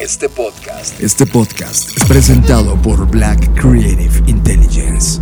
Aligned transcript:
Este 0.00 0.28
podcast. 0.28 1.00
Este 1.00 1.26
podcast 1.26 1.96
es 1.96 2.04
presentado 2.04 2.80
por 2.80 3.06
Black 3.10 3.52
Creative 3.60 4.22
Intelligence. 4.26 5.20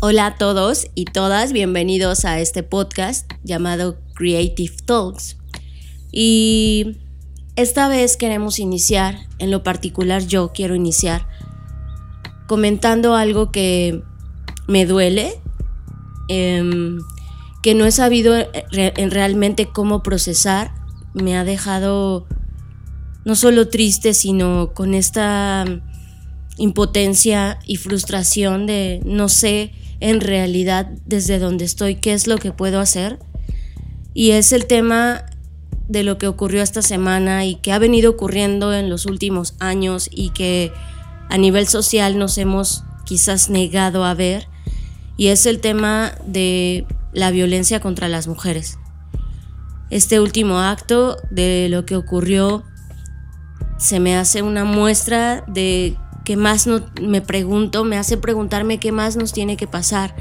Hola 0.00 0.26
a 0.26 0.38
todos 0.38 0.86
y 0.94 1.04
todas, 1.04 1.52
bienvenidos 1.52 2.24
a 2.24 2.40
este 2.40 2.62
podcast 2.62 3.30
llamado 3.44 3.98
Creative 4.14 4.74
Talks. 4.86 5.36
Y 6.12 6.96
esta 7.56 7.88
vez 7.88 8.16
queremos 8.16 8.58
iniciar, 8.58 9.18
en 9.38 9.50
lo 9.50 9.62
particular 9.62 10.26
yo 10.26 10.52
quiero 10.54 10.74
iniciar, 10.74 11.28
comentando 12.46 13.14
algo 13.14 13.52
que 13.52 14.02
me 14.66 14.86
duele, 14.86 15.42
em, 16.28 16.98
que 17.62 17.74
no 17.74 17.84
he 17.84 17.92
sabido 17.92 18.34
en 18.72 19.10
realmente 19.10 19.66
cómo 19.66 20.02
procesar, 20.02 20.72
me 21.14 21.36
ha 21.36 21.44
dejado 21.44 22.26
no 23.24 23.34
solo 23.34 23.68
triste, 23.68 24.14
sino 24.14 24.72
con 24.72 24.94
esta 24.94 25.64
impotencia 26.58 27.58
y 27.66 27.76
frustración 27.76 28.66
de 28.66 29.00
no 29.04 29.28
sé 29.28 29.72
en 30.00 30.20
realidad 30.20 30.88
desde 31.06 31.38
donde 31.38 31.64
estoy 31.64 31.96
qué 31.96 32.12
es 32.12 32.26
lo 32.26 32.38
que 32.38 32.52
puedo 32.52 32.80
hacer. 32.80 33.18
Y 34.14 34.30
es 34.30 34.52
el 34.52 34.66
tema 34.66 35.24
de 35.88 36.02
lo 36.02 36.18
que 36.18 36.26
ocurrió 36.26 36.62
esta 36.62 36.82
semana 36.82 37.44
y 37.44 37.56
que 37.56 37.72
ha 37.72 37.78
venido 37.78 38.10
ocurriendo 38.10 38.72
en 38.74 38.90
los 38.90 39.06
últimos 39.06 39.54
años 39.58 40.08
y 40.10 40.30
que 40.30 40.72
a 41.28 41.38
nivel 41.38 41.66
social 41.66 42.18
nos 42.18 42.38
hemos 42.38 42.84
quizás 43.04 43.50
negado 43.50 44.04
a 44.04 44.14
ver. 44.14 44.48
Y 45.16 45.28
es 45.28 45.46
el 45.46 45.60
tema 45.60 46.12
de 46.26 46.86
la 47.12 47.30
violencia 47.30 47.80
contra 47.80 48.08
las 48.08 48.28
mujeres. 48.28 48.78
Este 49.88 50.20
último 50.20 50.58
acto 50.58 51.16
de 51.30 51.68
lo 51.70 51.86
que 51.86 51.96
ocurrió 51.96 52.64
se 53.78 54.00
me 54.00 54.16
hace 54.16 54.42
una 54.42 54.64
muestra 54.64 55.44
de 55.46 55.96
que 56.24 56.36
más 56.36 56.66
no, 56.66 56.82
me 57.00 57.22
pregunto, 57.22 57.84
me 57.84 57.96
hace 57.96 58.16
preguntarme 58.16 58.78
qué 58.78 58.90
más 58.90 59.16
nos 59.16 59.32
tiene 59.32 59.56
que 59.56 59.68
pasar, 59.68 60.14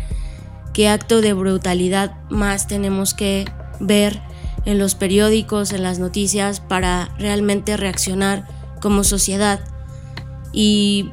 qué 0.73 0.88
acto 0.88 1.20
de 1.20 1.33
brutalidad 1.33 2.16
más 2.30 2.67
tenemos 2.67 3.14
que 3.14 3.45
ver 3.80 4.22
en 4.66 4.77
los 4.77 4.95
periódicos, 4.95 5.73
en 5.73 5.83
las 5.83 6.00
noticias, 6.00 6.59
para 6.59 7.09
realmente 7.17 7.75
reaccionar 7.75 8.48
como 8.81 9.03
sociedad. 9.03 9.59
Y 10.53 11.11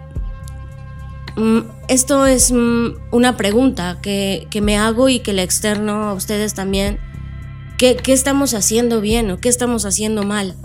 esto 1.89 2.27
es 2.27 2.53
mm, 2.53 2.95
una 3.11 3.37
pregunta 3.37 3.99
que, 4.03 4.49
me 4.63 4.77
hago 4.77 5.09
y 5.09 5.21
que 5.21 5.33
le 5.33 5.43
externo 5.43 6.05
a 6.05 6.15
ustedes 6.15 6.55
también. 6.55 6.99
¿Qué, 7.79 7.97
¿Qué 7.97 8.13
estamos 8.13 8.55
haciendo 8.55 9.01
bien 9.01 9.31
o 9.31 9.39
qué 9.39 9.49
estamos 9.49 9.85
haciendo 9.85 10.23
mal? 10.23 10.57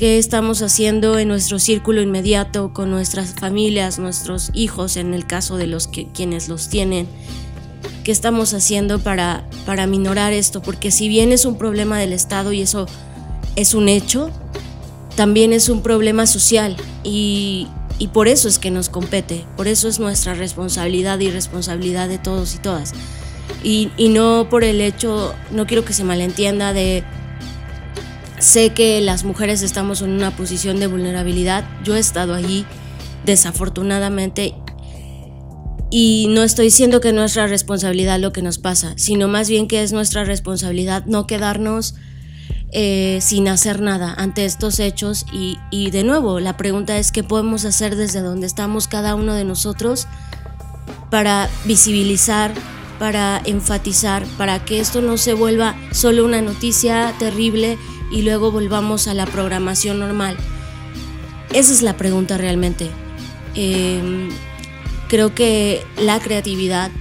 qué 0.00 0.16
estamos 0.16 0.62
haciendo 0.62 1.18
en 1.18 1.28
nuestro 1.28 1.58
círculo 1.58 2.00
inmediato 2.00 2.72
con 2.72 2.90
nuestras 2.90 3.34
familias, 3.34 3.98
nuestros 3.98 4.50
hijos, 4.54 4.96
en 4.96 5.12
el 5.12 5.26
caso 5.26 5.58
de 5.58 5.66
los 5.66 5.88
que 5.88 6.06
quienes 6.06 6.48
los 6.48 6.70
tienen. 6.70 7.06
¿Qué 8.02 8.10
estamos 8.10 8.54
haciendo 8.54 9.00
para, 9.00 9.46
para 9.66 9.86
minorar 9.86 10.32
esto? 10.32 10.62
Porque 10.62 10.90
si 10.90 11.08
bien 11.08 11.32
es 11.32 11.44
un 11.44 11.58
problema 11.58 11.98
del 11.98 12.14
Estado 12.14 12.50
y 12.54 12.62
eso 12.62 12.86
es 13.56 13.74
un 13.74 13.90
hecho, 13.90 14.30
también 15.16 15.52
es 15.52 15.68
un 15.68 15.82
problema 15.82 16.26
social 16.26 16.78
y, 17.04 17.66
y 18.00 18.08
por 18.08 18.26
eso 18.26 18.48
es 18.48 18.58
que 18.58 18.72
nos 18.72 18.88
compete, 18.88 19.46
por 19.56 19.68
eso 19.68 19.86
es 19.86 20.00
nuestra 20.00 20.34
responsabilidad 20.34 21.20
y 21.20 21.30
responsabilidad 21.30 22.08
de 22.08 22.18
todos 22.18 22.56
y 22.56 22.58
todas. 22.58 22.92
Y, 23.62 23.92
y 23.96 24.08
no 24.08 24.48
por 24.50 24.64
el 24.64 24.80
hecho, 24.80 25.34
no 25.52 25.66
quiero 25.66 25.84
que 25.84 25.92
se 25.92 26.02
malentienda 26.02 26.72
de 26.72 27.04
Sé 28.40 28.70
que 28.70 29.02
las 29.02 29.22
mujeres 29.22 29.60
estamos 29.60 30.00
en 30.00 30.12
una 30.12 30.34
posición 30.34 30.80
de 30.80 30.86
vulnerabilidad. 30.86 31.68
Yo 31.84 31.94
he 31.94 31.98
estado 31.98 32.34
allí, 32.34 32.64
desafortunadamente, 33.26 34.54
y 35.90 36.26
no 36.30 36.42
estoy 36.42 36.66
diciendo 36.66 37.02
que 37.02 37.08
es 37.08 37.14
nuestra 37.14 37.48
responsabilidad 37.48 38.18
lo 38.18 38.32
que 38.32 38.40
nos 38.40 38.56
pasa, 38.56 38.94
sino 38.96 39.28
más 39.28 39.50
bien 39.50 39.68
que 39.68 39.82
es 39.82 39.92
nuestra 39.92 40.24
responsabilidad 40.24 41.04
no 41.04 41.26
quedarnos 41.26 41.96
eh, 42.72 43.18
sin 43.20 43.48
hacer 43.48 43.80
nada 43.80 44.14
ante 44.16 44.44
estos 44.44 44.78
hechos. 44.78 45.26
Y, 45.32 45.90
de 45.90 46.04
nuevo, 46.04 46.40
la 46.40 46.56
pregunta 46.56 46.98
es 46.98 47.10
qué 47.12 47.24
podemos 47.24 47.64
hacer 47.64 47.96
desde 47.96 48.20
donde 48.20 48.46
estamos 48.46 48.88
cada 48.88 49.14
uno 49.14 49.34
de 49.34 49.44
nosotros 49.44 50.06
para 51.10 51.50
visibilizar, 51.64 52.52
para 52.98 53.40
enfatizar, 53.44 54.24
para 54.38 54.64
que 54.64 54.80
esto 54.80 55.00
no 55.00 55.16
se 55.16 55.34
vuelva 55.34 55.74
solo 55.90 56.24
una 56.24 56.42
noticia 56.42 57.12
terrible 57.18 57.76
y 58.12 58.22
luego 58.22 58.52
volvamos 58.52 59.08
a 59.08 59.14
la 59.14 59.26
programación 59.26 59.98
normal? 59.98 60.36
Esa 61.52 61.72
es 61.72 61.82
la 61.82 61.96
pregunta 61.96 62.38
realmente. 62.38 62.88
Em, 63.54 64.28
creo 65.08 65.34
que 65.34 65.84
la 65.98 66.20
creatividad 66.20 66.92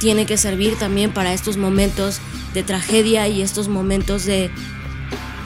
tiene 0.00 0.26
que 0.26 0.36
servir 0.36 0.76
también 0.76 1.12
para 1.12 1.32
estos 1.32 1.56
momentos 1.56 2.20
de 2.52 2.64
tragedia 2.64 3.28
y 3.28 3.42
estos 3.42 3.68
momentos 3.68 4.24
de 4.24 4.50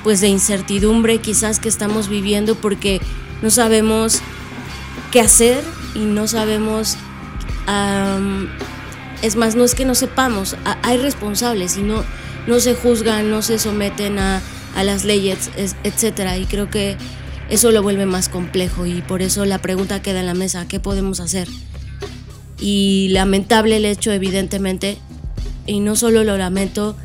pues 0.04 0.20
de 0.20 0.28
incertidumbre 0.28 1.18
quizás 1.18 1.60
que 1.60 1.68
estamos 1.68 2.08
viviendo 2.08 2.54
porque 2.54 3.00
no 3.42 3.50
sabemos 3.50 4.20
qué 5.10 5.20
hacer 5.20 5.62
y 5.94 6.00
no 6.00 6.26
sabemos 6.26 6.96
es 9.22 9.36
más 9.36 9.54
no 9.54 9.64
es 9.64 9.74
que 9.74 9.84
no 9.84 9.94
sepamos 9.94 10.56
hay 10.82 10.96
responsables 10.96 11.76
y 11.76 11.82
no 11.82 12.04
no 12.46 12.60
se 12.60 12.74
juzgan 12.74 13.30
no 13.30 13.42
se 13.42 13.58
someten 13.58 14.18
a 14.18 14.40
a 14.78 14.84
las 14.84 15.04
leyes, 15.04 15.50
etcétera. 15.82 16.38
Y 16.38 16.46
creo 16.46 16.70
que 16.70 16.96
eso 17.50 17.72
lo 17.72 17.82
vuelve 17.82 18.06
más 18.06 18.28
complejo 18.28 18.86
y 18.86 19.02
por 19.02 19.22
eso 19.22 19.44
la 19.44 19.58
pregunta 19.58 20.02
queda 20.02 20.20
en 20.20 20.26
la 20.26 20.34
mesa, 20.34 20.68
¿qué 20.68 20.80
podemos 20.80 21.20
hacer? 21.20 21.48
Y 22.60 23.08
lamentable 23.10 23.76
el 23.76 23.84
hecho, 23.84 24.12
evidentemente, 24.12 24.98
y 25.66 25.80
no 25.80 25.96
solo 25.96 26.24
lo 26.24 26.36
lamento, 26.36 26.96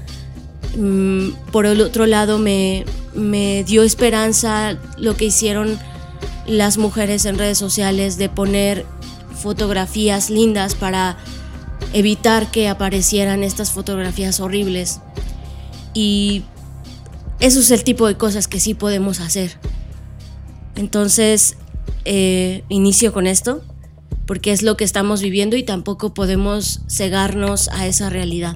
por 1.51 1.65
el 1.65 1.81
otro 1.81 2.05
lado 2.05 2.39
me, 2.39 2.85
me 3.13 3.63
dio 3.63 3.83
esperanza 3.83 4.79
lo 4.97 5.15
que 5.15 5.25
hicieron 5.25 5.77
las 6.47 6.77
mujeres 6.77 7.25
en 7.25 7.37
redes 7.37 7.57
sociales 7.57 8.17
de 8.17 8.29
poner 8.29 8.85
fotografías 9.41 10.29
lindas 10.29 10.75
para 10.75 11.17
evitar 11.93 12.49
que 12.51 12.67
aparecieran 12.67 13.43
estas 13.43 13.71
fotografías 13.71 14.39
horribles. 14.39 14.99
Y 15.93 16.43
eso 17.39 17.59
es 17.59 17.71
el 17.71 17.83
tipo 17.83 18.07
de 18.07 18.17
cosas 18.17 18.47
que 18.47 18.59
sí 18.59 18.73
podemos 18.73 19.19
hacer. 19.19 19.57
Entonces, 20.75 21.55
eh, 22.05 22.63
inicio 22.69 23.13
con 23.13 23.27
esto, 23.27 23.61
porque 24.25 24.51
es 24.51 24.63
lo 24.63 24.75
que 24.75 24.83
estamos 24.83 25.21
viviendo 25.21 25.55
y 25.55 25.63
tampoco 25.63 26.13
podemos 26.13 26.81
cegarnos 26.89 27.69
a 27.69 27.85
esa 27.85 28.09
realidad. 28.09 28.55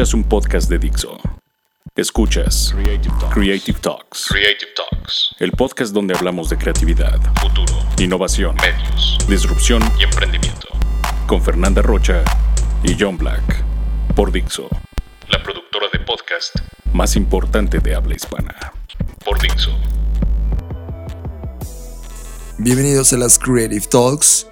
Escuchas 0.00 0.14
un 0.14 0.24
podcast 0.24 0.70
de 0.70 0.78
Dixo. 0.78 1.18
Escuchas 1.94 2.72
Creative 2.72 3.78
Talks. 3.82 4.28
Creative 4.30 4.70
Talks. 4.74 5.36
El 5.38 5.52
podcast 5.52 5.92
donde 5.92 6.16
hablamos 6.16 6.48
de 6.48 6.56
creatividad, 6.56 7.20
futuro, 7.38 7.74
innovación, 7.98 8.56
medios, 8.56 9.18
disrupción 9.28 9.82
y 9.98 10.04
emprendimiento. 10.04 10.68
Con 11.26 11.42
Fernanda 11.42 11.82
Rocha 11.82 12.24
y 12.82 12.96
John 12.98 13.18
Black. 13.18 13.62
Por 14.16 14.32
Dixo. 14.32 14.70
La 15.28 15.42
productora 15.42 15.88
de 15.92 15.98
podcast 15.98 16.56
más 16.94 17.14
importante 17.14 17.80
de 17.80 17.94
habla 17.94 18.14
hispana. 18.14 18.56
Por 19.22 19.38
Dixo. 19.38 19.70
Bienvenidos 22.56 23.12
a 23.12 23.18
las 23.18 23.38
Creative 23.38 23.84
Talks. 23.90 24.46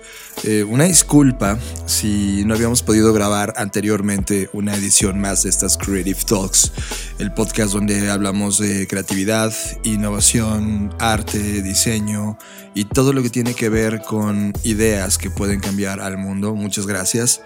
Eh, 0.44 0.62
una 0.62 0.84
disculpa 0.84 1.58
si 1.86 2.44
no 2.44 2.54
habíamos 2.54 2.82
podido 2.82 3.12
grabar 3.12 3.54
anteriormente 3.56 4.48
una 4.52 4.74
edición 4.74 5.20
más 5.20 5.42
de 5.42 5.50
estas 5.50 5.76
Creative 5.76 6.20
Talks, 6.26 6.72
el 7.18 7.32
podcast 7.32 7.72
donde 7.72 8.08
hablamos 8.08 8.58
de 8.58 8.86
creatividad, 8.86 9.52
innovación, 9.82 10.94
arte, 11.00 11.62
diseño 11.62 12.38
y 12.72 12.84
todo 12.84 13.12
lo 13.12 13.22
que 13.22 13.30
tiene 13.30 13.54
que 13.54 13.68
ver 13.68 14.00
con 14.02 14.52
ideas 14.62 15.18
que 15.18 15.28
pueden 15.28 15.58
cambiar 15.58 16.00
al 16.00 16.18
mundo. 16.18 16.54
Muchas 16.54 16.86
gracias. 16.86 17.42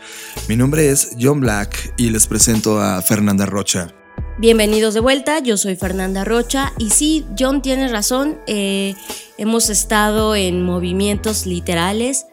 Mi 0.46 0.56
nombre 0.56 0.90
es 0.90 1.16
John 1.18 1.40
Black 1.40 1.94
y 1.96 2.10
les 2.10 2.26
presento 2.26 2.78
a 2.78 3.00
Fernanda 3.00 3.46
Rocha. 3.46 3.94
Bienvenidos 4.38 4.94
de 4.94 5.00
vuelta, 5.00 5.38
yo 5.40 5.56
soy 5.56 5.76
Fernanda 5.76 6.24
Rocha 6.24 6.72
y 6.78 6.90
sí, 6.90 7.26
John 7.38 7.62
tiene 7.62 7.88
razón, 7.88 8.38
eh, 8.46 8.94
hemos 9.36 9.68
estado 9.68 10.34
en 10.34 10.62
movimientos 10.62 11.44
literales 11.46 12.26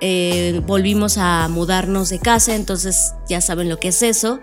eh, 0.00 0.60
volvimos 0.66 1.18
a 1.18 1.48
mudarnos 1.48 2.10
de 2.10 2.18
casa, 2.18 2.54
entonces 2.54 3.14
ya 3.28 3.40
saben 3.40 3.68
lo 3.68 3.78
que 3.78 3.88
es 3.88 4.02
eso, 4.02 4.40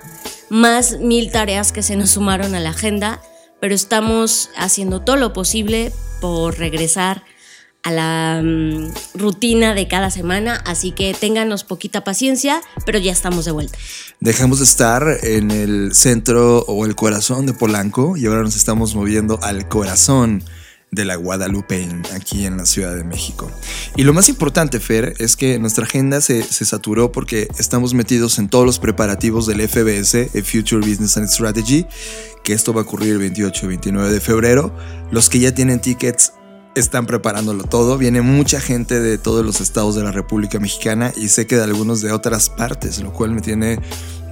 más 0.49 0.99
mil 0.99 1.31
tareas 1.31 1.71
que 1.71 1.81
se 1.81 1.95
nos 1.95 2.11
sumaron 2.11 2.55
a 2.55 2.59
la 2.59 2.71
agenda, 2.71 3.21
pero 3.59 3.73
estamos 3.73 4.49
haciendo 4.57 5.01
todo 5.01 5.15
lo 5.15 5.33
posible 5.33 5.91
por 6.21 6.57
regresar 6.57 7.23
a 7.85 7.91
la 7.91 8.41
mm, 8.43 8.93
rutina 9.13 9.75
de 9.75 9.87
cada 9.87 10.09
semana, 10.09 10.55
así 10.65 10.91
que 10.91 11.13
ténganos 11.13 11.63
poquita 11.63 12.03
paciencia, 12.03 12.61
pero 12.83 12.97
ya 12.97 13.11
estamos 13.11 13.45
de 13.45 13.51
vuelta. 13.51 13.77
Dejamos 14.19 14.57
de 14.57 14.65
estar 14.65 15.03
en 15.21 15.51
el 15.51 15.93
centro 15.93 16.61
o 16.61 16.85
el 16.85 16.95
corazón 16.95 17.45
de 17.45 17.53
Polanco 17.53 18.17
y 18.17 18.25
ahora 18.25 18.41
nos 18.41 18.55
estamos 18.55 18.95
moviendo 18.95 19.39
al 19.43 19.69
corazón 19.69 20.43
de 20.95 21.05
la 21.05 21.15
Guadalupe 21.15 21.87
aquí 22.13 22.45
en 22.45 22.57
la 22.57 22.65
Ciudad 22.65 22.95
de 22.95 23.03
México. 23.03 23.51
Y 23.95 24.03
lo 24.03 24.13
más 24.13 24.29
importante, 24.29 24.79
Fer, 24.79 25.13
es 25.19 25.35
que 25.35 25.59
nuestra 25.59 25.85
agenda 25.85 26.21
se, 26.21 26.41
se, 26.41 26.65
saturó 26.65 27.11
porque 27.11 27.47
estamos 27.59 27.93
metidos 27.93 28.39
en 28.39 28.49
todos 28.49 28.65
los 28.65 28.79
preparativos 28.79 29.45
del 29.45 29.67
FBS, 29.67 30.29
el 30.33 30.43
Future 30.43 30.79
Business 30.87 31.17
and 31.17 31.27
Strategy, 31.27 31.85
que 32.43 32.53
esto 32.53 32.73
va 32.73 32.81
a 32.81 32.83
ocurrir 32.83 33.11
el 33.11 33.19
28 33.19 33.65
y 33.65 33.67
29 33.67 34.11
de 34.11 34.19
febrero. 34.21 34.75
Los 35.11 35.29
que 35.29 35.39
ya 35.39 35.53
tienen 35.53 35.79
tickets 35.79 36.33
están 36.75 37.05
preparándolo 37.05 37.63
todo. 37.63 37.97
Viene 37.97 38.21
mucha 38.21 38.59
gente 38.59 38.99
de 38.99 39.17
todos 39.17 39.45
los 39.45 39.61
estados 39.61 39.95
de 39.95 40.03
la 40.03 40.11
República 40.11 40.59
Mexicana 40.59 41.11
y 41.15 41.29
sé 41.29 41.47
que 41.47 41.55
de 41.55 41.63
algunos 41.63 42.01
de 42.01 42.11
otras 42.11 42.49
partes, 42.49 42.99
lo 42.99 43.11
cual 43.13 43.31
me 43.31 43.41
tiene 43.41 43.79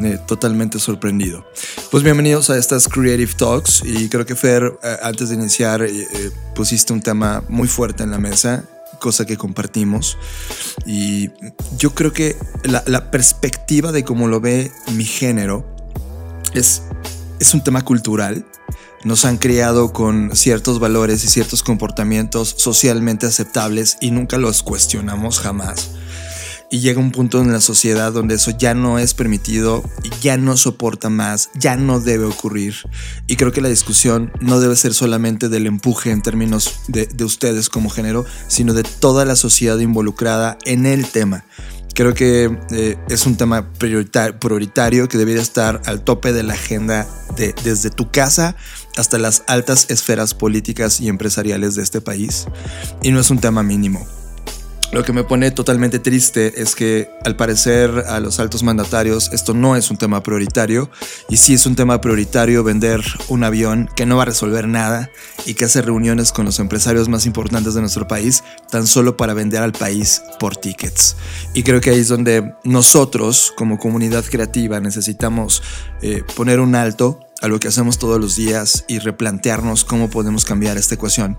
eh, 0.01 0.19
totalmente 0.27 0.79
sorprendido. 0.79 1.45
Pues 1.89 2.03
bienvenidos 2.03 2.49
a 2.49 2.57
estas 2.57 2.87
Creative 2.87 3.33
Talks 3.35 3.83
y 3.85 4.09
creo 4.09 4.25
que 4.25 4.35
Fer, 4.35 4.77
eh, 4.83 4.97
antes 5.01 5.29
de 5.29 5.35
iniciar, 5.35 5.81
eh, 5.83 6.07
pusiste 6.53 6.93
un 6.93 7.01
tema 7.01 7.43
muy 7.47 7.67
fuerte 7.67 8.03
en 8.03 8.11
la 8.11 8.19
mesa 8.19 8.65
cosa 8.99 9.25
que 9.25 9.35
compartimos. 9.35 10.17
Y 10.85 11.29
yo 11.77 11.93
creo 11.93 12.13
que 12.13 12.37
la, 12.63 12.83
la, 12.87 13.11
perspectiva 13.11 13.91
de 13.91 14.05
cómo 14.05 14.29
lo 14.29 14.39
ve 14.39 14.71
mi 14.93 15.03
género 15.03 15.65
es, 16.53 16.83
es 17.39 17.53
un 17.53 17.61
tema 17.61 17.83
cultural 17.83 18.45
nos 19.03 19.25
han 19.25 19.37
criado 19.37 19.93
con 19.93 20.35
ciertos 20.35 20.79
valores 20.79 21.23
y 21.23 21.27
ciertos 21.27 21.63
comportamientos 21.63 22.55
socialmente 22.57 23.25
aceptables 23.25 23.97
y 24.01 24.11
nunca 24.11 24.37
los 24.37 24.63
cuestionamos 24.63 25.39
jamás. 25.39 25.91
Y 26.71 26.79
llega 26.79 26.99
un 26.99 27.11
punto 27.11 27.39
en 27.39 27.51
la 27.51 27.61
sociedad 27.61 28.11
donde 28.11 28.33
eso 28.33 28.49
ya 28.49 28.73
no 28.73 28.97
es 28.97 29.13
permitido, 29.13 29.83
ya 30.21 30.37
no 30.37 30.57
soporta 30.57 31.09
más, 31.09 31.51
ya 31.53 31.75
no 31.75 31.99
debe 31.99 32.25
ocurrir. 32.25 32.75
Y 33.27 33.35
creo 33.35 33.51
que 33.51 33.61
la 33.61 33.69
discusión 33.69 34.31
no 34.41 34.59
debe 34.59 34.75
ser 34.75 34.95
solamente 34.95 35.49
del 35.49 35.67
empuje 35.67 36.09
en 36.09 36.23
términos 36.23 36.79
de, 36.87 37.05
de 37.05 37.23
ustedes 37.25 37.69
como 37.69 37.91
género, 37.91 38.25
sino 38.47 38.73
de 38.73 38.81
toda 38.81 39.23
la 39.23 39.35
sociedad 39.35 39.77
involucrada 39.77 40.57
en 40.65 40.87
el 40.87 41.05
tema. 41.05 41.45
Creo 41.93 42.15
que 42.15 42.57
eh, 42.71 42.97
es 43.07 43.27
un 43.27 43.37
tema 43.37 43.71
prioritario 43.73 45.07
que 45.07 45.17
debería 45.19 45.41
estar 45.43 45.79
al 45.85 46.03
tope 46.03 46.33
de 46.33 46.41
la 46.41 46.53
agenda 46.53 47.07
de, 47.37 47.53
desde 47.63 47.91
tu 47.91 48.09
casa 48.09 48.55
hasta 48.97 49.17
las 49.17 49.43
altas 49.47 49.87
esferas 49.89 50.33
políticas 50.33 50.99
y 51.01 51.09
empresariales 51.09 51.75
de 51.75 51.83
este 51.83 52.01
país. 52.01 52.45
Y 53.01 53.11
no 53.11 53.19
es 53.19 53.29
un 53.29 53.39
tema 53.39 53.63
mínimo. 53.63 54.05
Lo 54.93 55.03
que 55.03 55.11
me 55.11 55.23
pone 55.23 55.49
totalmente 55.49 55.97
triste 55.97 56.61
es 56.61 56.75
que 56.75 57.09
al 57.25 57.35
parecer 57.35 57.89
a 58.07 58.19
los 58.19 58.39
altos 58.39 58.61
mandatarios 58.61 59.31
esto 59.33 59.55
no 59.55 59.75
es 59.75 59.89
un 59.89 59.97
tema 59.97 60.21
prioritario 60.21 60.91
y 61.29 61.37
sí 61.37 61.55
es 61.55 61.65
un 61.65 61.75
tema 61.75 61.99
prioritario 61.99 62.63
vender 62.63 63.01
un 63.27 63.43
avión 63.43 63.89
que 63.95 64.05
no 64.05 64.17
va 64.17 64.21
a 64.21 64.25
resolver 64.27 64.67
nada 64.67 65.09
y 65.47 65.55
que 65.55 65.65
hace 65.65 65.81
reuniones 65.81 66.31
con 66.31 66.45
los 66.45 66.59
empresarios 66.59 67.09
más 67.09 67.25
importantes 67.25 67.73
de 67.73 67.81
nuestro 67.81 68.07
país 68.07 68.43
tan 68.69 68.85
solo 68.85 69.17
para 69.17 69.33
vender 69.33 69.63
al 69.63 69.71
país 69.71 70.21
por 70.39 70.57
tickets. 70.57 71.15
Y 71.55 71.63
creo 71.63 71.81
que 71.81 71.89
ahí 71.89 71.99
es 71.99 72.07
donde 72.09 72.53
nosotros 72.63 73.51
como 73.57 73.79
comunidad 73.79 74.23
creativa 74.23 74.79
necesitamos 74.79 75.63
eh, 76.03 76.21
poner 76.35 76.59
un 76.59 76.75
alto 76.75 77.19
a 77.43 77.49
lo 77.49 77.59
que 77.59 77.67
hacemos 77.67 77.99
todos 77.99 78.19
los 78.19 78.37
días 78.37 78.85
y 78.87 78.99
replantearnos 78.99 79.83
cómo 79.83 80.09
podemos 80.09 80.45
cambiar 80.45 80.77
esta 80.77 80.95
ecuación. 80.95 81.37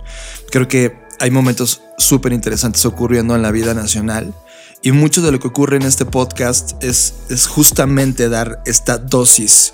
Creo 0.50 0.68
que 0.68 0.94
hay 1.18 1.30
momentos 1.30 1.80
súper 1.96 2.34
interesantes 2.34 2.84
ocurriendo 2.84 3.34
en 3.34 3.40
la 3.40 3.50
vida 3.50 3.72
nacional 3.72 4.34
y 4.82 4.92
mucho 4.92 5.22
de 5.22 5.32
lo 5.32 5.40
que 5.40 5.48
ocurre 5.48 5.78
en 5.78 5.84
este 5.84 6.04
podcast 6.04 6.72
es, 6.84 7.14
justamente 7.48 8.28
dar 8.28 8.62
esta 8.66 8.98
dosis 8.98 9.72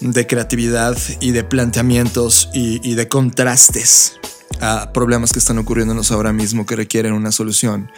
de 0.00 0.28
creatividad 0.28 0.96
y 1.20 1.32
de 1.32 1.42
planteamientos 1.42 2.50
y, 2.54 2.80
y 2.88 2.94
de 2.94 3.08
contrastes 3.08 4.12
a 4.60 4.92
problemas 4.92 5.32
que 5.32 5.40
están 5.40 5.58
ocurriéndonos 5.58 6.12
ahora 6.12 6.32
mismo 6.32 6.66
que 6.66 6.76
requieren 6.76 7.14
una 7.14 7.32
solución. 7.32 7.90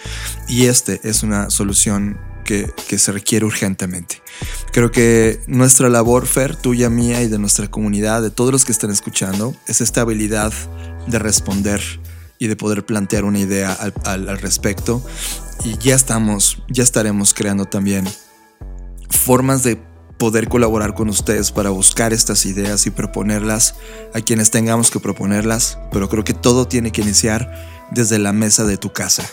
Y 0.49 0.65
este 0.65 0.99
es 1.05 1.23
una 1.23 1.51
solución 1.51 2.19
que, 2.47 2.99
se 2.99 3.13
requiere 3.13 3.45
urgentemente. 3.45 4.23
Creo 4.73 4.91
que 4.91 5.41
nuestra 5.47 5.89
labor, 5.89 6.27
Fer, 6.27 6.57
tuya, 6.57 6.89
mía 6.89 7.23
y 7.23 7.29
de 7.29 7.39
nuestra 7.39 7.69
comunidad, 7.69 8.23
de 8.23 8.31
todos 8.31 8.53
los 8.53 8.65
que 8.65 8.73
están 8.73 8.91
escuchando, 8.91 9.55
es 9.67 9.81
esta 9.81 10.01
habilidad 10.03 10.53
de 11.07 11.19
responder 11.19 11.83
y 12.39 12.47
de 12.47 12.57
poder 12.57 12.87
plantear 12.87 13.25
una 13.25 13.41
idea 13.41 13.73
al, 13.73 14.29
al 14.29 14.39
respecto. 14.39 15.05
Y 15.65 15.77
ya 15.79 15.95
estamos, 15.95 16.63
ya 16.69 16.83
estaremos 16.83 17.35
creando 17.35 17.67
también 17.67 18.09
formas 19.11 19.63
de 19.63 19.79
poder 20.19 20.49
colaborar 20.49 20.95
con 20.95 21.09
ustedes 21.09 21.53
para 21.53 21.71
buscar 21.71 22.13
estas 22.13 22.47
ideas 22.47 22.87
y 22.87 22.91
proponerlas 22.91 23.75
a 24.15 24.21
quienes 24.21 24.51
tengamos 24.51 24.91
que 24.91 25.01
proponerlas, 25.01 25.79
pero 25.93 26.09
creo 26.09 26.25
que 26.25 26.35
todo 26.35 26.67
tiene 26.67 26.91
que 26.91 27.03
iniciar 27.03 27.53
desde 27.91 28.19
la 28.19 28.33
mesa 28.33 28.65
de 28.65 28.77
tu 28.77 28.93
casa, 28.93 29.25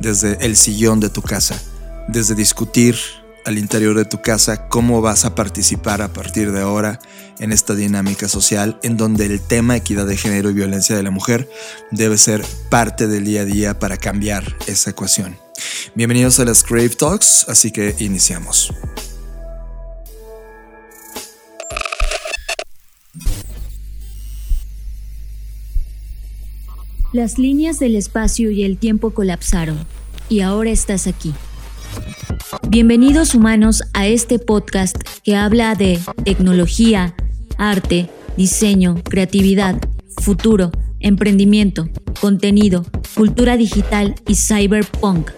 desde 0.00 0.44
el 0.44 0.56
sillón 0.56 1.00
de 1.00 1.10
tu 1.10 1.22
casa, 1.22 1.60
desde 2.08 2.34
discutir 2.34 2.96
al 3.44 3.58
interior 3.58 3.96
de 3.96 4.04
tu 4.04 4.20
casa 4.20 4.68
cómo 4.68 5.00
vas 5.00 5.24
a 5.24 5.34
participar 5.34 6.02
a 6.02 6.12
partir 6.12 6.52
de 6.52 6.60
ahora 6.60 6.98
en 7.38 7.52
esta 7.52 7.74
dinámica 7.74 8.28
social 8.28 8.78
en 8.82 8.96
donde 8.96 9.26
el 9.26 9.40
tema 9.40 9.76
equidad 9.76 10.06
de 10.06 10.16
género 10.16 10.50
y 10.50 10.54
violencia 10.54 10.96
de 10.96 11.02
la 11.02 11.10
mujer 11.10 11.48
debe 11.90 12.18
ser 12.18 12.44
parte 12.68 13.06
del 13.06 13.24
día 13.24 13.42
a 13.42 13.44
día 13.44 13.78
para 13.78 13.96
cambiar 13.96 14.56
esa 14.66 14.90
ecuación. 14.90 15.38
Bienvenidos 15.94 16.38
a 16.40 16.44
las 16.44 16.62
Crave 16.62 16.90
Talks, 16.90 17.46
así 17.48 17.70
que 17.70 17.94
iniciamos. 17.98 18.72
Las 27.12 27.38
líneas 27.38 27.80
del 27.80 27.96
espacio 27.96 28.52
y 28.52 28.62
el 28.62 28.78
tiempo 28.78 29.10
colapsaron 29.10 29.84
y 30.28 30.40
ahora 30.42 30.70
estás 30.70 31.08
aquí. 31.08 31.34
Bienvenidos 32.68 33.34
humanos 33.34 33.82
a 33.94 34.06
este 34.06 34.38
podcast 34.38 34.96
que 35.24 35.36
habla 35.36 35.74
de 35.74 36.00
tecnología, 36.24 37.14
arte, 37.58 38.08
diseño, 38.36 39.02
creatividad, 39.04 39.80
futuro, 40.18 40.70
emprendimiento, 41.00 41.88
contenido, 42.20 42.84
cultura 43.14 43.56
digital 43.56 44.14
y 44.26 44.34
cyberpunk. 44.36 45.30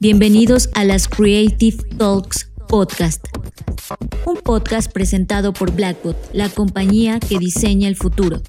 Bienvenidos 0.00 0.70
a 0.74 0.84
las 0.84 1.08
Creative 1.08 1.76
Talks 1.96 2.50
Podcast, 2.68 3.24
un 4.26 4.36
podcast 4.36 4.92
presentado 4.92 5.52
por 5.52 5.70
Blackbot, 5.72 6.16
la 6.32 6.48
compañía 6.48 7.20
que 7.20 7.38
diseña 7.38 7.88
el 7.88 7.96
futuro. 7.96 8.42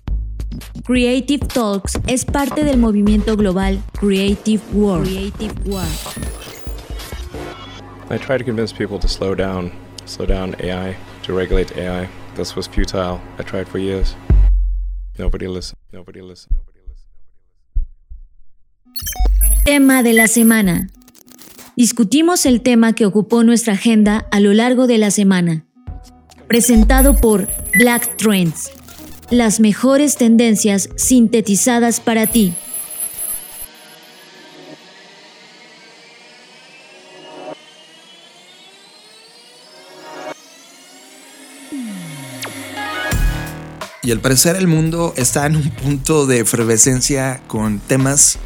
Creative 0.84 1.46
Talks 1.46 2.00
es 2.08 2.26
parte 2.26 2.64
del 2.64 2.78
movimiento 2.78 3.36
global 3.36 3.82
Creative 4.00 4.62
World. 4.74 5.08
Creative 5.08 5.54
World. 5.66 6.55
I 8.08 8.18
tried 8.20 8.38
to 8.38 8.44
convince 8.44 8.72
people 8.72 9.00
to 9.00 9.08
slow 9.08 9.34
down, 9.34 9.72
slow 10.06 10.28
down 10.28 10.56
AI, 10.60 10.96
to 11.24 11.34
regulate 11.34 11.76
AI. 11.76 12.08
This 12.36 12.56
was 12.56 12.68
futile. 12.68 13.20
I 13.40 13.44
tried 13.44 13.68
for 13.68 13.80
years. 13.80 14.16
Nobody 15.18 15.48
listened. 15.48 15.80
Nobody 15.92 16.22
listened. 16.22 16.56
Nobody 16.56 16.80
listened. 16.88 17.10
Tema 19.66 20.04
de 20.04 20.14
la 20.14 20.28
semana. 20.28 20.90
Discutimos 21.76 22.46
el 22.46 22.62
tema 22.62 22.94
que 22.94 23.08
ocupó 23.08 23.44
nuestra 23.44 23.74
agenda 23.74 24.28
a 24.32 24.40
lo 24.40 24.54
largo 24.54 24.86
de 24.86 25.00
la 25.00 25.10
semana. 25.10 25.66
Presentado 26.48 27.16
por 27.16 27.48
Black 27.80 28.18
Trends. 28.18 28.72
Las 29.32 29.60
mejores 29.60 30.16
tendencias 30.16 30.90
sintetizadas 30.96 32.02
para 32.02 32.28
ti. 32.28 32.54
Y 44.06 44.12
al 44.12 44.20
parecer 44.20 44.56
el 44.56 44.68
mundo 44.68 45.16
está 45.18 45.48
en 45.48 45.56
un 45.56 45.72
punto 45.72 46.28
de 46.28 46.42
efervescencia 46.42 47.42
con 47.48 47.80
temas 47.80 48.38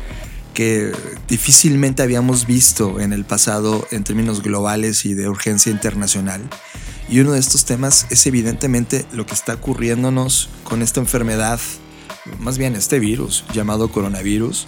que 0.53 0.93
difícilmente 1.27 2.01
habíamos 2.01 2.47
visto 2.47 3.01
en 3.01 3.11
el 3.11 3.25
pasado 3.25 3.85
en 3.91 4.05
términos 4.05 4.41
globales 4.41 5.03
y 5.03 5.15
de 5.15 5.27
urgencia 5.27 5.69
internacional. 5.69 6.41
Y 7.09 7.19
uno 7.19 7.33
de 7.33 7.41
estos 7.41 7.65
temas 7.65 8.07
es 8.09 8.25
evidentemente 8.25 9.05
lo 9.11 9.25
que 9.25 9.33
está 9.33 9.55
ocurriéndonos 9.55 10.49
con 10.63 10.81
esta 10.81 11.01
enfermedad, 11.01 11.59
más 12.39 12.57
bien 12.57 12.77
este 12.77 12.99
virus 12.99 13.43
llamado 13.53 13.91
coronavirus. 13.91 14.65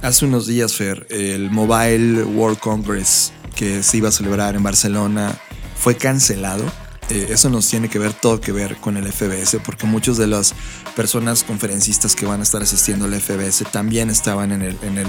Hace 0.00 0.24
unos 0.24 0.46
días, 0.46 0.74
Fer, 0.74 1.06
el 1.10 1.50
Mobile 1.50 2.24
World 2.24 2.60
Congress 2.60 3.34
que 3.54 3.82
se 3.82 3.98
iba 3.98 4.08
a 4.08 4.12
celebrar 4.12 4.56
en 4.56 4.62
Barcelona 4.62 5.38
fue 5.76 5.96
cancelado 5.96 6.64
eh, 7.10 7.26
eso 7.30 7.50
nos 7.50 7.68
tiene 7.68 7.88
que 7.88 7.98
ver 7.98 8.12
todo 8.12 8.40
que 8.40 8.52
ver 8.52 8.76
con 8.76 8.96
el 8.96 9.10
FBS, 9.12 9.58
porque 9.64 9.86
muchas 9.86 10.16
de 10.16 10.26
las 10.26 10.54
personas 10.94 11.42
conferencistas 11.42 12.14
que 12.14 12.24
van 12.24 12.40
a 12.40 12.42
estar 12.42 12.62
asistiendo 12.62 13.06
al 13.06 13.20
FBS 13.20 13.64
también 13.72 14.10
estaban 14.10 14.52
en 14.52 14.62
el, 14.62 14.76
en 14.82 14.98
el, 14.98 15.08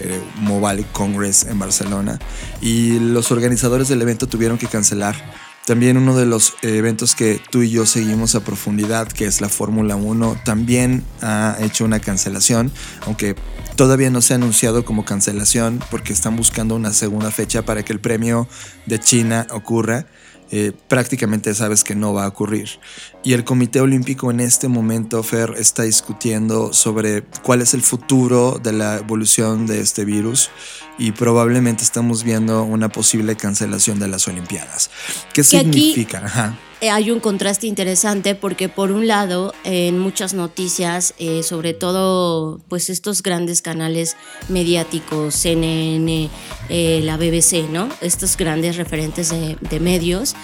eh, 0.00 0.20
Mobile 0.40 0.84
Congress 0.92 1.44
en 1.44 1.58
Barcelona 1.58 2.18
y 2.60 2.98
los 2.98 3.30
organizadores 3.30 3.88
del 3.88 4.02
evento 4.02 4.26
tuvieron 4.26 4.58
que 4.58 4.66
cancelar. 4.66 5.14
También 5.66 5.96
uno 5.96 6.16
de 6.16 6.26
los 6.26 6.54
eventos 6.62 7.14
que 7.14 7.40
tú 7.50 7.62
y 7.62 7.70
yo 7.70 7.86
seguimos 7.86 8.34
a 8.34 8.40
profundidad, 8.40 9.06
que 9.06 9.26
es 9.26 9.40
la 9.40 9.48
Fórmula 9.48 9.94
1, 9.94 10.40
también 10.44 11.04
ha 11.20 11.56
hecho 11.60 11.84
una 11.84 12.00
cancelación, 12.00 12.72
aunque 13.06 13.36
todavía 13.76 14.10
no 14.10 14.22
se 14.22 14.32
ha 14.32 14.36
anunciado 14.36 14.84
como 14.84 15.04
cancelación 15.04 15.80
porque 15.90 16.12
están 16.12 16.36
buscando 16.36 16.74
una 16.74 16.92
segunda 16.92 17.30
fecha 17.30 17.62
para 17.62 17.84
que 17.84 17.92
el 17.92 18.00
premio 18.00 18.48
de 18.86 18.98
China 18.98 19.46
ocurra. 19.50 20.06
Eh, 20.54 20.72
prácticamente 20.86 21.54
sabes 21.54 21.82
que 21.82 21.94
no 21.94 22.12
va 22.12 22.24
a 22.24 22.28
ocurrir. 22.28 22.68
Y 23.24 23.32
el 23.32 23.42
Comité 23.42 23.80
Olímpico 23.80 24.30
en 24.30 24.40
este 24.40 24.68
momento, 24.68 25.22
Fer, 25.22 25.54
está 25.56 25.84
discutiendo 25.84 26.74
sobre 26.74 27.22
cuál 27.42 27.62
es 27.62 27.72
el 27.72 27.80
futuro 27.80 28.60
de 28.62 28.72
la 28.74 28.98
evolución 28.98 29.66
de 29.66 29.80
este 29.80 30.04
virus 30.04 30.50
y 30.98 31.12
probablemente 31.12 31.82
estamos 31.82 32.22
viendo 32.22 32.64
una 32.64 32.90
posible 32.90 33.34
cancelación 33.34 33.98
de 33.98 34.08
las 34.08 34.28
Olimpiadas. 34.28 34.90
¿Qué 35.32 35.42
significa? 35.42 36.18
Eh, 36.18 36.71
hay 36.90 37.10
un 37.10 37.20
contraste 37.20 37.66
interesante 37.66 38.34
porque 38.34 38.68
por 38.68 38.90
un 38.90 39.06
lado 39.06 39.54
en 39.64 39.98
muchas 39.98 40.34
noticias, 40.34 41.14
eh, 41.18 41.42
sobre 41.42 41.74
todo 41.74 42.60
pues 42.68 42.90
estos 42.90 43.22
grandes 43.22 43.62
canales 43.62 44.16
mediáticos, 44.48 45.34
CNN, 45.34 46.28
eh, 46.68 47.00
la 47.04 47.16
BBC, 47.16 47.68
¿no? 47.70 47.88
Estos 48.00 48.36
grandes 48.36 48.76
referentes 48.76 49.30
de, 49.30 49.80
medios 49.80 50.34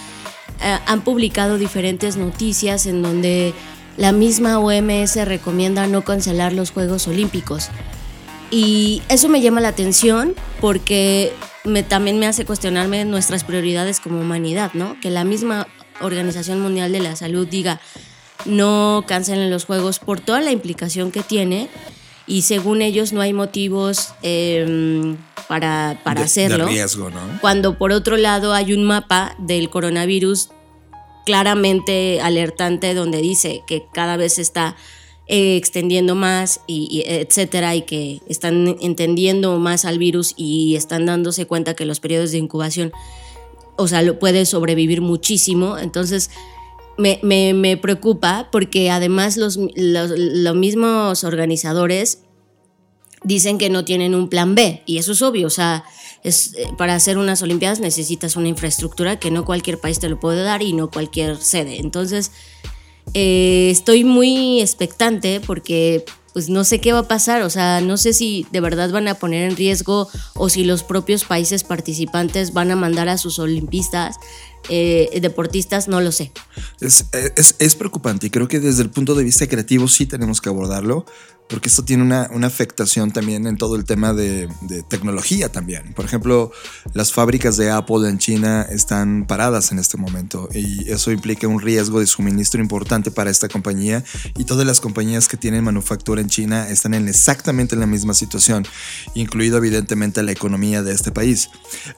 han 0.87 1.03
publicado 1.03 1.59
diferentes 1.59 2.17
noticias 2.17 2.87
en 2.87 3.03
donde 3.03 3.55
la 3.97 4.13
misma 4.13 4.59
OMS 4.59 5.17
recomienda 5.25 5.87
no 5.87 6.03
cancelar 6.03 6.53
los 6.53 6.71
Juegos 6.71 7.07
Olímpicos. 7.09 7.69
Y 8.51 9.03
eso 9.09 9.29
me 9.29 9.41
llama 9.41 9.61
la 9.61 9.69
atención 9.69 10.35
porque 10.61 11.33
también 11.89 12.19
me 12.19 12.27
hace 12.27 12.45
cuestionarme 12.45 13.05
nuestras 13.05 13.45
prioridades 13.45 14.01
como 14.01 14.21
humanidad, 14.21 14.71
¿no? 14.75 14.99
Que 15.01 15.11
la 15.11 15.25
misma 15.25 15.67
Organización 16.01 16.61
Mundial 16.61 16.93
de 16.93 17.01
la 17.01 17.17
Salud 17.17 17.47
diga 17.47 17.81
no 18.45 19.05
cancelen 19.07 19.51
los 19.51 19.65
juegos 19.65 19.99
por 19.99 20.21
toda 20.21 20.41
la 20.41 20.53
implicación 20.53 21.11
que 21.11 21.23
tiene 21.23 21.69
y 22.27 22.43
según 22.43 22.83
ellos 22.83 23.13
no 23.13 23.21
hay 23.21 23.33
motivos 23.33 24.11
em, 24.23 25.17
para, 25.49 26.01
para 26.05 26.23
hacerlo. 26.23 26.67
De 26.67 26.73
riesgo, 26.73 27.11
¿no? 27.11 27.21
Cuando 27.41 27.79
por 27.79 27.93
otro 27.93 28.17
lado 28.17 28.53
hay 28.53 28.73
un 28.73 28.85
mapa 28.85 29.35
del 29.39 29.71
coronavirus 29.71 30.51
claramente 31.25 32.21
alertante 32.21 32.95
donde 32.95 33.21
dice 33.21 33.63
que 33.67 33.85
cada 33.93 34.17
vez 34.17 34.35
se 34.35 34.43
está 34.43 34.77
eh, 35.27 35.59
extendiendo 35.59 36.15
más 36.15 36.63
y, 36.67 37.03
etcétera 37.07 37.75
y 37.75 37.83
que 37.83 38.23
están 38.29 38.77
entendiendo 38.81 39.59
más 39.59 39.85
al 39.85 39.99
virus 39.99 40.33
y 40.39 40.75
están 40.75 41.05
dándose 41.05 41.47
cuenta 41.47 41.75
que 41.75 41.85
los 41.85 42.01
periodos 42.01 42.33
de 42.33 42.39
incubación 42.39 42.93
o 43.79 43.89
sea, 43.89 44.03
lo 44.03 44.19
puede 44.19 44.45
sobrevivir 44.45 45.01
muchísimo. 45.01 45.79
Entonces, 45.79 46.31
me, 46.99 47.21
me, 47.23 47.77
preocupa 47.77 48.49
porque 48.51 48.91
además 48.91 49.37
los, 49.37 49.59
los, 49.77 50.57
mismos 50.57 51.23
organizadores 51.23 52.25
dicen 53.23 53.57
que 53.57 53.71
no 53.71 53.85
tienen 53.85 54.17
un 54.17 54.29
plan 54.29 54.57
B. 54.57 54.83
Y 54.85 54.99
eso 54.99 55.13
es 55.13 55.23
obvio. 55.23 55.47
O 55.47 55.51
sea, 55.51 55.85
es, 56.25 56.55
eh, 56.55 56.67
para 56.77 56.97
hacer 56.97 57.19
unas 57.19 57.41
Olimpiadas 57.41 57.79
necesitas 57.79 58.35
una 58.35 58.49
infraestructura 58.49 59.21
que 59.21 59.31
no 59.31 59.45
cualquier 59.45 59.79
país 59.79 60.01
te 60.01 60.09
lo 60.09 60.19
puede 60.19 60.43
dar 60.43 60.61
y 60.61 60.73
no 60.73 60.91
cualquier 60.91 61.37
sede. 61.37 61.79
Entonces, 61.79 62.33
eh, 63.15 63.69
estoy 63.71 64.03
muy 64.03 64.61
expectante 64.61 65.41
porque 65.41 66.05
pues 66.39 66.49
no 66.49 66.63
sé 66.63 66.81
qué 66.81 66.93
va 66.93 67.01
a 67.01 67.09
pasar, 67.09 67.43
o 67.43 67.51
sea, 67.51 67.81
no 67.81 67.97
sé 67.97 68.13
si 68.13 68.47
de 68.53 68.61
verdad 68.61 68.93
van 68.93 69.09
a 69.09 69.15
poner 69.15 69.51
en 69.51 69.57
riesgo 69.57 70.09
o 70.37 70.49
si 70.49 70.63
los 70.63 70.85
propios 70.85 71.25
países 71.25 71.65
participantes 71.65 72.53
van 72.53 72.71
a 72.71 72.77
mandar 72.77 73.09
a 73.09 73.19
sus 73.19 73.41
olimpistas, 73.41 74.19
eh, 74.69 75.19
deportistas, 75.21 75.89
no 75.89 76.01
lo 76.01 76.13
sé. 76.13 76.31
Es, 76.81 77.07
es, 77.35 77.57
es, 77.59 77.75
preocupante 77.75 78.29
y 78.29 78.31
creo 78.31 78.47
que 78.47 78.61
desde 78.61 78.85
el 78.85 78.91
punto 78.91 79.17
de 79.17 79.25
vista 79.25 79.49
creativo 79.49 79.89
sí 79.89 80.07
tenemos 80.07 80.41
que 80.41 80.49
abordarlo, 80.49 81.07
porque 81.49 81.69
esto 81.69 81.85
tiene 81.85 82.03
una, 82.03 82.29
afectación 82.47 83.11
también 83.11 83.47
en 83.47 83.57
todo 83.57 83.77
el 83.77 83.85
tema 83.85 84.13
de, 84.13 84.49
tecnología 84.89 85.51
también. 85.51 85.93
Por 85.95 86.05
ejemplo, 86.05 86.51
las 86.95 87.13
fábricas 87.13 87.57
de 87.57 87.71
Apple 87.71 88.09
en 88.09 88.19
China 88.19 88.67
están 88.71 89.27
paradas 89.27 89.71
en 89.73 89.79
este 89.79 89.97
momento 89.97 90.49
y 90.55 90.91
eso 90.91 91.11
implica 91.13 91.47
un 91.47 91.61
riesgo 91.61 92.01
de 92.01 92.07
suministro 92.07 92.61
importante 92.61 93.11
para 93.11 93.31
esta 93.31 93.49
compañía 93.49 94.03
y 94.37 94.45
todas 94.45 94.67
las 94.67 94.81
compañías 94.81 95.29
que 95.29 95.37
tienen 95.37 95.65
manufactura 95.65 96.21
en 96.21 96.29
China 96.29 96.69
están 96.69 96.95
en 96.95 97.09
exactamente 97.09 97.77
la 97.77 97.87
misma 97.87 98.15
situación, 98.15 98.67
incluido 99.15 99.59
evidentemente 99.59 100.23
la 100.23 100.33
economía 100.33 100.83
de 100.83 100.93
este 100.93 101.13
país. 101.13 101.51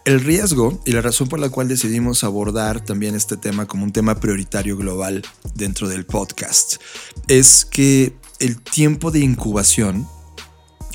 El 0.05 0.21
riesgo 0.21 0.81
y 0.85 0.93
la 0.93 1.01
razón 1.01 1.29
por 1.29 1.39
la 1.39 1.49
cual 1.49 1.69
decidimos 1.69 2.25
abordar 2.25 2.85
también 2.85 3.15
este 3.15 3.37
tema 3.37 3.67
como 3.67 3.85
un 3.85 3.93
tema 3.93 4.19
prioritario 4.19 4.77
global 4.77 5.23
dentro 5.55 5.89
del 5.89 6.07
podcast 6.07 6.77
es 7.29 7.65
que 7.65 8.20
el 8.41 8.61
tiempo 8.61 9.11
de 9.11 9.21
incubación 9.21 10.09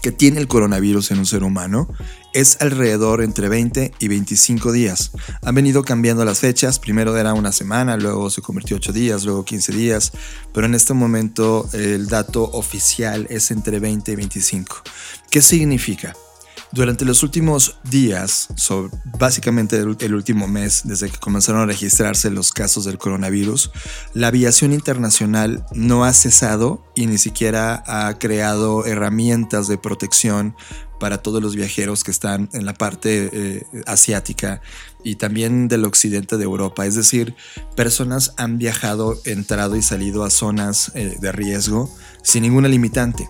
que 0.02 0.12
tiene 0.12 0.40
el 0.40 0.48
coronavirus 0.48 1.12
en 1.12 1.20
un 1.20 1.26
ser 1.26 1.44
humano 1.44 1.88
es 2.34 2.58
alrededor 2.60 3.24
entre 3.24 3.50
20 3.50 3.94
y 3.98 4.08
25 4.08 4.72
días. 4.72 5.12
Han 5.42 5.56
venido 5.56 5.84
cambiando 5.84 6.26
las 6.26 6.42
fechas, 6.42 6.78
primero 6.78 7.18
era 7.18 7.34
una 7.34 7.52
semana, 7.52 7.98
luego 7.98 8.30
se 8.30 8.42
convirtió 8.42 8.76
8 8.76 8.94
días, 8.94 9.24
luego 9.24 9.46
15 9.46 9.72
días, 9.72 10.12
pero 10.54 10.68
en 10.68 10.76
este 10.76 10.94
momento 10.94 11.68
el 11.74 12.08
dato 12.08 12.44
oficial 12.44 13.26
es 13.30 13.50
entre 13.52 13.80
20 13.80 14.12
y 14.12 14.16
25. 14.16 14.84
¿Qué 15.32 15.42
significa? 15.42 16.14
Durante 16.76 17.06
los 17.06 17.24
últimos 17.24 17.78
días, 17.90 18.50
básicamente 19.18 19.78
el, 19.78 20.14
último 20.14 20.46
mes, 20.46 20.82
desde 20.84 21.10
que 21.10 21.18
comenzaron 21.18 21.62
a 21.62 21.66
registrarse 21.68 22.30
los 22.30 22.52
casos 22.52 22.84
del 22.84 22.98
coronavirus, 22.98 23.72
la 24.14 24.28
aviación 24.28 24.74
internacional 24.74 25.66
no 25.74 26.04
ha 26.04 26.12
cesado 26.12 26.86
y 26.94 27.08
ni 27.08 27.18
siquiera 27.18 27.82
ha 27.88 28.20
creado 28.20 28.86
herramientas 28.86 29.70
de 29.70 29.78
protección 29.78 30.54
para 31.00 31.20
todos 31.20 31.42
los 31.42 31.56
viajeros 31.56 32.04
que 32.04 32.12
están 32.12 32.50
en 32.52 32.66
la 32.66 32.74
parte 32.74 33.30
eh, 33.32 33.66
asiática 33.86 34.60
y 35.02 35.16
también 35.16 35.70
del 35.70 35.86
occidente 35.86 36.36
de 36.36 36.44
Europa. 36.44 36.86
Es 36.86 36.96
decir, 36.96 37.36
personas 37.78 38.34
han 38.36 38.58
viajado, 38.58 39.18
entrado 39.24 39.78
y 39.78 39.82
salido 39.82 40.26
a 40.26 40.30
zonas 40.30 40.92
eh, 40.94 41.16
de 41.22 41.32
riesgo 41.32 41.90
sin 42.22 42.42
ninguna 42.42 42.68
limitante. 42.68 43.30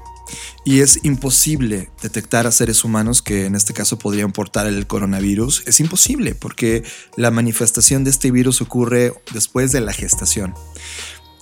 Y 0.63 0.81
es 0.81 0.99
imposible 1.03 1.89
detectar 2.01 2.47
a 2.47 2.51
seres 2.51 2.83
humanos 2.83 3.21
que 3.21 3.45
en 3.45 3.55
este 3.55 3.73
caso 3.73 3.97
podrían 3.97 4.31
portar 4.31 4.67
el 4.67 4.87
coronavirus. 4.87 5.63
Es 5.65 5.79
imposible 5.79 6.35
porque 6.35 6.83
la 7.15 7.31
manifestación 7.31 8.03
de 8.03 8.09
este 8.09 8.31
virus 8.31 8.61
ocurre 8.61 9.13
después 9.33 9.71
de 9.71 9.81
la 9.81 9.93
gestación. 9.93 10.53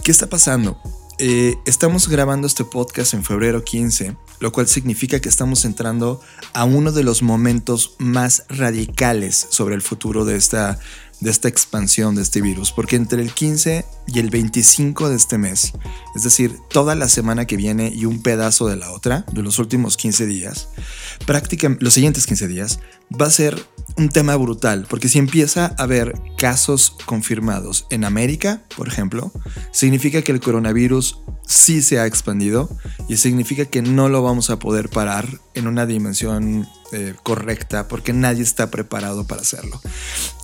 ¿Qué 0.03 0.11
está 0.11 0.27
pasando? 0.27 0.77
Eh, 1.19 1.55
estamos 1.65 2.07
grabando 2.07 2.47
este 2.47 2.65
podcast 2.65 3.13
en 3.13 3.23
febrero 3.23 3.63
15, 3.63 4.17
lo 4.39 4.51
cual 4.51 4.67
significa 4.67 5.19
que 5.19 5.29
estamos 5.29 5.63
entrando 5.63 6.21
a 6.53 6.65
uno 6.65 6.91
de 6.91 7.03
los 7.03 7.21
momentos 7.21 7.95
más 7.99 8.45
radicales 8.49 9.47
sobre 9.49 9.75
el 9.75 9.83
futuro 9.83 10.25
de 10.25 10.35
esta 10.35 10.79
de 11.23 11.31
esta 11.31 11.47
expansión 11.47 12.15
de 12.15 12.21
este 12.21 12.41
virus, 12.41 12.71
porque 12.71 12.97
entre 12.97 13.21
el 13.21 13.33
15 13.33 13.85
y 14.07 14.19
el 14.19 14.29
25 14.29 15.09
de 15.09 15.15
este 15.15 15.37
mes, 15.37 15.71
es 16.15 16.23
decir, 16.23 16.57
toda 16.69 16.95
la 16.95 17.07
semana 17.07 17.45
que 17.45 17.57
viene 17.57 17.91
y 17.95 18.05
un 18.05 18.21
pedazo 18.21 18.67
de 18.67 18.75
la 18.75 18.91
otra, 18.91 19.25
de 19.31 19.41
los 19.41 19.57
últimos 19.57 19.95
15 19.95 20.25
días, 20.25 20.67
prácticamente 21.25 21.83
los 21.83 21.93
siguientes 21.93 22.27
15 22.27 22.47
días, 22.47 22.79
va 23.09 23.27
a 23.27 23.31
ser 23.31 23.65
un 23.95 24.09
tema 24.09 24.35
brutal, 24.35 24.85
porque 24.89 25.07
si 25.07 25.17
empieza 25.19 25.73
a 25.77 25.83
haber 25.83 26.13
casos 26.37 26.95
confirmados 27.05 27.85
en 27.89 28.03
América, 28.03 28.63
por 28.75 28.87
ejemplo, 28.87 29.31
significa 29.71 30.21
que 30.23 30.31
el 30.31 30.41
coronavirus 30.41 31.19
sí 31.47 31.81
se 31.81 31.99
ha 31.99 32.05
expandido 32.05 32.69
y 33.07 33.17
significa 33.17 33.65
que 33.65 33.81
no 33.81 34.09
lo 34.09 34.23
vamos 34.23 34.49
a 34.49 34.59
poder 34.59 34.89
parar 34.89 35.27
en 35.53 35.67
una 35.67 35.85
dimensión 35.85 36.67
eh, 36.91 37.15
correcta 37.23 37.87
porque 37.87 38.13
nadie 38.13 38.43
está 38.43 38.69
preparado 38.69 39.25
para 39.25 39.41
hacerlo. 39.41 39.81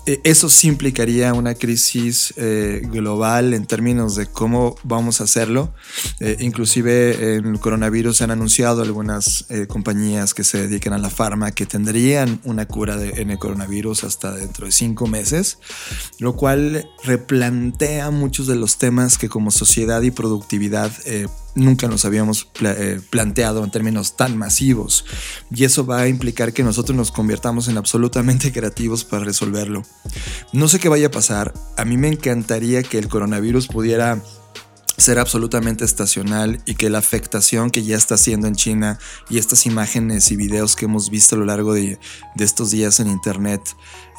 Eh, 0.10 0.22
eso 0.24 0.50
sí 0.50 0.68
implicaría 0.68 1.36
una 1.36 1.54
crisis 1.54 2.34
eh, 2.36 2.82
global 2.84 3.54
en 3.54 3.68
términos 3.68 4.16
de 4.16 4.26
cómo 4.26 4.76
vamos 4.82 5.22
a 5.22 5.26
hacerlo. 5.26 5.72
Eh, 6.20 6.38
inclusive 6.40 7.36
en 7.36 7.46
el 7.46 7.60
coronavirus 7.60 8.18
se 8.18 8.24
han 8.24 8.32
anunciado 8.32 8.82
algunas 8.82 9.46
compañías 9.68 10.34
que 10.34 10.44
se 10.44 10.68
dedican 10.68 10.94
a 10.94 10.98
la 10.98 11.12
farma 11.12 11.52
que 11.52 11.68
tendrían 11.68 12.42
una 12.44 12.68
cura 12.68 12.98
de, 12.98 13.22
en 13.22 13.30
el 13.30 13.38
coronavirus 13.38 14.04
hasta 14.04 14.34
dentro 14.34 14.66
de 14.66 14.72
cinco 14.72 15.06
meses, 15.06 15.60
lo 16.18 16.36
cual 16.36 16.90
replantea 17.04 18.10
muchos 18.10 18.48
de 18.48 18.56
los 18.56 18.80
temas 18.80 19.20
que 19.20 19.30
como 19.30 19.52
sociedad 19.52 20.02
y 20.02 20.10
productividad 20.10 20.92
nunca 21.60 21.88
nos 21.88 22.06
habíamos 22.06 22.50
eh, 22.62 23.00
planteado 23.10 23.64
en 23.64 23.72
términos 23.72 24.16
tan 24.16 24.38
masivos. 24.38 25.06
Y 25.52 25.64
eso 25.64 25.86
va 25.86 26.02
a 26.02 26.08
implicar 26.08 26.54
que 26.54 26.64
nosotros 26.64 26.96
nos 26.96 27.12
convirtamos 27.12 27.68
en 27.68 27.78
absolutamente 27.78 28.52
creativos 28.54 29.04
para 29.04 29.24
resolverlo. 29.26 29.84
No 30.54 30.68
sé 30.68 30.80
qué 30.80 30.90
vaya 30.90 31.08
a 31.08 31.12
pasar. 31.12 31.54
A 31.78 31.86
mí 31.86 31.98
me 31.98 32.08
encantaría 32.08 32.84
que 32.84 32.98
el 32.98 33.08
coronavirus 33.08 33.68
pudiera 33.68 34.22
ser 34.98 35.18
absolutamente 35.18 35.86
estacional 35.86 36.62
y 36.66 36.76
que 36.76 36.90
la 36.90 36.98
afectación 36.98 37.70
que 37.72 37.84
ya 37.84 37.96
está 37.96 38.16
haciendo 38.16 38.48
en 38.48 38.56
China 38.56 39.00
y 39.30 39.38
estas 39.38 39.66
imágenes 39.66 40.30
y 40.32 40.36
videos 40.36 40.76
que 40.76 40.86
hemos 40.86 41.10
visto 41.10 41.36
a 41.36 41.40
lo 41.40 41.46
largo 41.46 41.74
de, 41.74 41.98
de 42.36 42.44
estos 42.44 42.72
días 42.72 43.00
en 43.00 43.08
Internet 43.08 43.62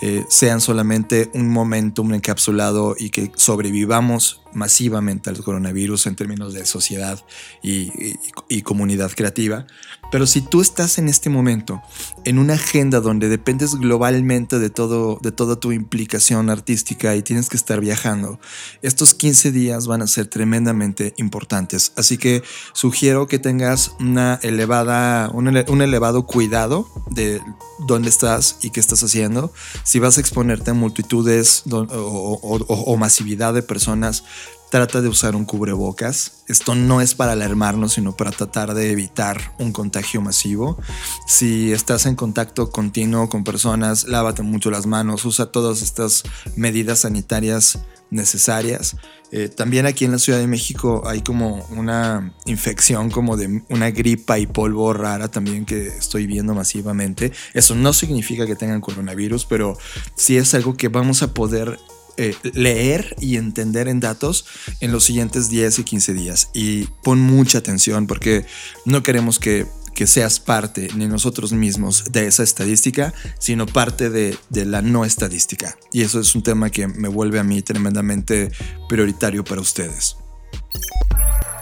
eh, 0.02 0.25
sean 0.28 0.62
solamente 0.62 1.30
un 1.35 1.50
momentum 1.50 2.14
encapsulado 2.14 2.97
y 2.99 3.11
que 3.11 3.30
sobrevivamos 3.37 4.40
masivamente 4.52 5.30
al 5.30 5.42
coronavirus 5.42 6.07
en 6.07 6.16
términos 6.16 6.54
de 6.54 6.64
sociedad 6.64 7.23
y, 7.62 8.62
comunidad 8.62 9.11
creativa. 9.12 9.66
Pero 10.12 10.26
si 10.26 10.40
tú 10.40 10.61
estás 10.61 10.99
en 10.99 11.09
este 11.09 11.30
momento 11.30 11.83
en 12.25 12.38
una 12.38 12.54
agenda 12.54 13.00
donde 13.00 13.28
dependes 13.28 13.75
globalmente 13.76 14.59
de, 14.59 14.71
todo, 14.71 15.19
de 15.23 15.33
toda 15.33 15.57
tu 15.57 15.73
implicación 15.73 16.50
artística 16.50 17.14
y 17.14 17.23
tienes 17.23 17.49
que 17.49 17.57
estar 17.57 17.80
viajando, 17.80 18.40
estos 18.83 19.14
15 19.14 19.52
días 19.52 19.87
van 19.87 20.02
a 20.02 20.07
ser 20.07 20.26
tremendamente 20.26 21.14
importantes. 21.16 21.92
Así 21.97 22.19
que 22.19 22.42
sugiero 22.73 23.28
que 23.28 23.38
tengas 23.38 23.92
una 24.00 24.38
elevada, 24.42 25.30
un, 25.33 25.49
un 25.49 25.83
elevado 25.83 26.26
cuidado 26.26 26.88
de 27.11 27.40
dónde 27.87 28.09
estás 28.09 28.59
y 28.62 28.71
qué 28.71 28.80
estás 28.80 29.02
haciendo 29.02 29.52
si 29.90 29.99
vas 29.99 30.18
a 30.18 30.20
exponerte 30.20 30.70
a 30.70 30.75
multitudes 30.75 31.64
o, 31.68 32.97
masividad 32.97 33.52
de 33.52 33.64
personas, 33.64 34.23
trata 34.70 35.00
de 35.00 35.09
usar 35.09 35.35
un 35.35 35.44
cubrebocas. 35.44 36.44
Esto 36.47 36.76
no 36.76 37.00
es 37.00 37.16
para 37.16 37.32
alarmarnos, 37.32 37.94
sino 37.94 38.16
para 38.16 38.30
tratar 38.30 38.75
de 38.75 38.92
evitar 38.92 39.52
un 39.59 39.73
contagio 39.73 40.20
masivo. 40.20 40.78
Si 41.26 41.73
estás 41.73 42.06
en 42.06 42.14
contacto 42.14 42.70
continuo 42.70 43.28
con 43.28 43.42
personas, 43.42 44.04
lávate 44.04 44.42
mucho 44.42 44.70
las 44.70 44.87
manos, 44.87 45.25
usa 45.25 45.50
todas 45.50 45.82
estas 45.82 46.23
medidas 46.54 47.00
sanitarias 47.00 47.80
necesarias. 48.11 48.97
Eh, 49.33 49.49
también 49.49 49.87
aquí 49.87 50.05
en 50.05 50.12
la 50.12 50.19
Ciudad 50.19 50.40
de 50.40 50.47
México 50.47 51.02
hay 51.07 51.23
como 51.23 51.64
una 51.71 52.35
infección 52.47 53.11
como 53.11 53.37
de 53.37 53.62
una 53.69 53.90
gripa 53.90 54.38
y 54.38 54.47
polvo 54.47 54.93
rara 54.93 55.29
también 55.29 55.64
que 55.64 55.87
estoy 55.87 56.26
viendo 56.26 56.55
masivamente. 56.55 57.33
Eso 57.55 57.75
no 57.75 57.93
significa 57.93 58.47
que 58.47 58.57
tengan 58.57 58.81
coronavirus, 58.81 59.47
pero 59.47 59.79
sí 60.17 60.37
es 60.37 60.52
algo 60.55 60.76
que 60.76 60.88
vamos 60.88 61.23
a 61.23 61.33
poder 61.33 61.79
eh, 62.23 62.35
leer 62.53 63.17
y 63.19 63.37
entender 63.37 63.89
en 63.89 63.99
datos 63.99 64.45
en 64.81 64.93
los 64.93 65.05
siguientes 65.05 65.49
10 65.49 65.79
y 65.79 65.85
15 65.85 66.12
días. 66.12 66.50
Y 66.53 66.85
pon 67.03 67.19
mucha 67.19 67.59
atención 67.59 68.07
porque 68.07 68.45
no 68.85 69.03
queremos 69.03 69.39
que 69.39 69.67
que 69.95 70.07
seas 70.07 70.41
parte 70.41 70.89
ni 70.95 71.07
nosotros 71.07 71.53
mismos 71.53 72.12
de 72.12 72.27
esa 72.27 72.43
estadística, 72.43 73.12
sino 73.39 73.67
parte 73.67 74.09
de, 74.09 74.37
de, 74.49 74.65
la 74.65 74.81
no 74.81 75.05
estadística. 75.05 75.77
Y 75.93 76.03
eso 76.03 76.21
es 76.21 76.35
un 76.35 76.43
tema 76.43 76.71
que 76.71 76.87
me 76.87 77.09
vuelve 77.09 77.39
a 77.39 77.45
mí 77.45 77.61
tremendamente 77.61 78.50
prioritario 78.89 79.45
para 79.45 79.61
ustedes. 79.61 80.17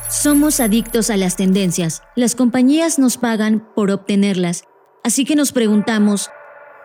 Somos 0.08 0.60
adictos 0.60 1.10
a 1.10 1.16
las 1.16 1.36
tendencias. 1.36 2.02
Las 2.16 2.34
compañías 2.34 2.98
nos 2.98 3.16
pagan 3.16 3.66
por 3.74 3.90
obtenerlas. 3.90 4.64
Así 5.02 5.24
que 5.24 5.34
nos 5.34 5.52
preguntamos, 5.52 6.30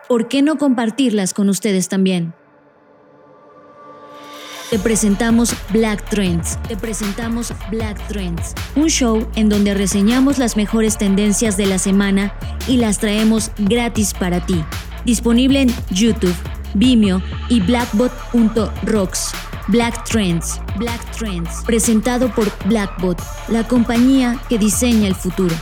¿por 0.08 0.28
qué 0.28 0.42
no 0.42 0.58
compartirlas 0.58 1.34
con 1.34 1.48
ustedes 1.48 1.88
también? 1.88 2.34
Te 4.74 4.80
presentamos 4.80 5.54
Black 5.70 6.04
Trends. 6.10 6.58
Te 6.66 6.76
presentamos 6.76 7.52
Black 7.70 7.96
Trends, 8.08 8.54
un 8.74 8.88
show 8.88 9.24
en 9.36 9.48
donde 9.48 9.72
reseñamos 9.72 10.38
las 10.38 10.56
mejores 10.56 10.98
tendencias 10.98 11.56
de 11.56 11.66
la 11.66 11.78
semana 11.78 12.34
y 12.66 12.78
las 12.78 12.98
traemos 12.98 13.52
gratis 13.56 14.14
para 14.14 14.44
ti. 14.44 14.64
Disponible 15.04 15.60
en 15.60 15.74
YouTube, 15.90 16.34
Vimeo 16.74 17.22
y 17.48 17.60
blackbot.rocks. 17.60 19.30
Black 19.68 20.02
Trends, 20.06 20.60
Black 20.76 21.00
Trends, 21.16 21.62
presentado 21.64 22.34
por 22.34 22.50
Blackbot, 22.66 23.22
la 23.46 23.68
compañía 23.68 24.40
que 24.48 24.58
diseña 24.58 25.06
el 25.06 25.14
futuro. 25.14 25.54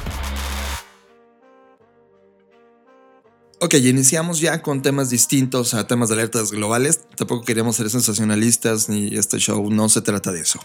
Ok, 3.65 3.75
iniciamos 3.75 4.41
ya 4.41 4.61
con 4.61 4.83
temas 4.83 5.09
distintos 5.09 5.73
a 5.73 5.87
temas 5.87 6.09
de 6.09 6.17
alertas 6.17 6.51
globales. 6.51 7.03
Tampoco 7.15 7.45
queríamos 7.45 7.77
ser 7.77 7.91
sensacionalistas 7.91 8.89
ni 8.89 9.17
este 9.17 9.39
show 9.39 9.71
no 9.71 9.89
se 9.89 10.03
trata 10.03 10.33
de 10.33 10.41
eso. 10.41 10.59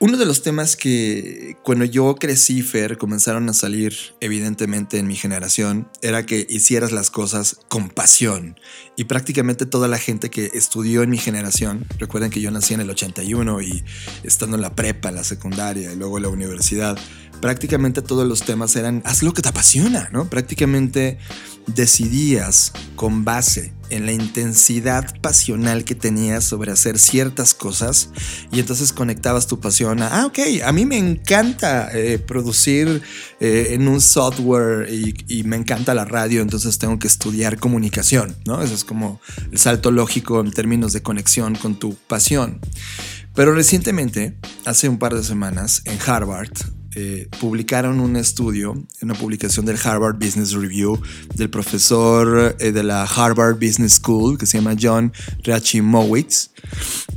Uno 0.00 0.18
de 0.18 0.26
los 0.26 0.42
temas 0.42 0.76
que 0.76 1.56
cuando 1.62 1.86
yo 1.86 2.14
crecí, 2.16 2.60
Fer, 2.60 2.98
comenzaron 2.98 3.48
a 3.48 3.54
salir 3.54 3.96
evidentemente 4.20 4.98
en 4.98 5.06
mi 5.06 5.16
generación, 5.16 5.88
era 6.02 6.26
que 6.26 6.46
hicieras 6.50 6.92
las 6.92 7.08
cosas 7.08 7.60
con 7.68 7.88
pasión. 7.88 8.60
Y 8.96 9.04
prácticamente 9.04 9.64
toda 9.64 9.88
la 9.88 9.96
gente 9.96 10.28
que 10.28 10.50
estudió 10.52 11.04
en 11.04 11.08
mi 11.08 11.16
generación, 11.16 11.86
recuerden 11.98 12.30
que 12.30 12.42
yo 12.42 12.50
nací 12.50 12.74
en 12.74 12.80
el 12.80 12.90
81 12.90 13.62
y 13.62 13.82
estando 14.24 14.56
en 14.56 14.62
la 14.62 14.74
prepa, 14.74 15.08
en 15.08 15.14
la 15.14 15.24
secundaria 15.24 15.90
y 15.90 15.96
luego 15.96 16.18
en 16.18 16.24
la 16.24 16.28
universidad, 16.28 16.98
prácticamente 17.44 18.00
todos 18.00 18.26
los 18.26 18.40
temas 18.40 18.74
eran 18.74 19.02
haz 19.04 19.22
lo 19.22 19.34
que 19.34 19.42
te 19.42 19.50
apasiona, 19.50 20.08
¿no? 20.12 20.30
Prácticamente 20.30 21.18
decidías 21.66 22.72
con 22.96 23.22
base 23.22 23.74
en 23.90 24.06
la 24.06 24.12
intensidad 24.12 25.20
pasional 25.20 25.84
que 25.84 25.94
tenías 25.94 26.44
sobre 26.44 26.72
hacer 26.72 26.98
ciertas 26.98 27.52
cosas 27.52 28.08
y 28.50 28.60
entonces 28.60 28.94
conectabas 28.94 29.46
tu 29.46 29.60
pasión 29.60 30.00
a, 30.00 30.22
ah, 30.22 30.24
ok, 30.24 30.38
a 30.64 30.72
mí 30.72 30.86
me 30.86 30.96
encanta 30.96 31.90
eh, 31.92 32.18
producir 32.18 33.02
eh, 33.40 33.66
en 33.72 33.88
un 33.88 34.00
software 34.00 34.90
y, 34.90 35.14
y, 35.28 35.44
me 35.44 35.56
encanta 35.56 35.92
la 35.92 36.06
radio, 36.06 36.40
entonces 36.40 36.78
tengo 36.78 36.98
que 36.98 37.08
estudiar 37.08 37.58
comunicación, 37.58 38.34
¿no? 38.46 38.62
Ese 38.62 38.72
es 38.72 38.84
como 38.84 39.20
el 39.52 39.58
salto 39.58 39.90
lógico 39.90 40.40
en 40.40 40.50
términos 40.50 40.94
de 40.94 41.02
conexión 41.02 41.56
con 41.56 41.78
tu 41.78 41.94
pasión. 41.94 42.58
Pero 43.34 43.52
recientemente, 43.52 44.38
hace 44.64 44.88
un 44.88 44.98
par 44.98 45.14
de 45.14 45.22
semanas, 45.22 45.82
en 45.84 45.98
Harvard, 46.06 46.52
eh, 46.96 47.28
publicaron 47.40 47.98
un 47.98 48.16
estudio, 48.16 48.80
una 49.02 49.14
publicación 49.14 49.66
del 49.66 49.76
Harvard 49.82 50.16
Business 50.16 50.52
Review 50.52 51.00
del 51.34 51.50
profesor 51.50 52.56
eh, 52.60 52.70
de 52.70 52.82
la 52.84 53.02
Harvard 53.02 53.56
Business 53.56 53.94
School 53.94 54.38
que 54.38 54.46
se 54.46 54.58
llama 54.58 54.76
John 54.80 55.12
Rachimowicz. 55.42 56.50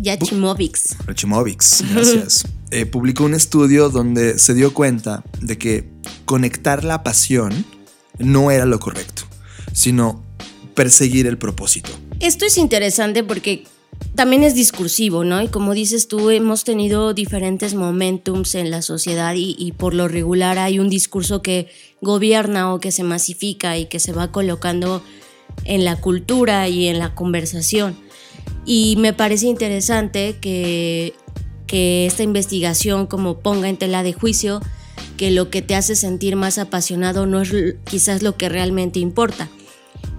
Rachimowicz. 0.03 0.97
Rachimowicz, 1.05 1.83
gracias. 1.93 2.47
Eh, 2.69 2.85
publicó 2.85 3.23
un 3.23 3.33
estudio 3.33 3.89
donde 3.89 4.37
se 4.39 4.53
dio 4.53 4.73
cuenta 4.73 5.23
de 5.39 5.57
que 5.57 5.89
conectar 6.25 6.83
la 6.83 7.01
pasión 7.01 7.65
no 8.19 8.51
era 8.51 8.65
lo 8.65 8.77
correcto, 8.81 9.23
sino 9.71 10.21
perseguir 10.75 11.27
el 11.27 11.37
propósito. 11.37 11.89
Esto 12.19 12.45
es 12.45 12.57
interesante 12.57 13.23
porque 13.23 13.63
también 14.15 14.43
es 14.43 14.55
discursivo, 14.55 15.23
¿no? 15.23 15.41
Y 15.41 15.47
como 15.47 15.73
dices 15.73 16.07
tú, 16.07 16.29
hemos 16.29 16.63
tenido 16.63 17.13
diferentes 17.13 17.75
momentums 17.75 18.55
en 18.55 18.71
la 18.71 18.81
sociedad 18.81 19.35
y, 19.35 19.71
por 19.77 19.93
lo 19.93 20.07
regular 20.07 20.57
hay 20.57 20.79
un 20.79 20.89
discurso 20.89 21.41
que 21.41 21.67
gobierna 22.01 22.73
o 22.73 22.79
que 22.79 22.91
se 22.91 23.03
masifica 23.03 23.77
y 23.77 23.85
que 23.85 23.99
se 23.99 24.13
va 24.13 24.31
colocando 24.31 25.03
en 25.65 25.85
la 25.85 25.95
cultura 25.97 26.67
y 26.67 26.87
en 26.87 26.99
la 26.99 27.13
conversación. 27.13 27.95
Y 28.65 28.95
me 28.97 29.13
parece 29.13 29.47
interesante 29.47 30.37
que, 30.41 31.13
que 31.67 32.05
esta 32.05 32.23
investigación 32.23 33.07
como 33.07 33.39
ponga 33.39 33.69
en 33.69 33.77
tela 33.77 34.03
de 34.03 34.13
juicio 34.13 34.61
que 35.15 35.31
lo 35.31 35.49
que 35.49 35.61
te 35.61 35.75
hace 35.75 35.95
sentir 35.95 36.35
más 36.35 36.57
apasionado 36.57 37.25
no 37.25 37.41
es 37.41 37.53
quizás 37.85 38.23
lo 38.23 38.35
que 38.35 38.49
realmente 38.49 38.99
importa 38.99 39.49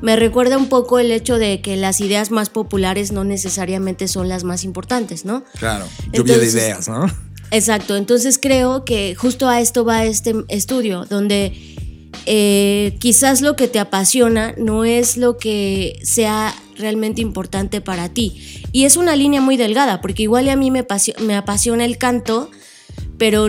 me 0.00 0.16
recuerda 0.16 0.56
un 0.56 0.68
poco 0.68 0.98
el 0.98 1.10
hecho 1.10 1.38
de 1.38 1.60
que 1.60 1.76
las 1.76 2.00
ideas 2.00 2.30
más 2.30 2.50
populares 2.50 3.12
no 3.12 3.24
necesariamente 3.24 4.08
son 4.08 4.28
las 4.28 4.44
más 4.44 4.64
importantes, 4.64 5.24
¿no? 5.24 5.44
Claro, 5.58 5.86
lluvia 6.12 6.38
de 6.38 6.46
ideas, 6.46 6.88
¿no? 6.88 7.06
Exacto, 7.50 7.96
entonces 7.96 8.38
creo 8.40 8.84
que 8.84 9.14
justo 9.14 9.48
a 9.48 9.60
esto 9.60 9.84
va 9.84 10.04
este 10.04 10.34
estudio, 10.48 11.06
donde 11.06 11.52
eh, 12.26 12.96
quizás 13.00 13.40
lo 13.40 13.56
que 13.56 13.68
te 13.68 13.78
apasiona 13.78 14.54
no 14.58 14.84
es 14.84 15.16
lo 15.16 15.38
que 15.38 15.98
sea 16.02 16.54
realmente 16.76 17.20
importante 17.20 17.80
para 17.80 18.08
ti. 18.10 18.62
Y 18.72 18.84
es 18.84 18.96
una 18.96 19.16
línea 19.16 19.40
muy 19.40 19.56
delgada, 19.56 20.00
porque 20.00 20.24
igual 20.24 20.48
a 20.48 20.56
mí 20.56 20.70
me, 20.70 20.86
me 21.20 21.36
apasiona 21.36 21.84
el 21.84 21.98
canto, 21.98 22.50
pero 23.16 23.48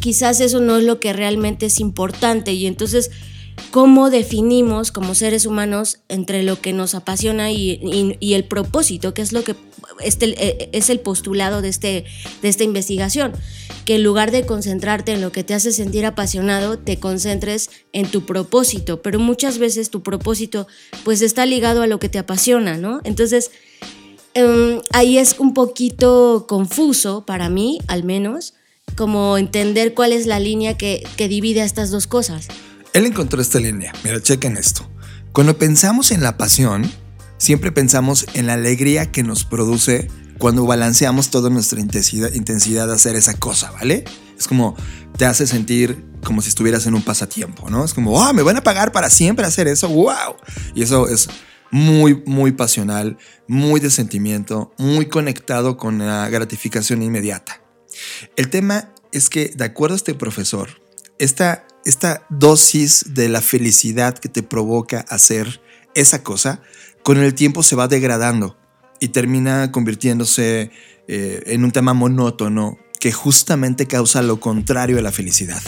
quizás 0.00 0.40
eso 0.40 0.60
no 0.60 0.76
es 0.76 0.84
lo 0.84 1.00
que 1.00 1.12
realmente 1.12 1.66
es 1.66 1.80
importante. 1.80 2.52
Y 2.52 2.66
entonces 2.66 3.10
cómo 3.70 4.10
definimos 4.10 4.92
como 4.92 5.14
seres 5.14 5.46
humanos 5.46 6.00
entre 6.08 6.42
lo 6.42 6.60
que 6.60 6.72
nos 6.72 6.94
apasiona 6.94 7.50
y, 7.50 7.80
el 8.20 8.44
propósito, 8.44 9.14
que 9.14 9.22
es 9.22 9.32
lo 9.32 9.44
que 9.44 9.54
este, 10.00 10.34
eh, 10.38 10.70
es 10.72 10.90
el 10.90 11.00
postulado 11.00 11.62
de, 11.62 11.68
este, 11.68 12.04
de 12.40 12.48
esta 12.48 12.64
investigación. 12.64 13.32
Que 13.84 13.96
en 13.96 14.04
lugar 14.04 14.30
de 14.30 14.46
concentrarte 14.46 15.12
en 15.12 15.20
lo 15.20 15.32
que 15.32 15.44
te 15.44 15.54
hace 15.54 15.72
sentir 15.72 16.06
apasionado, 16.06 16.78
te 16.78 16.98
concentres 16.98 17.70
en 17.92 18.06
tu 18.06 18.24
propósito. 18.24 19.02
Pero 19.02 19.18
muchas 19.18 19.58
veces 19.58 19.90
tu 19.90 20.02
propósito 20.02 20.66
pues 21.04 21.20
está 21.20 21.46
ligado 21.46 21.82
a 21.82 21.86
lo 21.86 21.98
que 21.98 22.08
te 22.08 22.18
apasiona, 22.18 22.76
¿no? 22.76 23.00
Entonces, 23.04 23.50
em, 24.34 24.80
ahí 24.92 25.18
es 25.18 25.36
un 25.38 25.52
poquito 25.52 26.46
confuso 26.48 27.26
para 27.26 27.48
mí, 27.48 27.80
al 27.88 28.04
menos, 28.04 28.54
como 28.96 29.36
entender 29.36 29.94
cuál 29.94 30.12
es 30.12 30.26
la 30.26 30.38
línea 30.38 30.76
que, 30.76 31.02
que 31.16 31.28
divide 31.28 31.62
a 31.62 31.64
estas 31.64 31.90
dos 31.90 32.06
cosas. 32.06 32.48
Él 32.92 33.06
encontró 33.06 33.40
esta 33.40 33.58
línea. 33.58 33.92
Mira, 34.04 34.20
chequen 34.20 34.56
esto. 34.56 34.88
Cuando 35.32 35.56
pensamos 35.56 36.10
en 36.10 36.22
la 36.22 36.36
pasión, 36.36 36.90
siempre 37.38 37.72
pensamos 37.72 38.26
en 38.34 38.46
la 38.46 38.54
alegría 38.54 39.10
que 39.10 39.22
nos 39.22 39.44
produce 39.44 40.08
cuando 40.38 40.66
balanceamos 40.66 41.30
toda 41.30 41.48
nuestra 41.48 41.80
intensidad, 41.80 42.86
de 42.86 42.92
hacer 42.92 43.16
esa 43.16 43.34
cosa, 43.34 43.70
¿vale? 43.70 44.04
Es 44.36 44.46
como 44.46 44.76
te 45.16 45.24
hace 45.24 45.46
sentir 45.46 46.04
como 46.24 46.42
si 46.42 46.48
estuvieras 46.48 46.86
en 46.86 46.94
un 46.94 47.02
pasatiempo, 47.02 47.70
¿no? 47.70 47.84
Es 47.84 47.94
como, 47.94 48.10
wow, 48.10 48.34
me 48.34 48.42
van 48.42 48.56
a 48.56 48.62
pagar 48.62 48.92
para 48.92 49.08
siempre 49.08 49.46
hacer 49.46 49.68
eso, 49.68 49.88
wow. 49.88 50.36
Y 50.74 50.82
eso 50.82 51.08
es 51.08 51.28
muy, 51.70 52.22
muy 52.26 52.52
pasional, 52.52 53.16
muy 53.48 53.80
de 53.80 53.90
sentimiento, 53.90 54.74
muy 54.78 55.06
conectado 55.06 55.76
con 55.76 55.98
la 55.98 56.28
gratificación 56.28 57.02
inmediata. 57.02 57.62
El 58.36 58.50
tema 58.50 58.92
es 59.12 59.30
que, 59.30 59.52
de 59.54 59.64
acuerdo 59.64 59.94
a 59.94 59.96
este 59.96 60.14
profesor, 60.14 60.81
esta 61.22 61.64
esta 61.84 62.24
dosis 62.28 63.14
de 63.14 63.28
la 63.28 63.40
felicidad 63.40 64.18
que 64.18 64.28
te 64.28 64.42
provoca 64.42 65.04
hacer 65.08 65.60
esa 65.94 66.22
cosa, 66.22 66.60
con 67.02 67.18
el 67.18 67.34
tiempo 67.34 67.62
se 67.62 67.76
va 67.76 67.88
degradando 67.88 68.56
y 69.00 69.08
termina 69.08 69.72
convirtiéndose 69.72 70.70
eh, 71.08 71.42
en 71.46 71.64
un 71.64 71.72
tema 71.72 71.92
monótono 71.94 72.78
que 73.00 73.12
justamente 73.12 73.86
causa 73.86 74.22
lo 74.22 74.38
contrario 74.38 74.98
a 74.98 75.02
la 75.02 75.10
felicidad. 75.10 75.60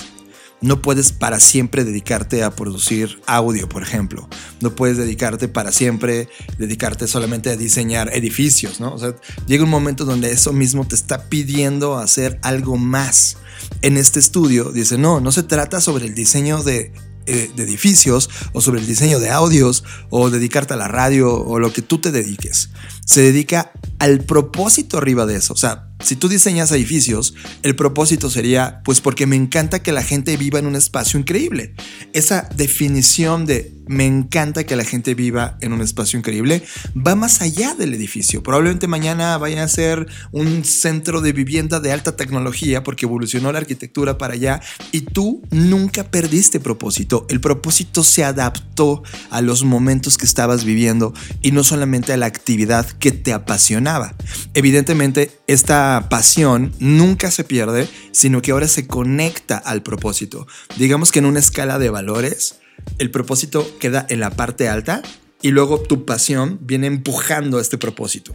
No 0.64 0.80
puedes 0.80 1.12
para 1.12 1.40
siempre 1.40 1.84
dedicarte 1.84 2.42
a 2.42 2.50
producir 2.50 3.20
audio, 3.26 3.68
por 3.68 3.82
ejemplo. 3.82 4.28
No 4.62 4.74
puedes 4.74 4.96
dedicarte 4.96 5.46
para 5.46 5.72
siempre, 5.72 6.28
dedicarte 6.56 7.06
solamente 7.06 7.50
a 7.50 7.56
diseñar 7.56 8.10
edificios, 8.14 8.80
¿no? 8.80 8.94
O 8.94 8.98
sea, 8.98 9.14
llega 9.46 9.62
un 9.62 9.70
momento 9.70 10.06
donde 10.06 10.32
eso 10.32 10.54
mismo 10.54 10.86
te 10.86 10.94
está 10.94 11.28
pidiendo 11.28 11.98
hacer 11.98 12.38
algo 12.42 12.78
más 12.78 13.36
en 13.82 13.96
este 13.96 14.18
estudio 14.18 14.72
dice, 14.72 14.98
no, 14.98 15.20
no 15.20 15.32
se 15.32 15.42
trata 15.42 15.80
sobre 15.80 16.06
el 16.06 16.14
diseño 16.14 16.62
de, 16.62 16.92
eh, 17.26 17.50
de, 17.54 17.62
edificios 17.62 18.30
o 18.52 18.60
sobre 18.60 18.80
el 18.80 18.86
diseño 18.86 19.20
de 19.20 19.30
audios 19.30 19.84
o 20.10 20.30
dedicarte 20.30 20.74
a 20.74 20.76
la 20.76 20.88
radio 20.88 21.34
o 21.34 21.58
lo 21.58 21.72
que 21.72 21.82
tú 21.82 21.98
te 21.98 22.10
dediques. 22.10 22.70
Se 23.04 23.22
dedica 23.22 23.72
al 23.98 24.20
propósito 24.20 24.98
arriba 24.98 25.26
de 25.26 25.36
eso. 25.36 25.54
O 25.54 25.56
sea, 25.56 25.88
si 26.04 26.16
tú 26.16 26.28
diseñas 26.28 26.70
edificios, 26.70 27.34
el 27.62 27.76
propósito 27.76 28.28
sería, 28.30 28.82
pues 28.84 29.00
porque 29.00 29.26
me 29.26 29.36
encanta 29.36 29.82
que 29.82 29.92
la 29.92 30.02
gente 30.02 30.36
viva 30.36 30.58
en 30.58 30.66
un 30.66 30.76
espacio 30.76 31.18
increíble. 31.18 31.74
Esa 32.12 32.48
definición 32.54 33.46
de 33.46 33.72
me 33.86 34.06
encanta 34.06 34.64
que 34.64 34.76
la 34.76 34.84
gente 34.84 35.14
viva 35.14 35.58
en 35.60 35.72
un 35.72 35.80
espacio 35.80 36.18
increíble 36.18 36.62
va 36.94 37.14
más 37.14 37.42
allá 37.42 37.74
del 37.74 37.94
edificio. 37.94 38.42
Probablemente 38.42 38.86
mañana 38.86 39.36
vaya 39.38 39.62
a 39.62 39.68
ser 39.68 40.06
un 40.32 40.64
centro 40.64 41.20
de 41.20 41.32
vivienda 41.32 41.80
de 41.80 41.92
alta 41.92 42.16
tecnología 42.16 42.82
porque 42.82 43.06
evolucionó 43.06 43.52
la 43.52 43.58
arquitectura 43.58 44.18
para 44.18 44.34
allá 44.34 44.60
y 44.92 45.02
tú 45.02 45.42
nunca 45.50 46.04
perdiste 46.04 46.60
propósito. 46.60 47.26
El 47.28 47.40
propósito 47.40 48.04
se 48.04 48.24
adaptó 48.24 49.02
a 49.30 49.40
los 49.40 49.64
momentos 49.64 50.16
que 50.16 50.26
estabas 50.26 50.64
viviendo 50.64 51.12
y 51.42 51.52
no 51.52 51.64
solamente 51.64 52.12
a 52.12 52.16
la 52.16 52.26
actividad 52.26 52.86
que 52.86 53.12
te 53.12 53.32
apasionaba. 53.32 54.14
Evidentemente, 54.54 55.30
esta 55.46 56.06
pasión 56.08 56.72
nunca 56.78 57.30
se 57.30 57.44
pierde, 57.44 57.88
sino 58.12 58.42
que 58.42 58.52
ahora 58.52 58.68
se 58.68 58.86
conecta 58.86 59.56
al 59.58 59.82
propósito. 59.82 60.46
Digamos 60.76 61.12
que 61.12 61.18
en 61.18 61.26
una 61.26 61.40
escala 61.40 61.78
de 61.78 61.90
valores, 61.90 62.60
el 62.98 63.10
propósito 63.10 63.66
queda 63.78 64.06
en 64.08 64.20
la 64.20 64.30
parte 64.30 64.68
alta 64.68 65.02
y 65.42 65.50
luego 65.50 65.80
tu 65.80 66.04
pasión 66.04 66.58
viene 66.62 66.86
empujando 66.86 67.58
a 67.58 67.60
este 67.60 67.78
propósito. 67.78 68.34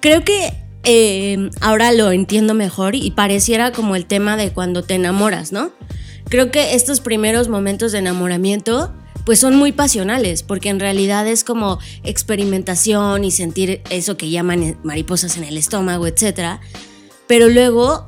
Creo 0.00 0.24
que 0.24 0.52
eh, 0.82 1.50
ahora 1.60 1.92
lo 1.92 2.10
entiendo 2.12 2.54
mejor 2.54 2.94
y 2.94 3.10
pareciera 3.12 3.72
como 3.72 3.96
el 3.96 4.06
tema 4.06 4.36
de 4.36 4.52
cuando 4.52 4.82
te 4.82 4.94
enamoras, 4.94 5.52
¿no? 5.52 5.72
Creo 6.28 6.50
que 6.50 6.74
estos 6.74 7.00
primeros 7.00 7.48
momentos 7.48 7.92
de 7.92 7.98
enamoramiento 7.98 8.92
pues 9.26 9.40
son 9.40 9.56
muy 9.56 9.72
pasionales, 9.72 10.44
porque 10.44 10.68
en 10.68 10.78
realidad 10.78 11.26
es 11.26 11.42
como 11.42 11.80
experimentación 12.04 13.24
y 13.24 13.32
sentir 13.32 13.82
eso 13.90 14.16
que 14.16 14.30
llaman 14.30 14.78
mariposas 14.84 15.36
en 15.36 15.42
el 15.42 15.58
estómago, 15.58 16.06
etc. 16.06 16.60
Pero 17.26 17.48
luego, 17.48 18.06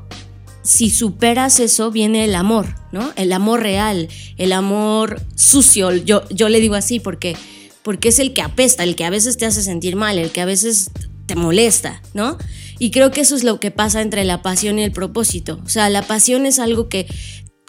si 0.62 0.90
superas 0.90 1.58
eso, 1.58 1.90
viene 1.90 2.24
el 2.24 2.36
amor, 2.36 2.76
¿no? 2.92 3.12
El 3.16 3.32
amor 3.32 3.62
real, 3.62 4.08
el 4.36 4.52
amor 4.52 5.20
sucio, 5.34 5.92
yo, 5.92 6.22
yo 6.30 6.48
le 6.48 6.60
digo 6.60 6.76
así 6.76 7.00
porque, 7.00 7.36
porque 7.82 8.10
es 8.10 8.20
el 8.20 8.32
que 8.32 8.42
apesta, 8.42 8.84
el 8.84 8.94
que 8.94 9.04
a 9.04 9.10
veces 9.10 9.36
te 9.36 9.44
hace 9.44 9.62
sentir 9.62 9.96
mal, 9.96 10.18
el 10.18 10.30
que 10.30 10.40
a 10.40 10.46
veces 10.46 10.92
te 11.26 11.34
molesta, 11.34 12.00
¿no? 12.14 12.38
Y 12.78 12.92
creo 12.92 13.10
que 13.10 13.22
eso 13.22 13.34
es 13.34 13.42
lo 13.42 13.58
que 13.58 13.72
pasa 13.72 14.02
entre 14.02 14.24
la 14.24 14.40
pasión 14.40 14.78
y 14.78 14.84
el 14.84 14.92
propósito. 14.92 15.60
O 15.64 15.68
sea, 15.68 15.90
la 15.90 16.02
pasión 16.02 16.46
es 16.46 16.60
algo 16.60 16.88
que, 16.88 17.08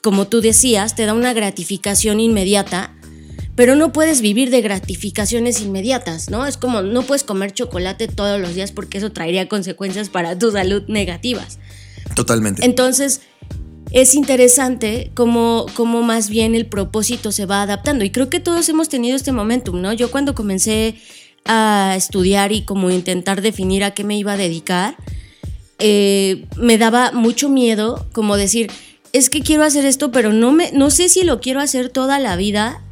como 0.04 0.28
tú 0.28 0.40
decías, 0.40 0.96
te 0.96 1.08
da 1.08 1.16
una 1.16 1.34
gratificación 1.34 2.20
inmediata 2.20 2.96
pero 3.60 3.76
no 3.76 3.92
puedes 3.92 4.22
vivir 4.22 4.52
de 4.52 4.62
gratificaciones 4.62 5.60
inmediatas, 5.60 6.30
¿no? 6.30 6.46
Es 6.46 6.56
como 6.56 6.82
no 6.82 7.02
puedes 7.02 7.26
comer 7.26 7.52
chocolate 7.52 8.08
todos 8.08 8.40
los 8.40 8.56
días 8.56 8.72
porque 8.72 9.00
eso 9.00 9.12
traería 9.12 9.50
consecuencias 9.50 10.08
para 10.08 10.40
tu 10.40 10.50
salud 10.50 10.84
negativas. 10.88 11.60
Totalmente. 12.16 12.64
Entonces, 12.64 13.20
es 13.92 14.16
interesante 14.16 15.12
cómo, 15.14 15.66
cómo 15.74 16.04
más 16.04 16.30
bien 16.30 16.56
el 16.56 16.68
propósito 16.68 17.34
se 17.34 17.46
va 17.46 17.62
adaptando. 17.62 18.06
Y 18.06 18.12
creo 18.12 18.30
que 18.30 18.40
todos 18.40 18.70
hemos 18.70 18.88
tenido 18.88 19.18
este 19.18 19.34
momentum, 19.34 19.82
¿no? 19.82 19.92
Yo 19.92 20.10
cuando 20.10 20.34
comencé 20.34 20.96
a 21.44 21.96
estudiar 21.98 22.54
y 22.54 22.62
como 22.62 22.90
intentar 22.90 23.42
definir 23.42 23.84
a 23.84 23.92
qué 23.92 24.06
me 24.06 24.18
iba 24.18 24.32
a 24.32 24.38
dedicar, 24.38 24.96
eh, 25.80 26.46
me 26.56 26.78
daba 26.78 27.12
mucho 27.12 27.50
miedo 27.50 28.08
como 28.14 28.38
decir, 28.38 28.72
es 29.12 29.30
que 29.30 29.42
quiero 29.42 29.66
hacer 29.66 29.84
esto, 29.84 30.14
pero 30.14 30.32
no, 30.32 30.54
me, 30.54 30.72
no 30.72 30.92
sé 30.92 31.10
si 31.10 31.26
lo 31.26 31.42
quiero 31.42 31.60
hacer 31.60 31.90
toda 31.90 32.20
la 32.20 32.38
vida 32.38 32.86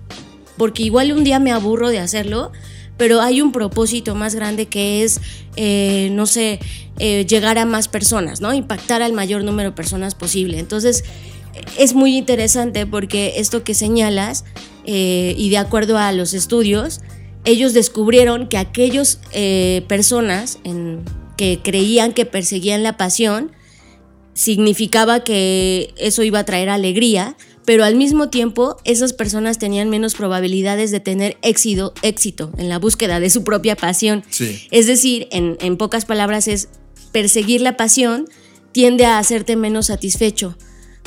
porque 0.57 0.83
igual 0.83 1.11
un 1.11 1.23
día 1.23 1.39
me 1.39 1.51
aburro 1.51 1.89
de 1.89 1.99
hacerlo, 1.99 2.51
pero 2.97 3.21
hay 3.21 3.41
un 3.41 3.51
propósito 3.51 4.15
más 4.15 4.35
grande 4.35 4.65
que 4.65 5.03
es, 5.03 5.21
eh, 5.55 6.09
no 6.11 6.25
sé, 6.25 6.59
eh, 6.99 7.25
llegar 7.25 7.57
a 7.59 7.65
más 7.65 7.87
personas, 7.87 8.41
¿no? 8.41 8.53
Impactar 8.53 9.01
al 9.01 9.13
mayor 9.13 9.43
número 9.43 9.69
de 9.69 9.75
personas 9.75 10.15
posible. 10.15 10.59
Entonces, 10.59 11.03
es 11.77 11.93
muy 11.93 12.17
interesante 12.17 12.85
porque 12.85 13.33
esto 13.37 13.63
que 13.63 13.73
señalas, 13.73 14.45
eh, 14.85 15.35
y 15.37 15.49
de 15.49 15.57
acuerdo 15.57 15.97
a 15.97 16.11
los 16.11 16.33
estudios, 16.33 17.01
ellos 17.45 17.73
descubrieron 17.73 18.47
que 18.47 18.57
aquellas 18.57 19.21
personas 19.87 20.59
que 21.37 21.59
creían 21.63 22.11
que 22.11 22.25
perseguían 22.25 22.83
la 22.83 22.97
pasión, 22.97 23.51
significaba 24.33 25.23
que 25.23 25.93
eso 25.97 26.23
iba 26.23 26.39
a 26.39 26.43
traer 26.43 26.69
alegría, 26.69 27.37
pero 27.67 27.83
al 27.83 27.95
mismo 27.95 28.29
tiempo 28.29 28.77
esas 28.85 29.11
personas 29.11 29.59
tenían 29.59 29.89
menos 29.89 30.15
probabilidades 30.15 30.89
de 30.89 31.01
tener 31.01 31.35
éxito, 31.41 31.93
éxito 32.01 32.49
en 32.57 32.69
la 32.69 32.79
búsqueda 32.79 33.19
de 33.19 33.29
su 33.29 33.43
propia 33.43 33.75
pasión. 33.75 34.23
Es 34.71 34.87
decir, 34.87 35.27
en, 35.31 35.57
en 35.59 35.75
pocas 35.75 36.05
palabras 36.05 36.47
es 36.47 36.69
perseguir 37.11 37.59
la 37.59 37.75
pasión 37.75 38.29
tiende 38.71 39.03
a 39.03 39.19
hacerte 39.19 39.57
menos 39.57 39.87
satisfecho 39.87 40.57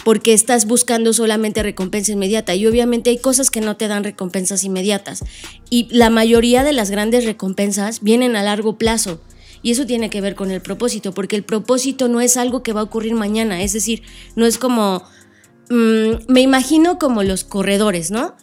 porque 0.04 0.34
estás 0.34 0.66
buscando 0.66 1.14
solamente 1.14 1.62
recompensa 1.62 2.12
inmediata 2.12 2.54
y 2.54 2.66
obviamente 2.66 3.08
hay 3.08 3.16
cosas 3.16 3.50
que 3.50 3.62
no 3.62 3.78
te 3.78 3.88
dan 3.88 4.04
recompensas 4.04 4.62
inmediatas 4.62 5.24
y 5.70 5.88
la 5.90 6.10
mayoría 6.10 6.62
de 6.62 6.74
las 6.74 6.90
grandes 6.90 7.24
recompensas 7.24 8.02
vienen 8.02 8.36
a 8.36 8.42
largo 8.42 8.76
plazo. 8.76 9.18
Y 9.62 9.72
eso 9.72 9.84
tiene 9.84 10.08
que 10.08 10.22
ver 10.22 10.36
con 10.36 10.50
el 10.50 10.62
propósito, 10.62 11.12
porque 11.12 11.36
el 11.36 11.42
propósito 11.42 12.08
no 12.08 12.22
es 12.22 12.38
algo 12.38 12.62
que 12.62 12.72
va 12.72 12.80
a 12.80 12.84
ocurrir 12.84 13.12
mañana, 13.12 13.62
es 13.62 13.74
decir, 13.74 14.02
no 14.34 14.46
es 14.46 14.56
como, 14.56 15.04
Mm, 15.70 16.24
me 16.28 16.40
imagino 16.40 16.98
como 16.98 17.22
los 17.22 17.44
corredores, 17.44 18.10
¿no? 18.10 18.36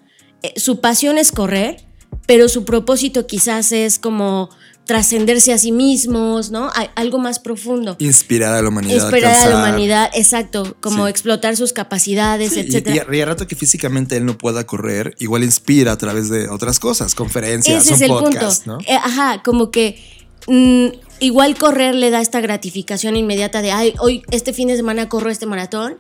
Eh, 0.43 0.53
su 0.55 0.79
pasión 0.79 1.17
es 1.17 1.31
correr, 1.31 1.85
pero 2.25 2.47
su 2.49 2.63
propósito 2.65 3.27
quizás 3.27 3.71
es 3.71 3.99
como 3.99 4.49
trascenderse 4.85 5.51
a 5.51 5.57
sí 5.57 5.73
mismos, 5.73 6.49
¿no? 6.49 6.71
algo 6.95 7.19
más 7.19 7.39
profundo. 7.39 7.97
Inspirar 7.99 8.53
a 8.53 8.61
la 8.61 8.69
humanidad. 8.69 8.95
Inspirar 8.95 9.33
a 9.35 9.49
la 9.49 9.57
humanidad, 9.57 10.09
exacto, 10.13 10.77
como 10.79 11.07
explotar 11.07 11.57
sus 11.57 11.73
capacidades, 11.73 12.55
etc. 12.55 12.89
Y, 12.95 13.19
a 13.19 13.25
rato 13.25 13.45
que 13.45 13.55
físicamente 13.55 14.15
él 14.15 14.25
no 14.25 14.37
pueda 14.37 14.65
correr, 14.65 15.13
igual 15.19 15.43
inspira 15.43 15.91
a 15.91 15.97
través 15.97 16.29
de 16.29 16.47
otras 16.47 16.79
cosas, 16.79 17.13
conferencias, 17.13 17.83
Ese 17.83 17.95
es 17.95 18.01
el 18.01 18.11
punto. 18.11 18.49
¿no? 18.65 18.77
Eh, 18.87 18.95
ajá, 18.95 19.43
como 19.43 19.69
que 19.71 20.01
mm, 20.47 20.87
igual 21.19 21.57
correr 21.57 21.93
le 21.93 22.09
da 22.09 22.21
esta 22.21 22.39
gratificación 22.39 23.17
inmediata 23.17 23.61
de, 23.61 23.73
ay, 23.73 23.93
hoy 23.99 24.23
este 24.31 24.53
fin 24.53 24.69
de 24.69 24.77
semana 24.77 25.09
corro 25.09 25.29
este 25.29 25.45
maratón 25.45 25.97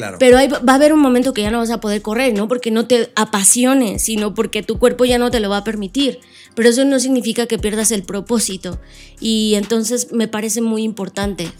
Claro. 0.00 0.16
Pero 0.18 0.36
va 0.36 0.72
a 0.72 0.76
haber 0.76 0.92
un 0.94 1.00
momento 1.00 1.34
que 1.34 1.42
ya 1.42 1.50
no 1.50 1.58
vas 1.58 1.70
a 1.70 1.80
poder 1.80 2.00
correr, 2.00 2.32
no 2.32 2.48
porque 2.48 2.70
no 2.70 2.86
te 2.86 3.12
apasione, 3.16 3.98
sino 3.98 4.34
porque 4.34 4.62
tu 4.62 4.78
cuerpo 4.78 5.04
ya 5.04 5.18
no 5.18 5.30
te 5.30 5.40
lo 5.40 5.50
va 5.50 5.58
a 5.58 5.64
permitir. 5.64 6.20
Pero 6.54 6.70
eso 6.70 6.84
no 6.84 6.98
significa 6.98 7.46
que 7.46 7.58
pierdas 7.58 7.90
el 7.90 8.02
propósito. 8.02 8.80
Y 9.20 9.54
entonces 9.56 10.12
me 10.12 10.26
parece 10.26 10.62
muy 10.62 10.82
importante. 10.82 11.52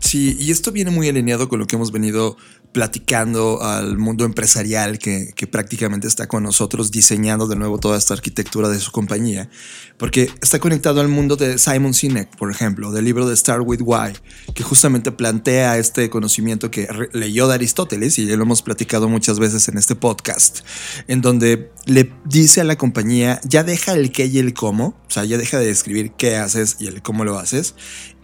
Sí, 0.00 0.36
y 0.38 0.50
esto 0.50 0.72
viene 0.72 0.90
muy 0.90 1.08
alineado 1.08 1.48
con 1.48 1.58
lo 1.58 1.66
que 1.66 1.76
hemos 1.76 1.92
venido 1.92 2.36
platicando 2.72 3.62
al 3.62 3.98
mundo 3.98 4.24
empresarial 4.24 4.98
que, 4.98 5.32
prácticamente 5.50 6.08
está 6.08 6.26
con 6.26 6.42
nosotros 6.42 6.90
diseñando 6.90 7.46
de 7.46 7.56
nuevo 7.56 7.78
toda 7.78 7.98
esta 7.98 8.14
arquitectura 8.14 8.68
de 8.68 8.80
su 8.80 8.90
compañía, 8.90 9.50
porque 9.98 10.30
está 10.40 10.58
conectado 10.58 11.00
al 11.00 11.08
mundo 11.08 11.36
de 11.36 11.58
Simon 11.58 11.92
Sinek, 11.92 12.34
por 12.36 12.50
ejemplo, 12.50 12.90
del 12.90 13.04
libro 13.04 13.28
de 13.28 13.36
Start 13.36 13.62
with 13.66 13.80
Why, 13.82 14.12
que 14.54 14.62
justamente 14.62 15.12
plantea 15.12 15.76
este 15.76 16.08
conocimiento 16.08 16.70
que 16.70 16.88
leyó 17.12 17.48
de 17.48 17.54
Aristóteles 17.54 18.18
y 18.18 18.26
ya 18.26 18.36
lo 18.36 18.44
hemos 18.44 18.62
platicado 18.62 19.08
muchas 19.08 19.38
veces 19.38 19.68
en 19.68 19.76
este 19.76 19.94
podcast, 19.94 20.60
en 21.08 21.20
donde 21.20 21.70
le 21.84 22.12
dice 22.24 22.62
a 22.62 22.64
la 22.64 22.76
compañía, 22.76 23.40
ya 23.44 23.64
deja 23.64 23.92
el 23.92 24.12
qué 24.12 24.26
y 24.26 24.38
el 24.38 24.54
cómo, 24.54 24.96
o 25.06 25.10
sea, 25.10 25.24
ya 25.24 25.36
deja 25.36 25.58
de 25.58 25.66
describir 25.66 26.12
qué 26.12 26.36
haces 26.36 26.76
y 26.78 26.86
el 26.86 27.02
cómo 27.02 27.24
lo 27.24 27.38
haces, 27.38 27.74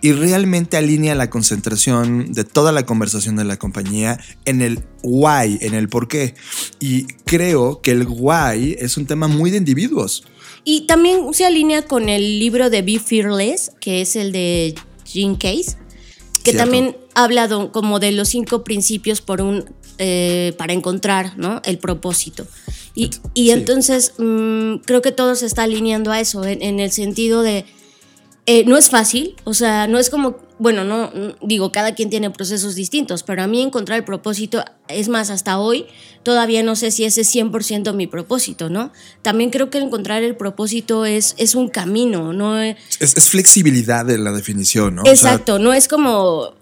y 0.01 0.13
realmente 0.13 0.77
alinea 0.77 1.15
la 1.15 1.29
concentración 1.29 2.33
de 2.33 2.45
toda 2.45 2.71
la 2.73 2.87
conversación 2.87 3.37
de 3.37 3.45
la 3.45 3.57
compañía 3.57 4.21
en 4.45 4.63
el 4.63 4.81
why, 5.03 5.59
en 5.61 5.75
el 5.75 5.89
por 5.89 6.07
qué. 6.07 6.35
Y 6.79 7.05
creo 7.25 7.81
que 7.81 7.91
el 7.91 8.07
why 8.09 8.77
es 8.79 8.97
un 8.97 9.07
tema 9.07 9.27
muy 9.27 9.51
de 9.51 9.57
individuos. 9.57 10.25
Y 10.65 10.83
también 10.83 11.33
se 11.33 11.47
alinea 11.47 11.83
con 11.83 12.09
el 12.09 12.39
libro 12.39 12.71
de 12.71 12.83
Be 12.83 12.99
Fearless, 12.99 13.73
que 13.81 14.03
es 14.03 14.15
el 14.17 14.33
de 14.33 14.75
Gene 15.05 15.39
Case, 15.39 15.77
que 16.45 16.53
también 16.53 16.97
ha 17.15 17.25
hablado 17.25 17.73
como 17.73 17.99
de 17.99 18.13
los 18.13 18.29
cinco 18.29 18.65
principios 18.65 19.21
por 19.21 19.41
un, 19.41 19.65
eh, 19.99 20.55
para 20.59 20.73
encontrar 20.73 21.37
¿no? 21.37 21.61
el 21.65 21.79
propósito. 21.79 22.47
Y, 22.95 23.11
y 23.35 23.51
entonces 23.51 24.13
mmm, 24.19 24.77
creo 24.85 25.03
que 25.03 25.13
todo 25.13 25.35
se 25.35 25.47
está 25.47 25.65
alineando 25.65 26.13
a 26.13 26.21
eso, 26.21 26.45
en, 26.45 26.63
en 26.63 26.81
el 26.81 26.93
sentido 26.93 27.43
de 27.43 27.65
eh, 28.51 28.65
no 28.65 28.79
es 28.79 28.89
fácil, 28.89 29.37
o 29.45 29.53
sea, 29.53 29.87
no 29.87 29.99
es 29.99 30.09
como, 30.09 30.39
bueno, 30.59 30.83
no 30.83 31.13
digo, 31.43 31.71
cada 31.71 31.95
quien 31.95 32.09
tiene 32.09 32.31
procesos 32.31 32.75
distintos, 32.75 33.23
pero 33.23 33.43
a 33.43 33.47
mí 33.47 33.61
encontrar 33.61 33.99
el 33.99 34.07
propósito, 34.07 34.65
es 34.89 35.11
más, 35.11 35.29
hasta 35.29 35.59
hoy 35.59 35.85
todavía 36.23 36.63
no 36.63 36.75
sé 36.75 36.91
si 36.91 37.05
ese 37.05 37.21
es 37.21 37.35
100% 37.35 37.93
mi 37.93 38.07
propósito, 38.07 38.71
¿no? 38.71 38.91
También 39.21 39.51
creo 39.51 39.69
que 39.69 39.77
encontrar 39.77 40.23
el 40.23 40.35
propósito 40.35 41.05
es, 41.05 41.35
es 41.37 41.55
un 41.55 41.69
camino, 41.69 42.33
¿no? 42.33 42.59
Es, 42.59 42.79
es 43.01 43.29
flexibilidad 43.29 44.07
de 44.07 44.17
la 44.17 44.33
definición, 44.33 44.95
¿no? 44.95 45.03
Exacto, 45.05 45.57
o 45.57 45.57
sea, 45.57 45.65
no 45.67 45.75
es 45.75 45.87
como, 45.87 46.55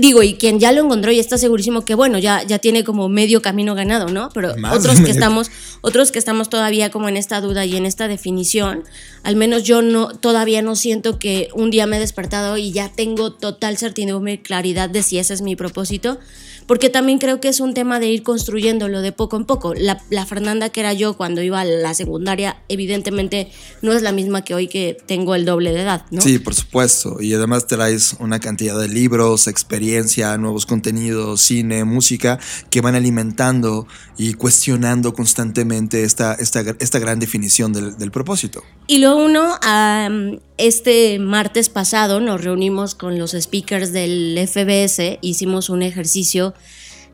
digo, 0.00 0.22
y 0.22 0.34
quien 0.34 0.60
ya 0.60 0.72
lo 0.72 0.84
encontró 0.84 1.10
y 1.12 1.18
está 1.18 1.38
segurísimo 1.38 1.84
que 1.84 1.94
bueno, 1.94 2.18
ya, 2.18 2.42
ya 2.42 2.58
tiene 2.58 2.84
como 2.84 3.08
medio 3.08 3.42
camino 3.42 3.74
ganado, 3.74 4.08
¿no? 4.08 4.28
Pero 4.34 4.56
Más 4.56 4.76
otros 4.76 5.00
que 5.00 5.10
estamos, 5.10 5.50
otros 5.80 6.12
que 6.12 6.18
estamos 6.18 6.48
todavía 6.50 6.90
como 6.90 7.08
en 7.08 7.16
esta 7.16 7.40
duda 7.40 7.64
y 7.64 7.76
en 7.76 7.86
esta 7.86 8.08
definición, 8.08 8.84
al 9.22 9.36
menos 9.36 9.62
yo 9.62 9.82
no, 9.82 10.08
todavía 10.08 10.62
no 10.62 10.76
siento 10.76 11.18
que 11.18 11.48
un 11.54 11.70
día 11.70 11.86
me 11.86 11.96
he 11.96 12.00
despertado 12.00 12.56
y 12.56 12.72
ya 12.72 12.90
tengo 12.90 13.32
total 13.32 13.78
certidumbre 13.78 14.34
y 14.34 14.38
claridad 14.38 14.90
de 14.90 15.02
si 15.02 15.18
ese 15.18 15.34
es 15.34 15.42
mi 15.42 15.56
propósito, 15.56 16.18
porque 16.66 16.90
también 16.90 17.18
creo 17.18 17.40
que 17.40 17.48
es 17.48 17.60
un 17.60 17.74
tema 17.74 18.00
de 18.00 18.08
ir 18.08 18.22
construyéndolo 18.22 19.00
de 19.00 19.12
poco 19.12 19.36
en 19.36 19.44
poco. 19.44 19.74
La, 19.74 20.02
la, 20.10 20.26
Fernanda 20.26 20.68
que 20.70 20.80
era 20.80 20.92
yo 20.92 21.16
cuando 21.16 21.42
iba 21.42 21.60
a 21.60 21.64
la 21.64 21.94
secundaria, 21.94 22.56
evidentemente 22.68 23.50
no 23.82 23.92
es 23.92 24.02
la 24.02 24.12
misma 24.12 24.42
que 24.42 24.54
hoy 24.54 24.68
que 24.68 24.96
tengo 25.06 25.34
el 25.34 25.44
doble 25.44 25.72
de 25.72 25.82
edad, 25.82 26.04
¿no? 26.10 26.20
Sí, 26.20 26.38
por 26.38 26.54
supuesto. 26.54 27.18
Y 27.20 27.34
además 27.34 27.66
traes 27.66 28.16
una 28.18 28.40
cantidad 28.40 28.78
de 28.78 28.88
libros, 28.88 29.46
experiencia, 29.46 30.36
nuevos 30.38 30.66
contenidos, 30.66 31.40
cine, 31.40 31.84
música, 31.84 32.38
que 32.70 32.80
van 32.80 32.94
alimentando 32.94 33.86
y 34.18 34.34
cuestionando 34.34 35.14
constantemente 35.14 36.02
esta, 36.02 36.34
esta, 36.34 36.64
esta 36.80 36.98
gran 36.98 37.20
definición 37.20 37.72
del, 37.72 37.96
del 37.96 38.10
propósito. 38.10 38.62
Y 38.86 38.98
lo 38.98 39.16
uno, 39.16 39.54
um, 39.54 40.38
este 40.58 41.18
martes 41.18 41.68
pasado 41.68 42.20
nos 42.20 42.42
reunimos 42.42 42.94
con 42.94 43.18
los 43.18 43.32
speakers 43.32 43.92
del 43.92 44.38
FBS, 44.48 45.18
hicimos 45.20 45.68
un 45.68 45.82
ejercicio 45.82 46.54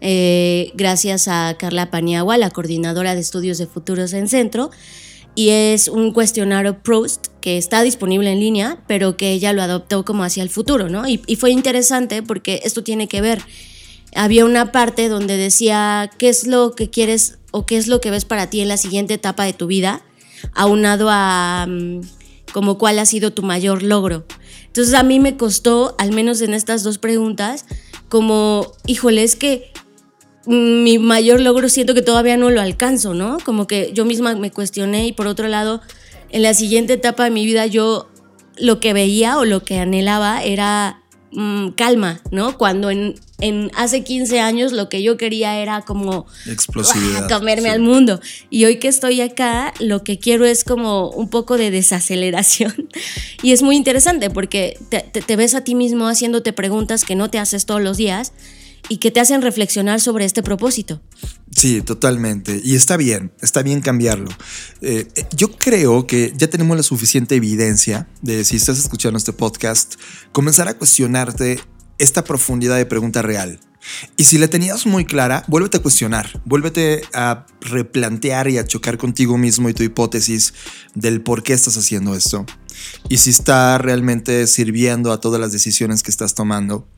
eh, 0.00 0.72
gracias 0.74 1.28
a 1.28 1.56
Carla 1.58 1.90
Paniagua, 1.90 2.36
la 2.36 2.50
coordinadora 2.50 3.14
de 3.14 3.20
estudios 3.20 3.58
de 3.58 3.66
futuros 3.66 4.12
en 4.12 4.28
Centro, 4.28 4.70
y 5.34 5.50
es 5.50 5.88
un 5.88 6.12
cuestionario 6.12 6.82
Proust 6.82 7.28
que 7.40 7.56
está 7.56 7.82
disponible 7.82 8.32
en 8.32 8.40
línea, 8.40 8.82
pero 8.86 9.16
que 9.16 9.30
ella 9.32 9.52
lo 9.52 9.62
adoptó 9.62 10.04
como 10.04 10.24
hacia 10.24 10.42
el 10.42 10.50
futuro, 10.50 10.88
¿no? 10.88 11.08
Y, 11.08 11.18
fue 11.36 11.52
interesante 11.52 12.22
porque 12.22 12.60
esto 12.64 12.82
tiene 12.82 13.08
que 13.08 13.20
ver. 13.20 13.42
Había 14.14 14.44
una 14.44 14.72
parte 14.72 15.08
donde 15.08 15.36
decía 15.36 16.10
qué 16.18 16.28
es 16.28 16.46
lo 16.46 16.74
que 16.74 16.90
quieres 16.90 17.38
o 17.50 17.64
qué 17.64 17.76
es 17.76 17.86
lo 17.86 18.00
que 18.00 18.10
ves 18.10 18.24
para 18.24 18.50
ti 18.50 18.60
en 18.60 18.68
la 18.68 18.76
siguiente 18.76 19.14
etapa 19.14 19.44
de 19.44 19.52
tu 19.52 19.68
vida, 19.68 20.02
aunado 20.52 21.08
a 21.10 21.66
um, 21.68 22.02
como 22.52 22.78
cuál 22.78 22.98
ha 22.98 23.06
sido 23.06 23.32
tu 23.32 23.42
mayor 23.42 23.82
logro. 23.82 24.24
Entonces 24.66 24.94
a 24.94 25.02
mí 25.02 25.20
me 25.20 25.36
costó, 25.36 25.94
al 25.98 26.12
menos 26.12 26.40
en 26.40 26.54
estas 26.54 26.82
dos 26.82 26.98
preguntas, 26.98 27.66
como, 28.08 28.72
híjole, 28.86 29.22
es 29.22 29.36
que 29.36 29.72
mi 30.46 30.98
mayor 30.98 31.40
logro 31.40 31.68
siento 31.68 31.94
que 31.94 32.02
todavía 32.02 32.36
no 32.36 32.50
lo 32.50 32.60
alcanzo, 32.60 33.14
¿no? 33.14 33.38
Como 33.44 33.66
que 33.66 33.92
yo 33.94 34.04
misma 34.04 34.34
me 34.34 34.50
cuestioné 34.50 35.06
y 35.06 35.12
por 35.12 35.26
otro 35.26 35.48
lado, 35.48 35.80
en 36.30 36.42
la 36.42 36.54
siguiente 36.54 36.94
etapa 36.94 37.24
de 37.24 37.30
mi 37.30 37.44
vida 37.44 37.66
yo 37.66 38.08
lo 38.56 38.80
que 38.80 38.92
veía 38.92 39.38
o 39.38 39.44
lo 39.44 39.62
que 39.62 39.78
anhelaba 39.78 40.42
era 40.42 41.02
mmm, 41.32 41.68
calma, 41.70 42.20
¿no? 42.30 42.58
Cuando 42.58 42.90
en, 42.90 43.14
en, 43.42 43.70
hace 43.74 44.04
15 44.04 44.40
años 44.40 44.72
lo 44.72 44.88
que 44.88 45.02
yo 45.02 45.16
quería 45.16 45.58
era 45.58 45.82
como 45.82 46.26
explosividad, 46.46 47.28
comerme 47.28 47.68
sí. 47.68 47.74
al 47.74 47.80
mundo. 47.80 48.20
Y 48.50 48.64
hoy 48.64 48.76
que 48.76 48.88
estoy 48.88 49.20
acá, 49.20 49.74
lo 49.80 50.04
que 50.04 50.18
quiero 50.18 50.46
es 50.46 50.62
como 50.62 51.10
un 51.10 51.28
poco 51.28 51.58
de 51.58 51.70
desaceleración. 51.70 52.88
Y 53.42 53.50
es 53.50 53.62
muy 53.62 53.76
interesante 53.76 54.30
porque 54.30 54.78
te, 54.88 55.00
te, 55.00 55.20
te 55.20 55.34
ves 55.34 55.56
a 55.56 55.62
ti 55.62 55.74
mismo 55.74 56.06
haciéndote 56.06 56.52
preguntas 56.52 57.04
que 57.04 57.16
no 57.16 57.28
te 57.28 57.40
haces 57.40 57.66
todos 57.66 57.82
los 57.82 57.96
días 57.96 58.32
y 58.88 58.98
que 58.98 59.10
te 59.10 59.18
hacen 59.18 59.42
reflexionar 59.42 60.00
sobre 60.00 60.24
este 60.24 60.42
propósito. 60.42 61.00
Sí, 61.56 61.82
totalmente. 61.82 62.60
Y 62.62 62.76
está 62.76 62.96
bien, 62.96 63.32
está 63.40 63.62
bien 63.62 63.80
cambiarlo. 63.80 64.30
Eh, 64.80 65.08
yo 65.34 65.50
creo 65.50 66.06
que 66.06 66.32
ya 66.36 66.48
tenemos 66.48 66.76
la 66.76 66.82
suficiente 66.84 67.34
evidencia 67.34 68.08
de 68.20 68.44
si 68.44 68.56
estás 68.56 68.78
escuchando 68.78 69.18
este 69.18 69.32
podcast, 69.32 69.96
comenzar 70.30 70.68
a 70.68 70.74
cuestionarte 70.74 71.60
esta 71.98 72.24
profundidad 72.24 72.76
de 72.76 72.86
pregunta 72.86 73.22
real. 73.22 73.60
Y 74.16 74.24
si 74.24 74.38
la 74.38 74.48
tenías 74.48 74.86
muy 74.86 75.04
clara, 75.04 75.44
vuélvete 75.48 75.78
a 75.78 75.82
cuestionar, 75.82 76.40
vuélvete 76.44 77.02
a 77.12 77.46
replantear 77.60 78.48
y 78.48 78.58
a 78.58 78.64
chocar 78.64 78.96
contigo 78.96 79.36
mismo 79.38 79.68
y 79.68 79.74
tu 79.74 79.82
hipótesis 79.82 80.54
del 80.94 81.20
por 81.20 81.42
qué 81.42 81.52
estás 81.52 81.76
haciendo 81.76 82.14
esto. 82.14 82.46
Y 83.08 83.18
si 83.18 83.30
está 83.30 83.78
realmente 83.78 84.46
sirviendo 84.46 85.12
a 85.12 85.20
todas 85.20 85.40
las 85.40 85.52
decisiones 85.52 86.02
que 86.02 86.10
estás 86.10 86.34
tomando. 86.34 86.88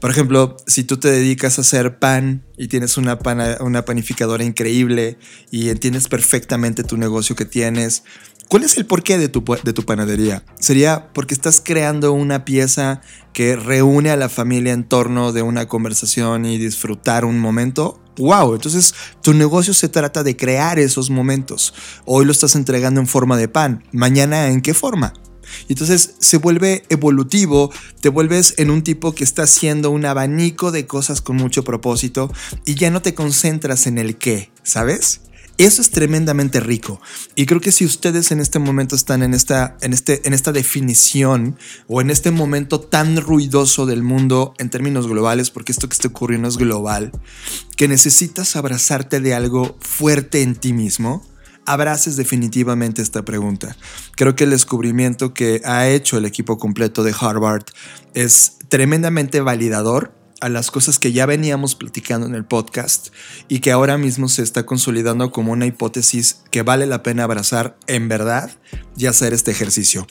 Por 0.00 0.10
ejemplo, 0.10 0.56
si 0.66 0.84
tú 0.84 0.98
te 0.98 1.10
dedicas 1.10 1.58
a 1.58 1.62
hacer 1.62 1.98
pan 1.98 2.44
y 2.56 2.68
tienes 2.68 2.96
una, 2.96 3.18
panificadora 3.18 4.44
increíble 4.44 5.18
y 5.50 5.70
entiendes 5.70 6.08
perfectamente 6.08 6.84
tu 6.84 6.96
negocio 6.96 7.34
que 7.34 7.44
tienes, 7.44 8.04
¿Cuál 8.48 8.62
es 8.62 8.76
el 8.76 8.86
porqué 8.86 9.18
de 9.18 9.28
tu, 9.28 9.44
de 9.64 9.72
tu 9.72 9.82
panadería? 9.84 10.44
¿Sería 10.60 11.12
porque 11.12 11.34
estás 11.34 11.60
creando 11.62 12.12
una 12.12 12.44
pieza 12.44 13.00
que 13.32 13.56
reúne 13.56 14.10
a 14.10 14.16
la 14.16 14.28
familia 14.28 14.72
en 14.72 14.84
torno 14.84 15.32
de 15.32 15.42
una 15.42 15.66
conversación 15.66 16.46
y 16.46 16.56
disfrutar 16.56 17.24
un 17.24 17.40
momento? 17.40 18.00
¡Wow! 18.18 18.54
Entonces 18.54 18.94
tu 19.20 19.34
negocio 19.34 19.74
se 19.74 19.88
trata 19.88 20.22
de 20.22 20.36
crear 20.36 20.78
esos 20.78 21.10
momentos. 21.10 21.74
Hoy 22.04 22.24
lo 22.24 22.30
estás 22.30 22.54
entregando 22.54 23.00
en 23.00 23.08
forma 23.08 23.36
de 23.36 23.48
pan. 23.48 23.82
¿Mañana 23.90 24.48
en 24.48 24.60
qué 24.60 24.74
forma? 24.74 25.12
Y 25.66 25.72
entonces 25.72 26.14
se 26.20 26.38
vuelve 26.38 26.84
evolutivo, 26.88 27.72
te 28.00 28.08
vuelves 28.10 28.54
en 28.58 28.70
un 28.70 28.82
tipo 28.82 29.12
que 29.12 29.24
está 29.24 29.42
haciendo 29.42 29.90
un 29.90 30.04
abanico 30.04 30.70
de 30.70 30.86
cosas 30.86 31.20
con 31.20 31.36
mucho 31.36 31.64
propósito 31.64 32.32
y 32.64 32.76
ya 32.76 32.90
no 32.90 33.02
te 33.02 33.14
concentras 33.14 33.88
en 33.88 33.98
el 33.98 34.16
qué, 34.16 34.50
¿sabes? 34.62 35.20
Eso 35.58 35.80
es 35.80 35.90
tremendamente 35.90 36.60
rico. 36.60 37.00
Y 37.34 37.46
creo 37.46 37.60
que 37.60 37.72
si 37.72 37.84
ustedes 37.86 38.30
en 38.30 38.40
este 38.40 38.58
momento 38.58 38.94
están 38.94 39.22
en 39.22 39.32
esta, 39.32 39.76
en, 39.80 39.94
este, 39.94 40.26
en 40.26 40.34
esta 40.34 40.52
definición 40.52 41.56
o 41.86 42.00
en 42.00 42.10
este 42.10 42.30
momento 42.30 42.80
tan 42.80 43.16
ruidoso 43.20 43.86
del 43.86 44.02
mundo 44.02 44.54
en 44.58 44.68
términos 44.68 45.08
globales, 45.08 45.50
porque 45.50 45.72
esto 45.72 45.88
que 45.88 45.94
está 45.94 46.08
ocurriendo 46.08 46.48
es 46.48 46.58
global, 46.58 47.10
que 47.76 47.88
necesitas 47.88 48.54
abrazarte 48.56 49.20
de 49.20 49.34
algo 49.34 49.78
fuerte 49.80 50.42
en 50.42 50.56
ti 50.56 50.74
mismo, 50.74 51.26
abraces 51.64 52.16
definitivamente 52.16 53.00
esta 53.00 53.24
pregunta. 53.24 53.76
Creo 54.14 54.36
que 54.36 54.44
el 54.44 54.50
descubrimiento 54.50 55.32
que 55.34 55.62
ha 55.64 55.88
hecho 55.88 56.18
el 56.18 56.26
equipo 56.26 56.58
completo 56.58 57.02
de 57.02 57.14
Harvard 57.18 57.64
es 58.14 58.58
tremendamente 58.68 59.40
validador 59.40 60.12
a 60.46 60.48
las 60.48 60.70
cosas 60.70 61.00
que 61.00 61.12
ya 61.12 61.26
veníamos 61.26 61.74
platicando 61.74 62.26
en 62.26 62.36
el 62.36 62.44
podcast 62.44 63.08
y 63.48 63.58
que 63.58 63.72
ahora 63.72 63.98
mismo 63.98 64.28
se 64.28 64.42
está 64.42 64.64
consolidando 64.64 65.32
como 65.32 65.50
una 65.50 65.66
hipótesis 65.66 66.42
que 66.52 66.62
vale 66.62 66.86
la 66.86 67.02
pena 67.02 67.24
abrazar 67.24 67.76
en 67.88 68.08
verdad 68.08 68.52
y 68.96 69.06
hacer 69.06 69.34
este 69.34 69.50
ejercicio. 69.50 70.06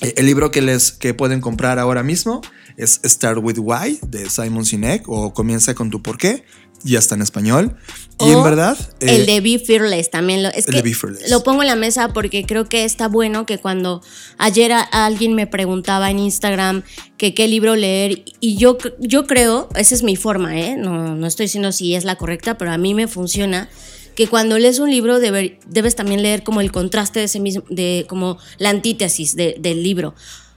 El 0.00 0.26
libro 0.26 0.50
que 0.50 0.62
les 0.62 0.90
que 0.90 1.14
pueden 1.14 1.40
comprar 1.40 1.78
ahora 1.78 2.02
mismo 2.02 2.40
es 2.76 3.00
Start 3.04 3.38
with 3.40 3.58
Why 3.58 4.00
de 4.02 4.28
Simon 4.28 4.64
Sinek 4.64 5.08
o 5.08 5.32
Comienza 5.32 5.76
con 5.76 5.90
tu 5.90 6.02
por 6.02 6.18
qué. 6.18 6.44
Ya 6.84 6.98
está 6.98 7.14
en 7.14 7.22
español. 7.22 7.76
y 8.18 8.30
en 8.30 8.42
verdad. 8.42 8.76
el 9.00 9.22
eh, 9.22 9.26
de 9.26 9.40
Be 9.40 9.58
Fearless 9.58 10.10
también 10.10 10.42
lo. 10.42 10.48
Es 10.50 10.66
que 10.66 10.82
lo 11.28 11.42
pongo 11.42 11.62
en 11.62 11.68
la 11.68 11.76
mesa 11.76 12.12
porque 12.12 12.44
creo 12.44 12.68
que 12.68 12.84
está 12.84 13.08
bueno 13.08 13.46
que 13.46 13.58
cuando 13.58 14.02
ayer 14.38 14.72
alguien 14.90 15.34
me 15.34 15.46
preguntaba 15.46 16.10
en 16.10 16.18
Instagram 16.18 16.82
que 17.16 17.34
qué 17.34 17.48
libro 17.48 17.76
leer, 17.76 18.24
y 18.40 18.56
yo, 18.56 18.78
yo 18.98 19.26
creo, 19.26 19.68
esa 19.76 19.94
es 19.94 20.02
mi 20.02 20.16
forma, 20.16 20.58
¿eh? 20.58 20.76
No, 20.76 21.14
no 21.14 21.26
estoy 21.26 21.46
diciendo 21.46 21.72
si 21.72 21.94
es 21.94 22.04
la 22.04 22.16
correcta, 22.16 22.58
pero 22.58 22.72
a 22.72 22.78
mí 22.78 22.94
me 22.94 23.06
funciona 23.06 23.68
que 24.14 24.26
cuando 24.26 24.58
lees 24.58 24.78
un 24.78 24.90
libro 24.90 25.18
debes 25.20 25.96
también 25.96 26.22
leer 26.22 26.42
como 26.42 26.60
el 26.60 26.70
contraste 26.70 27.20
de 27.20 27.26
ese 27.26 27.40
mismo, 27.40 27.64
de 27.68 28.06
como 28.08 28.38
la 28.58 28.70
antítesis 28.70 29.36
del 29.36 29.82
libro. 29.82 30.14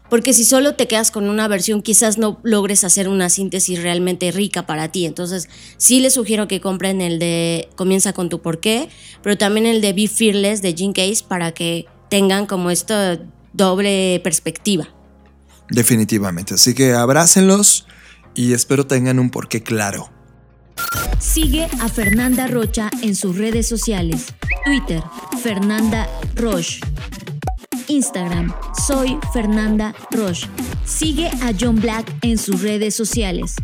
Porque 0.10 0.34
si 0.34 0.46
solo 0.46 0.76
te 0.76 0.88
quedas 0.88 1.12
con 1.12 1.30
una 1.30 1.48
versión, 1.48 1.82
quizás 1.82 2.18
no 2.18 2.40
logres 2.44 2.84
hacer 2.84 3.10
una 3.10 3.30
síntesis 3.30 3.82
realmente 3.82 4.32
rica 4.32 4.66
para 4.66 4.92
ti. 4.92 5.06
Entonces, 5.06 5.50
sí 5.78 6.00
les 6.00 6.14
sugiero 6.14 6.48
que 6.48 6.62
compren 6.62 7.02
el 7.02 7.20
de 7.20 7.70
Comienza 7.76 8.14
con 8.14 8.30
tu 8.30 8.42
porqué, 8.42 8.90
pero 9.24 9.38
también 9.38 9.66
el 9.66 9.82
de 9.82 9.94
Be 9.94 10.08
Fearless 10.08 10.62
de 10.62 10.74
Gene 10.74 10.94
Case 10.94 11.24
para 11.28 11.52
que 11.52 11.88
tengan 12.10 12.46
como 12.46 12.70
esta 12.70 13.20
doble 13.54 14.22
perspectiva. 14.24 14.88
Definitivamente. 15.70 16.54
Así 16.54 16.76
que 16.76 16.94
abrácenlos 16.94 17.88
y 18.36 18.54
espero 18.54 18.86
tengan 18.86 19.20
un 19.20 19.32
porqué 19.32 19.64
claro. 19.64 20.12
Sigue 21.20 21.68
a 21.80 21.88
Fernanda 21.88 22.48
Rocha 22.48 22.90
en 23.02 23.16
sus 23.16 23.38
redes 23.38 23.68
sociales. 23.68 24.28
Twitter, 24.66 25.02
Fernanda 25.42 26.08
Roche. 26.36 26.80
Instagram, 27.88 28.54
soy 28.88 29.18
Fernanda 29.34 29.94
Roche. 30.12 30.48
Sigue 30.86 31.28
a 31.42 31.54
John 31.60 31.76
Black 31.76 32.12
en 32.22 32.38
sus 32.38 32.62
redes 32.62 32.96
sociales. 32.96 33.56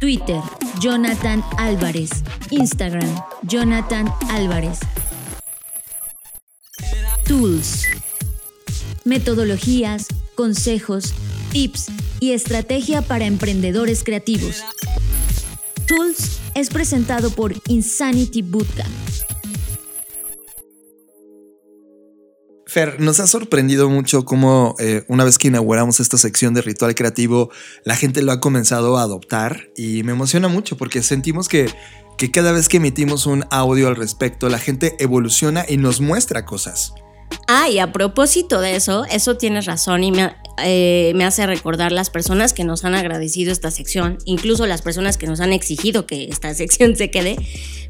Twitter, 0.00 0.40
Jonathan 0.80 1.42
Álvarez. 1.58 2.10
Instagram, 2.50 3.08
Jonathan 3.42 4.12
Álvarez. 4.30 4.80
Tools. 7.26 7.84
Metodologías, 9.04 10.06
consejos, 10.34 11.14
tips 11.50 11.86
y 12.20 12.32
estrategia 12.32 13.02
para 13.02 13.24
emprendedores 13.24 14.04
creativos. 14.04 14.62
Tools 15.86 16.38
es 16.54 16.70
presentado 16.70 17.30
por 17.30 17.54
Insanity 17.68 18.42
Bootcamp. 18.42 19.33
Fer, 22.74 22.98
nos 22.98 23.20
ha 23.20 23.28
sorprendido 23.28 23.88
mucho 23.88 24.24
cómo 24.24 24.74
eh, 24.80 25.04
una 25.06 25.22
vez 25.22 25.38
que 25.38 25.46
inauguramos 25.46 26.00
esta 26.00 26.18
sección 26.18 26.54
de 26.54 26.60
ritual 26.60 26.96
creativo, 26.96 27.50
la 27.84 27.94
gente 27.94 28.20
lo 28.20 28.32
ha 28.32 28.40
comenzado 28.40 28.98
a 28.98 29.02
adoptar 29.02 29.68
y 29.76 30.02
me 30.02 30.10
emociona 30.10 30.48
mucho 30.48 30.76
porque 30.76 31.04
sentimos 31.04 31.48
que, 31.48 31.72
que 32.18 32.32
cada 32.32 32.50
vez 32.50 32.68
que 32.68 32.78
emitimos 32.78 33.26
un 33.26 33.44
audio 33.52 33.86
al 33.86 33.94
respecto, 33.94 34.48
la 34.48 34.58
gente 34.58 34.96
evoluciona 34.98 35.64
y 35.68 35.76
nos 35.76 36.00
muestra 36.00 36.44
cosas. 36.44 36.94
Ah, 37.46 37.68
y 37.68 37.78
a 37.78 37.92
propósito 37.92 38.60
de 38.60 38.76
eso, 38.76 39.04
eso 39.10 39.36
tienes 39.36 39.66
razón 39.66 40.04
y 40.04 40.12
me, 40.12 40.34
eh, 40.62 41.12
me, 41.14 41.24
hace 41.24 41.46
recordar 41.46 41.92
las 41.92 42.10
personas 42.10 42.52
que 42.52 42.64
nos 42.64 42.84
han 42.84 42.94
agradecido 42.94 43.52
esta 43.52 43.70
sección, 43.70 44.18
incluso 44.24 44.66
las 44.66 44.82
personas 44.82 45.18
que 45.18 45.26
nos 45.26 45.40
han 45.40 45.52
exigido 45.52 46.06
que 46.06 46.24
esta 46.24 46.54
sección 46.54 46.96
se 46.96 47.10
quede. 47.10 47.36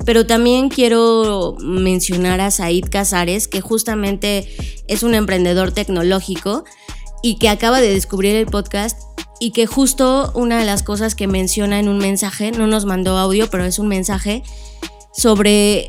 Pero 0.05 0.27
también 0.27 0.69
quiero 0.69 1.57
mencionar 1.61 2.41
a 2.41 2.51
Said 2.51 2.87
Casares, 2.91 3.49
que 3.49 3.61
justamente 3.61 4.49
es 4.89 5.03
un 5.03 5.15
emprendedor 5.15 5.73
tecnológico 5.73 6.65
y 7.23 7.39
que 7.39 7.49
acaba 7.49 7.81
de 7.81 7.93
descubrir 7.93 8.35
el 8.37 8.47
podcast 8.47 9.01
y 9.41 9.51
que 9.51 9.67
justo 9.67 10.33
una 10.35 10.59
de 10.59 10.65
las 10.65 10.83
cosas 10.83 11.15
que 11.15 11.27
menciona 11.27 11.79
en 11.79 11.89
un 11.89 11.99
mensaje, 11.99 12.51
no 12.51 12.67
nos 12.67 12.85
mandó 12.85 13.19
audio, 13.19 13.49
pero 13.51 13.65
es 13.65 13.79
un 13.79 13.89
mensaje 13.89 14.43
sobre 15.13 15.87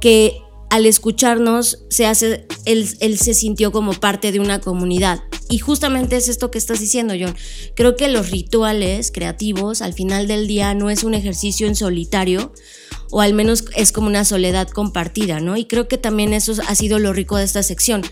que 0.00 0.40
al 0.70 0.86
escucharnos, 0.86 1.84
se 1.88 2.06
hace, 2.06 2.46
él, 2.64 2.88
él, 3.00 3.18
se 3.18 3.34
sintió 3.34 3.72
como 3.72 3.92
parte 3.94 4.32
de 4.32 4.40
una 4.40 4.60
comunidad. 4.60 5.20
Y 5.48 5.58
justamente 5.58 6.16
es 6.16 6.28
esto 6.28 6.50
que 6.50 6.58
estás 6.58 6.80
diciendo, 6.80 7.14
John. 7.18 7.34
Creo 7.74 7.96
que 7.96 8.08
los 8.08 8.30
rituales 8.30 9.10
creativos 9.10 9.80
al 9.80 9.94
final 9.94 10.28
del 10.28 10.46
día 10.46 10.74
no 10.74 10.90
es 10.90 11.04
un 11.04 11.14
ejercicio 11.14 11.66
en 11.66 11.74
solitario, 11.74 12.52
o 13.10 13.22
al 13.22 13.32
menos 13.32 13.64
es 13.76 13.92
como 13.92 14.08
una 14.08 14.24
soledad 14.24 14.68
compartida, 14.68 15.40
¿no? 15.40 15.56
Y 15.56 15.64
creo 15.64 15.88
que 15.88 15.96
también 15.96 16.34
eso 16.34 16.52
ha 16.66 16.74
sido 16.74 16.98
lo 16.98 17.12
rico 17.12 17.38
de 17.38 17.44
esta 17.44 17.62
sección 17.62 18.02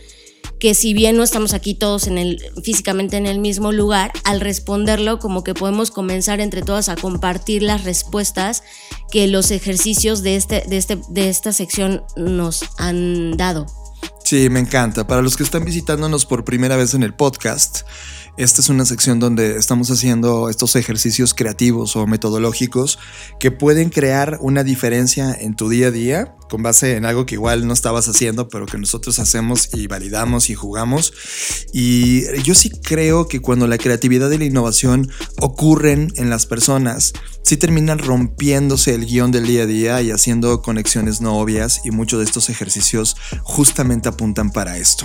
que 0.59 0.75
si 0.75 0.95
bien 0.95 1.17
no 1.17 1.23
estamos 1.23 1.53
aquí 1.53 1.75
todos 1.75 2.09
físicamente 2.63 3.17
en 3.17 3.27
el 3.27 3.39
mismo 3.39 3.73
lugar, 3.73 4.13
al 4.25 4.41
responderlo 4.41 5.19
como 5.19 5.45
que 5.45 5.55
podemos 5.55 5.91
comenzar 5.91 6.41
entre 6.41 6.63
todos 6.63 6.89
a 6.89 6.97
compartir 6.97 7.63
las 7.63 7.85
respuestas 7.85 8.63
que 9.11 9.27
los 9.27 9.51
ejercicios 9.51 10.23
de, 10.23 10.37
este, 10.37 10.65
de, 10.67 10.77
este, 10.77 10.99
de 11.09 11.29
esta 11.29 11.53
sección 11.53 12.05
nos 12.17 12.63
han 12.79 13.37
dado. 13.37 13.67
Sí, 14.27 14.51
me 14.51 14.59
encanta. 14.59 15.07
Para 15.07 15.23
los 15.23 15.37
que 15.37 15.45
están 15.45 15.65
visitándonos 15.65 16.27
por 16.27 16.45
primera 16.45 16.75
vez 16.75 16.95
en 16.95 17.05
el 17.05 17.15
podcast, 17.15 17.83
esta 18.37 18.61
es 18.61 18.69
una 18.69 18.85
sección 18.85 19.21
donde 19.21 19.57
estamos 19.57 19.89
haciendo 19.93 20.51
estos 20.51 20.75
ejercicios 20.75 21.33
creativos 21.33 21.95
o 21.95 22.09
metodológicos 22.09 22.99
que 23.39 23.53
pueden 23.53 23.89
crear 23.89 24.39
una 24.41 24.65
diferencia 24.65 25.33
en 25.33 25.55
tu 25.55 25.69
día 25.69 25.87
a 25.87 25.91
día 25.93 26.35
con 26.49 26.63
base 26.63 26.97
en 26.97 27.05
algo 27.05 27.27
que 27.27 27.35
igual 27.35 27.67
no 27.67 27.73
estabas 27.73 28.09
haciendo, 28.09 28.49
pero 28.49 28.67
que 28.67 28.79
nosotros 28.79 29.19
hacemos 29.19 29.71
y 29.73 29.87
validamos 29.87 30.51
y 30.51 30.55
jugamos. 30.55 31.13
Y 31.73 32.23
yo 32.43 32.55
sí 32.55 32.71
creo 32.71 33.27
que 33.29 33.41
cuando 33.41 33.67
la 33.67 33.79
creatividad 33.79 34.31
y 34.31 34.39
la 34.39 34.45
innovación 34.45 35.11
ocurren 35.41 36.13
en 36.17 36.31
las 36.31 36.47
personas, 36.47 37.13
sí 37.43 37.57
terminan 37.57 37.99
rompiéndose 37.99 38.95
el 38.95 39.07
guion 39.07 39.33
del 39.33 39.47
día 39.47 39.63
a 39.63 39.67
día 39.67 40.03
y 40.03 40.11
haciendo 40.11 40.63
conexiones 40.63 41.21
no 41.21 41.39
obvias 41.39 41.81
y 41.85 41.91
muchos 41.91 42.21
de 42.21 42.27
estos 42.27 42.49
ejercicios 42.49 43.17
justamente 43.43 44.09
apuntan 44.17 44.51
para 44.51 44.79
esto. 44.79 45.05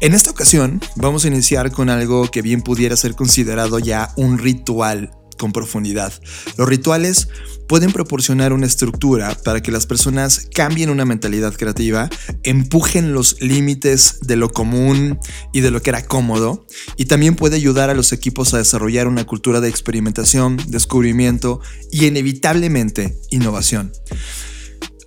En 0.00 0.14
esta 0.14 0.30
ocasión 0.30 0.80
vamos 0.96 1.24
a 1.24 1.28
iniciar 1.28 1.70
con 1.70 1.90
algo 1.90 2.30
que 2.30 2.42
bien 2.42 2.62
pudiera 2.62 2.96
ser 2.96 3.14
considerado 3.14 3.78
ya 3.78 4.12
un 4.16 4.38
ritual 4.38 5.10
con 5.38 5.52
profundidad. 5.52 6.12
Los 6.56 6.68
rituales 6.68 7.28
pueden 7.68 7.92
proporcionar 7.92 8.52
una 8.52 8.66
estructura 8.66 9.36
para 9.44 9.62
que 9.62 9.70
las 9.70 9.86
personas 9.86 10.48
cambien 10.52 10.90
una 10.90 11.04
mentalidad 11.04 11.54
creativa, 11.54 12.10
empujen 12.42 13.12
los 13.12 13.40
límites 13.40 14.18
de 14.22 14.36
lo 14.36 14.48
común 14.48 15.18
y 15.52 15.60
de 15.60 15.70
lo 15.70 15.80
que 15.80 15.90
era 15.90 16.04
cómodo, 16.04 16.66
y 16.96 17.04
también 17.04 17.36
puede 17.36 17.56
ayudar 17.56 17.90
a 17.90 17.94
los 17.94 18.12
equipos 18.12 18.52
a 18.52 18.58
desarrollar 18.58 19.06
una 19.06 19.24
cultura 19.24 19.60
de 19.60 19.68
experimentación, 19.68 20.58
descubrimiento 20.66 21.60
y 21.92 22.06
inevitablemente 22.06 23.18
innovación. 23.30 23.92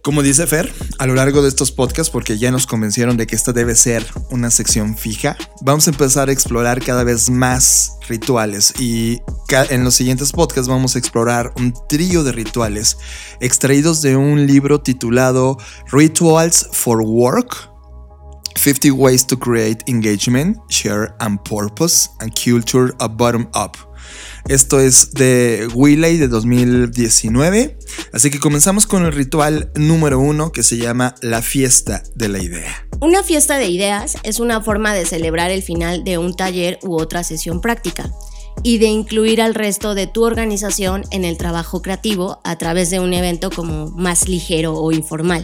Como 0.03 0.23
dice 0.23 0.47
Fer, 0.47 0.73
a 0.97 1.05
lo 1.05 1.13
largo 1.13 1.43
de 1.43 1.47
estos 1.47 1.71
podcasts, 1.71 2.09
porque 2.09 2.39
ya 2.39 2.49
nos 2.49 2.65
convencieron 2.65 3.17
de 3.17 3.27
que 3.27 3.35
esta 3.35 3.53
debe 3.53 3.75
ser 3.75 4.03
una 4.31 4.49
sección 4.49 4.97
fija, 4.97 5.37
vamos 5.61 5.87
a 5.87 5.91
empezar 5.91 6.29
a 6.29 6.31
explorar 6.31 6.83
cada 6.83 7.03
vez 7.03 7.29
más 7.29 7.97
rituales 8.07 8.73
y 8.79 9.19
en 9.69 9.83
los 9.83 9.93
siguientes 9.93 10.31
podcasts 10.31 10.67
vamos 10.67 10.95
a 10.95 10.99
explorar 10.99 11.53
un 11.55 11.73
trío 11.87 12.23
de 12.23 12.31
rituales 12.31 12.97
extraídos 13.41 14.01
de 14.01 14.15
un 14.15 14.47
libro 14.47 14.81
titulado 14.81 15.57
Rituals 15.91 16.69
for 16.71 17.01
Work. 17.01 17.69
50 18.55 18.91
Ways 18.91 19.25
to 19.25 19.37
Create 19.37 19.83
Engagement, 19.87 20.57
Share 20.69 21.15
and 21.19 21.39
Purpose 21.43 22.09
and 22.19 22.31
Culture 22.33 22.93
a 22.99 23.07
Bottom 23.07 23.49
Up. 23.55 23.77
Esto 24.47 24.79
es 24.79 25.13
de 25.13 25.67
Wiley 25.73 26.17
de 26.17 26.27
2019. 26.27 27.77
Así 28.13 28.31
que 28.31 28.39
comenzamos 28.39 28.87
con 28.87 29.05
el 29.05 29.13
ritual 29.13 29.71
número 29.75 30.19
uno 30.19 30.51
que 30.51 30.63
se 30.63 30.77
llama 30.77 31.15
la 31.21 31.41
fiesta 31.41 32.03
de 32.15 32.29
la 32.29 32.41
idea. 32.41 32.87
Una 32.99 33.23
fiesta 33.23 33.57
de 33.57 33.67
ideas 33.67 34.17
es 34.23 34.39
una 34.39 34.61
forma 34.61 34.93
de 34.93 35.05
celebrar 35.05 35.51
el 35.51 35.63
final 35.63 36.03
de 36.03 36.17
un 36.17 36.35
taller 36.35 36.79
u 36.83 36.99
otra 36.99 37.23
sesión 37.23 37.61
práctica 37.61 38.11
y 38.63 38.77
de 38.77 38.87
incluir 38.87 39.41
al 39.41 39.55
resto 39.55 39.95
de 39.95 40.07
tu 40.07 40.23
organización 40.23 41.03
en 41.11 41.23
el 41.23 41.37
trabajo 41.37 41.81
creativo 41.81 42.41
a 42.43 42.57
través 42.57 42.89
de 42.89 42.99
un 42.99 43.13
evento 43.13 43.49
como 43.49 43.89
más 43.91 44.27
ligero 44.27 44.75
o 44.75 44.91
informal. 44.91 45.43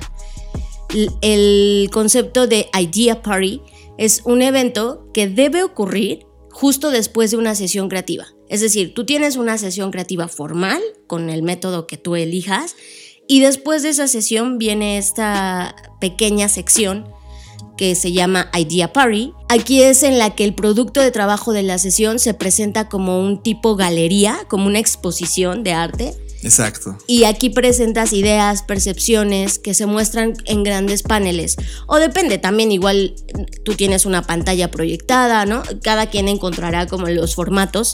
El 1.22 1.90
concepto 1.92 2.48
de 2.48 2.70
Idea 2.80 3.22
Party 3.22 3.62
es 3.98 4.22
un 4.26 4.42
evento 4.42 5.10
que 5.14 5.28
debe 5.28 5.64
ocurrir 5.64 6.26
justo 6.52 6.92
después 6.92 7.32
de 7.32 7.38
una 7.38 7.56
sesión 7.56 7.90
creativa. 7.90 8.26
Es 8.50 8.62
decir, 8.62 8.94
tú 8.94 9.06
tienes 9.06 9.36
una 9.36 9.58
sesión 9.58 9.92
creativa 9.92 10.28
formal 10.28 10.82
con 11.08 11.30
el 11.30 11.44
método 11.44 11.88
que 11.88 11.98
tú 11.98 12.16
elijas 12.16 12.76
y 13.28 13.42
después 13.42 13.84
de 13.84 13.90
esa 13.90 14.08
sesión 14.08 14.58
viene 14.58 14.98
esta 14.98 15.76
pequeña 16.00 16.48
sección 16.48 17.08
que 17.78 17.94
se 17.96 18.12
llama 18.12 18.50
Idea 18.58 18.94
Party. 18.94 19.34
Aquí 19.50 19.84
es 19.84 20.04
en 20.04 20.18
la 20.18 20.34
que 20.34 20.46
el 20.46 20.56
producto 20.56 21.02
de 21.02 21.12
trabajo 21.12 21.54
de 21.54 21.64
la 21.64 21.78
sesión 21.78 22.20
se 22.20 22.34
presenta 22.34 22.90
como 22.90 23.22
un 23.22 23.44
tipo 23.44 23.76
galería, 23.76 24.40
como 24.48 24.68
una 24.68 24.80
exposición 24.80 25.64
de 25.64 25.74
arte 25.74 26.16
Exacto. 26.44 26.98
Y 27.08 27.24
aquí 27.24 27.50
presentas 27.50 28.14
ideas, 28.14 28.62
percepciones 28.64 29.60
que 29.60 29.74
se 29.74 29.86
muestran 29.86 30.34
en 30.46 30.64
grandes 30.64 31.04
paneles. 31.04 31.56
O 31.88 31.98
depende, 31.98 32.38
también 32.38 32.72
igual 32.72 33.16
tú 33.66 33.74
tienes 33.74 34.06
una 34.06 34.22
pantalla 34.22 34.70
proyectada, 34.70 35.46
¿no? 35.46 35.64
Cada 35.82 36.08
quien 36.08 36.28
encontrará 36.28 36.88
como 36.88 37.08
los 37.08 37.36
formatos. 37.36 37.94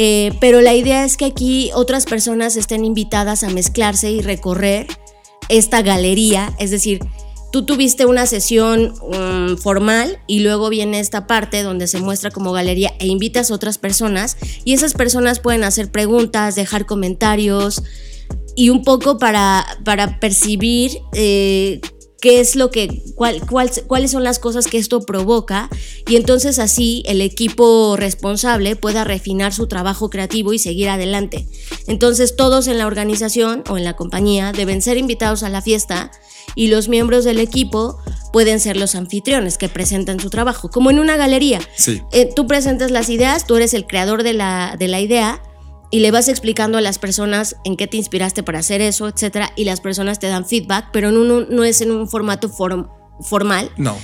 Eh, 0.00 0.32
pero 0.40 0.60
la 0.60 0.74
idea 0.74 1.04
es 1.04 1.16
que 1.16 1.24
aquí 1.24 1.72
otras 1.74 2.04
personas 2.04 2.54
estén 2.54 2.84
invitadas 2.84 3.42
a 3.42 3.50
mezclarse 3.50 4.12
y 4.12 4.22
recorrer 4.22 4.86
esta 5.48 5.82
galería, 5.82 6.54
es 6.60 6.70
decir, 6.70 7.00
tú 7.50 7.66
tuviste 7.66 8.06
una 8.06 8.26
sesión 8.26 8.94
um, 9.02 9.56
formal 9.56 10.20
y 10.28 10.38
luego 10.38 10.68
viene 10.68 11.00
esta 11.00 11.26
parte 11.26 11.64
donde 11.64 11.88
se 11.88 11.98
muestra 11.98 12.30
como 12.30 12.52
galería 12.52 12.94
e 13.00 13.08
invitas 13.08 13.50
a 13.50 13.54
otras 13.54 13.78
personas 13.78 14.36
y 14.64 14.72
esas 14.72 14.94
personas 14.94 15.40
pueden 15.40 15.64
hacer 15.64 15.90
preguntas, 15.90 16.54
dejar 16.54 16.86
comentarios 16.86 17.82
y 18.54 18.70
un 18.70 18.84
poco 18.84 19.18
para, 19.18 19.66
para 19.84 20.20
percibir 20.20 21.00
eh, 21.12 21.80
qué 22.20 22.40
es 22.40 22.56
lo 22.56 22.70
que, 22.70 23.02
cuál, 23.14 23.40
cuáles 23.86 24.10
son 24.10 24.24
las 24.24 24.38
cosas 24.38 24.66
que 24.66 24.78
esto 24.78 25.00
provoca 25.02 25.68
y 26.06 26.16
entonces 26.16 26.58
así 26.58 27.02
el 27.06 27.20
equipo 27.20 27.96
responsable 27.96 28.76
pueda 28.76 29.04
refinar 29.04 29.52
su 29.52 29.66
trabajo 29.66 30.10
creativo 30.10 30.52
y 30.52 30.58
seguir 30.58 30.88
adelante. 30.88 31.46
Entonces 31.86 32.36
todos 32.36 32.66
en 32.66 32.78
la 32.78 32.86
organización 32.86 33.62
o 33.68 33.78
en 33.78 33.84
la 33.84 33.94
compañía 33.94 34.52
deben 34.52 34.82
ser 34.82 34.96
invitados 34.96 35.42
a 35.42 35.48
la 35.48 35.62
fiesta 35.62 36.10
y 36.54 36.68
los 36.68 36.88
miembros 36.88 37.24
del 37.24 37.38
equipo 37.38 37.98
pueden 38.32 38.58
ser 38.60 38.76
los 38.76 38.94
anfitriones 38.94 39.58
que 39.58 39.68
presentan 39.68 40.18
su 40.18 40.30
trabajo, 40.30 40.70
como 40.70 40.90
en 40.90 40.98
una 40.98 41.16
galería. 41.16 41.60
Sí. 41.76 42.02
Eh, 42.12 42.30
tú 42.34 42.46
presentas 42.46 42.90
las 42.90 43.08
ideas, 43.10 43.46
tú 43.46 43.56
eres 43.56 43.74
el 43.74 43.86
creador 43.86 44.22
de 44.22 44.32
la, 44.32 44.76
de 44.78 44.88
la 44.88 45.00
idea 45.00 45.42
y 45.90 46.00
le 46.00 46.10
vas 46.10 46.28
explicando 46.28 46.78
a 46.78 46.80
las 46.80 46.98
personas 46.98 47.56
en 47.64 47.76
qué 47.76 47.86
te 47.86 47.96
inspiraste 47.96 48.42
para 48.42 48.58
hacer 48.58 48.80
eso, 48.80 49.08
etcétera, 49.08 49.52
y 49.56 49.64
las 49.64 49.80
personas 49.80 50.18
te 50.18 50.26
dan 50.28 50.46
feedback, 50.46 50.90
pero 50.92 51.10
no, 51.10 51.40
no 51.40 51.64
es 51.64 51.80
en 51.80 51.90
un 51.90 52.08
formato 52.08 52.48
formal. 52.48 53.70
No 53.76 53.96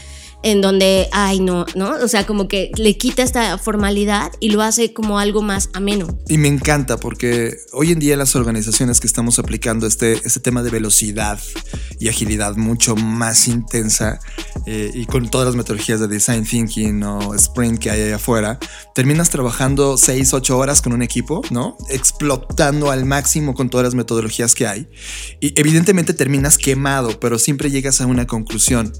en 0.44 0.60
donde, 0.60 1.08
ay, 1.10 1.40
no, 1.40 1.64
¿no? 1.74 1.92
O 2.02 2.06
sea, 2.06 2.26
como 2.26 2.48
que 2.48 2.70
le 2.76 2.98
quita 2.98 3.22
esta 3.22 3.56
formalidad 3.56 4.30
y 4.40 4.50
lo 4.50 4.60
hace 4.60 4.92
como 4.92 5.18
algo 5.18 5.40
más 5.40 5.70
ameno. 5.72 6.18
Y 6.28 6.36
me 6.36 6.48
encanta 6.48 6.98
porque 6.98 7.56
hoy 7.72 7.92
en 7.92 7.98
día 7.98 8.14
las 8.16 8.36
organizaciones 8.36 9.00
que 9.00 9.06
estamos 9.06 9.38
aplicando 9.38 9.86
este, 9.86 10.12
este 10.12 10.40
tema 10.40 10.62
de 10.62 10.68
velocidad 10.68 11.40
y 11.98 12.08
agilidad 12.08 12.56
mucho 12.56 12.94
más 12.94 13.48
intensa 13.48 14.20
eh, 14.66 14.90
y 14.92 15.06
con 15.06 15.30
todas 15.30 15.46
las 15.46 15.56
metodologías 15.56 15.98
de 15.98 16.08
design 16.08 16.44
thinking 16.44 17.02
o 17.02 17.34
sprint 17.34 17.78
que 17.78 17.90
hay 17.90 18.02
allá 18.02 18.16
afuera, 18.16 18.58
terminas 18.94 19.30
trabajando 19.30 19.96
6, 19.96 20.34
8 20.34 20.58
horas 20.58 20.82
con 20.82 20.92
un 20.92 21.00
equipo, 21.00 21.40
¿no? 21.50 21.78
Explotando 21.88 22.90
al 22.90 23.06
máximo 23.06 23.54
con 23.54 23.70
todas 23.70 23.84
las 23.84 23.94
metodologías 23.94 24.54
que 24.54 24.66
hay. 24.66 24.90
Y 25.40 25.58
evidentemente 25.58 26.12
terminas 26.12 26.58
quemado, 26.58 27.18
pero 27.18 27.38
siempre 27.38 27.70
llegas 27.70 28.02
a 28.02 28.06
una 28.06 28.26
conclusión. 28.26 28.92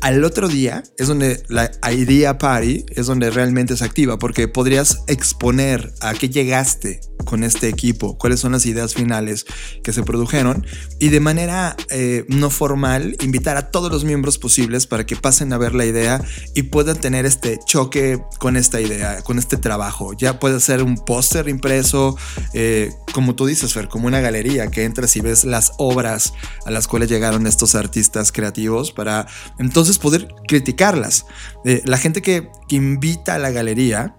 Al 0.00 0.24
otro 0.24 0.46
día, 0.46 0.84
es 0.98 1.08
donde 1.08 1.42
la 1.48 1.70
idea 1.92 2.38
party 2.38 2.84
es 2.90 3.06
donde 3.06 3.30
realmente 3.30 3.76
se 3.76 3.84
activa, 3.84 4.18
porque 4.18 4.48
podrías 4.48 5.02
exponer 5.06 5.92
a 6.00 6.14
qué 6.14 6.28
llegaste 6.28 7.00
con 7.24 7.44
este 7.44 7.68
equipo, 7.68 8.18
cuáles 8.18 8.40
son 8.40 8.52
las 8.52 8.66
ideas 8.66 8.94
finales 8.94 9.46
que 9.82 9.92
se 9.92 10.02
produjeron 10.02 10.66
y 10.98 11.08
de 11.08 11.20
manera 11.20 11.76
eh, 11.90 12.24
no 12.28 12.50
formal 12.50 13.16
invitar 13.20 13.56
a 13.56 13.70
todos 13.70 13.90
los 13.92 14.04
miembros 14.04 14.38
posibles 14.38 14.86
para 14.86 15.06
que 15.06 15.16
pasen 15.16 15.52
a 15.52 15.58
ver 15.58 15.74
la 15.74 15.86
idea 15.86 16.20
y 16.54 16.64
puedan 16.64 17.00
tener 17.00 17.24
este 17.24 17.58
choque 17.64 18.20
con 18.38 18.56
esta 18.56 18.80
idea, 18.80 19.22
con 19.22 19.38
este 19.38 19.56
trabajo. 19.56 20.12
Ya 20.14 20.38
puede 20.40 20.60
ser 20.60 20.82
un 20.82 20.96
póster 20.96 21.48
impreso, 21.48 22.16
eh, 22.54 22.90
como 23.12 23.34
tú 23.34 23.46
dices, 23.46 23.72
Fer, 23.72 23.88
como 23.88 24.08
una 24.08 24.20
galería 24.20 24.66
que 24.68 24.84
entras 24.84 25.16
y 25.16 25.20
ves 25.20 25.44
las 25.44 25.72
obras 25.78 26.32
a 26.66 26.70
las 26.70 26.88
cuales 26.88 27.08
llegaron 27.08 27.46
estos 27.46 27.74
artistas 27.74 28.32
creativos 28.32 28.92
para 28.92 29.26
entonces 29.58 29.98
poder 29.98 30.28
criticar 30.48 30.71
eh, 31.64 31.82
la 31.84 31.98
gente 31.98 32.22
que, 32.22 32.48
que 32.68 32.76
invita 32.76 33.34
a 33.34 33.38
la 33.38 33.50
galería 33.50 34.14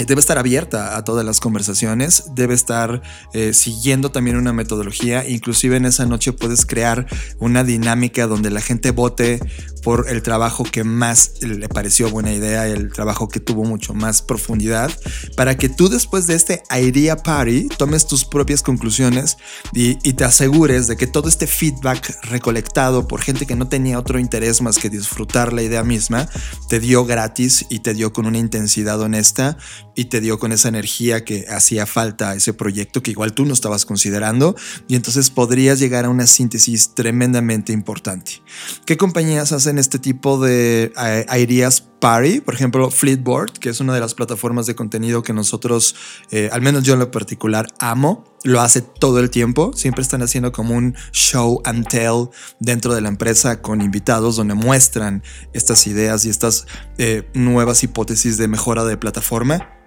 eh, 0.00 0.06
debe 0.06 0.20
estar 0.20 0.38
abierta 0.38 0.96
a 0.96 1.04
todas 1.04 1.26
las 1.26 1.40
conversaciones, 1.40 2.24
debe 2.34 2.54
estar 2.54 3.02
eh, 3.34 3.52
siguiendo 3.52 4.10
también 4.10 4.38
una 4.38 4.54
metodología, 4.54 5.28
inclusive 5.28 5.76
en 5.76 5.84
esa 5.84 6.06
noche 6.06 6.32
puedes 6.32 6.64
crear 6.64 7.06
una 7.38 7.64
dinámica 7.64 8.26
donde 8.26 8.50
la 8.50 8.62
gente 8.62 8.92
vote 8.92 9.40
por 9.82 10.06
el 10.08 10.22
trabajo 10.22 10.64
que 10.64 10.84
más 10.84 11.32
le 11.40 11.68
pareció 11.68 12.10
buena 12.10 12.32
idea, 12.32 12.66
el 12.66 12.92
trabajo 12.92 13.28
que 13.28 13.40
tuvo 13.40 13.64
mucho 13.64 13.94
más 13.94 14.22
profundidad, 14.22 14.90
para 15.36 15.56
que 15.56 15.68
tú 15.68 15.88
después 15.88 16.26
de 16.26 16.34
este 16.34 16.62
idea 16.70 17.16
party 17.16 17.68
tomes 17.76 18.06
tus 18.06 18.24
propias 18.24 18.62
conclusiones 18.62 19.36
y, 19.72 19.98
y 20.02 20.14
te 20.14 20.24
asegures 20.24 20.86
de 20.86 20.96
que 20.96 21.06
todo 21.06 21.28
este 21.28 21.46
feedback 21.46 22.18
recolectado 22.24 23.06
por 23.06 23.20
gente 23.20 23.46
que 23.46 23.56
no 23.56 23.68
tenía 23.68 23.98
otro 23.98 24.18
interés 24.18 24.60
más 24.62 24.78
que 24.78 24.90
disfrutar 24.90 25.52
la 25.52 25.62
idea 25.62 25.84
misma, 25.84 26.28
te 26.68 26.80
dio 26.80 27.04
gratis 27.04 27.66
y 27.68 27.80
te 27.80 27.94
dio 27.94 28.12
con 28.12 28.26
una 28.26 28.38
intensidad 28.38 29.00
honesta 29.00 29.56
y 29.94 30.06
te 30.06 30.20
dio 30.20 30.38
con 30.38 30.52
esa 30.52 30.68
energía 30.68 31.24
que 31.24 31.46
hacía 31.48 31.86
falta 31.86 32.30
a 32.30 32.34
ese 32.34 32.54
proyecto 32.54 33.02
que 33.02 33.10
igual 33.10 33.32
tú 33.32 33.44
no 33.44 33.52
estabas 33.52 33.84
considerando 33.84 34.56
y 34.88 34.96
entonces 34.96 35.30
podrías 35.30 35.78
llegar 35.78 36.04
a 36.04 36.08
una 36.08 36.26
síntesis 36.26 36.94
tremendamente 36.94 37.72
importante. 37.72 38.42
¿Qué 38.86 38.96
compañías 38.96 39.52
hacen 39.52 39.69
este 39.78 39.98
tipo 39.98 40.38
de 40.40 40.92
ideas 41.38 41.80
party? 41.80 42.40
Por 42.40 42.54
ejemplo, 42.54 42.90
Fleetboard, 42.90 43.52
que 43.52 43.68
es 43.68 43.80
una 43.80 43.94
de 43.94 44.00
las 44.00 44.14
plataformas 44.14 44.66
de 44.66 44.74
contenido 44.74 45.22
que 45.22 45.32
nosotros, 45.32 45.94
eh, 46.30 46.48
al 46.52 46.62
menos 46.62 46.82
yo 46.84 46.94
en 46.94 47.00
lo 47.00 47.10
particular, 47.10 47.66
amo. 47.78 48.24
Lo 48.42 48.60
hace 48.60 48.80
todo 48.80 49.20
el 49.20 49.28
tiempo. 49.30 49.72
Siempre 49.74 50.02
están 50.02 50.22
haciendo 50.22 50.50
como 50.50 50.74
un 50.74 50.94
show 51.12 51.60
and 51.64 51.86
tell 51.88 52.30
dentro 52.58 52.94
de 52.94 53.02
la 53.02 53.08
empresa 53.08 53.60
con 53.60 53.82
invitados 53.82 54.36
donde 54.36 54.54
muestran 54.54 55.22
estas 55.52 55.86
ideas 55.86 56.24
y 56.24 56.30
estas 56.30 56.66
eh, 56.96 57.28
nuevas 57.34 57.82
hipótesis 57.82 58.38
de 58.38 58.48
mejora 58.48 58.84
de 58.84 58.96
plataforma. 58.96 59.79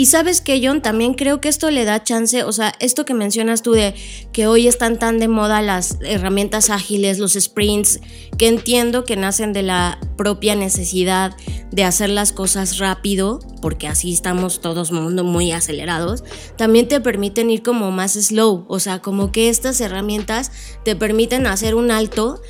Y 0.00 0.06
sabes 0.06 0.40
que, 0.40 0.66
John, 0.66 0.80
también 0.80 1.12
creo 1.12 1.42
que 1.42 1.50
esto 1.50 1.70
le 1.70 1.84
da 1.84 2.02
chance, 2.02 2.42
o 2.42 2.52
sea, 2.52 2.72
esto 2.80 3.04
que 3.04 3.12
mencionas 3.12 3.60
tú 3.60 3.72
de 3.72 3.94
que 4.32 4.46
hoy 4.46 4.66
están 4.66 4.98
tan 4.98 5.18
de 5.18 5.28
moda 5.28 5.60
las 5.60 5.98
herramientas 6.00 6.70
ágiles, 6.70 7.18
los 7.18 7.34
sprints, 7.34 8.00
que 8.38 8.48
entiendo 8.48 9.04
que 9.04 9.16
nacen 9.16 9.52
de 9.52 9.62
la 9.62 9.98
propia 10.16 10.54
necesidad 10.54 11.36
de 11.70 11.84
hacer 11.84 12.08
las 12.08 12.32
cosas 12.32 12.78
rápido, 12.78 13.40
porque 13.60 13.88
así 13.88 14.14
estamos 14.14 14.62
todos 14.62 14.90
mundo 14.90 15.22
muy 15.22 15.52
acelerados, 15.52 16.24
también 16.56 16.88
te 16.88 17.02
permiten 17.02 17.50
ir 17.50 17.62
como 17.62 17.90
más 17.90 18.12
slow, 18.12 18.64
o 18.68 18.80
sea, 18.80 19.00
como 19.00 19.32
que 19.32 19.50
estas 19.50 19.82
herramientas 19.82 20.50
te 20.82 20.96
permiten 20.96 21.46
hacer 21.46 21.74
un 21.74 21.90
alto 21.90 22.40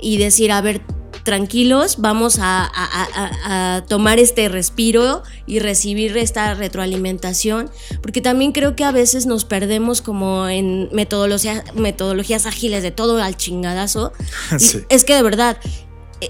y 0.00 0.18
decir, 0.18 0.52
a 0.52 0.60
ver, 0.60 0.82
tranquilos, 1.28 1.96
vamos 1.98 2.38
a, 2.40 3.84
tomar 3.86 4.18
este 4.18 4.48
respiro 4.48 5.22
y 5.46 5.58
recibir 5.58 6.16
esta 6.16 6.54
retroalimentación, 6.54 7.70
porque 8.02 8.20
también 8.20 8.52
creo 8.52 8.74
que 8.74 8.84
a 8.84 8.92
veces 8.92 9.26
nos 9.26 9.44
perdemos 9.44 10.00
como 10.00 10.48
en 10.48 10.88
metodologías, 10.92 11.74
metodologías 11.74 12.46
ágiles 12.46 12.82
de 12.82 12.90
todo 12.90 13.22
al 13.22 13.36
chingadazo. 13.36 14.12
Es 14.88 15.04
que 15.04 15.14
de 15.14 15.22
verdad, 15.22 15.58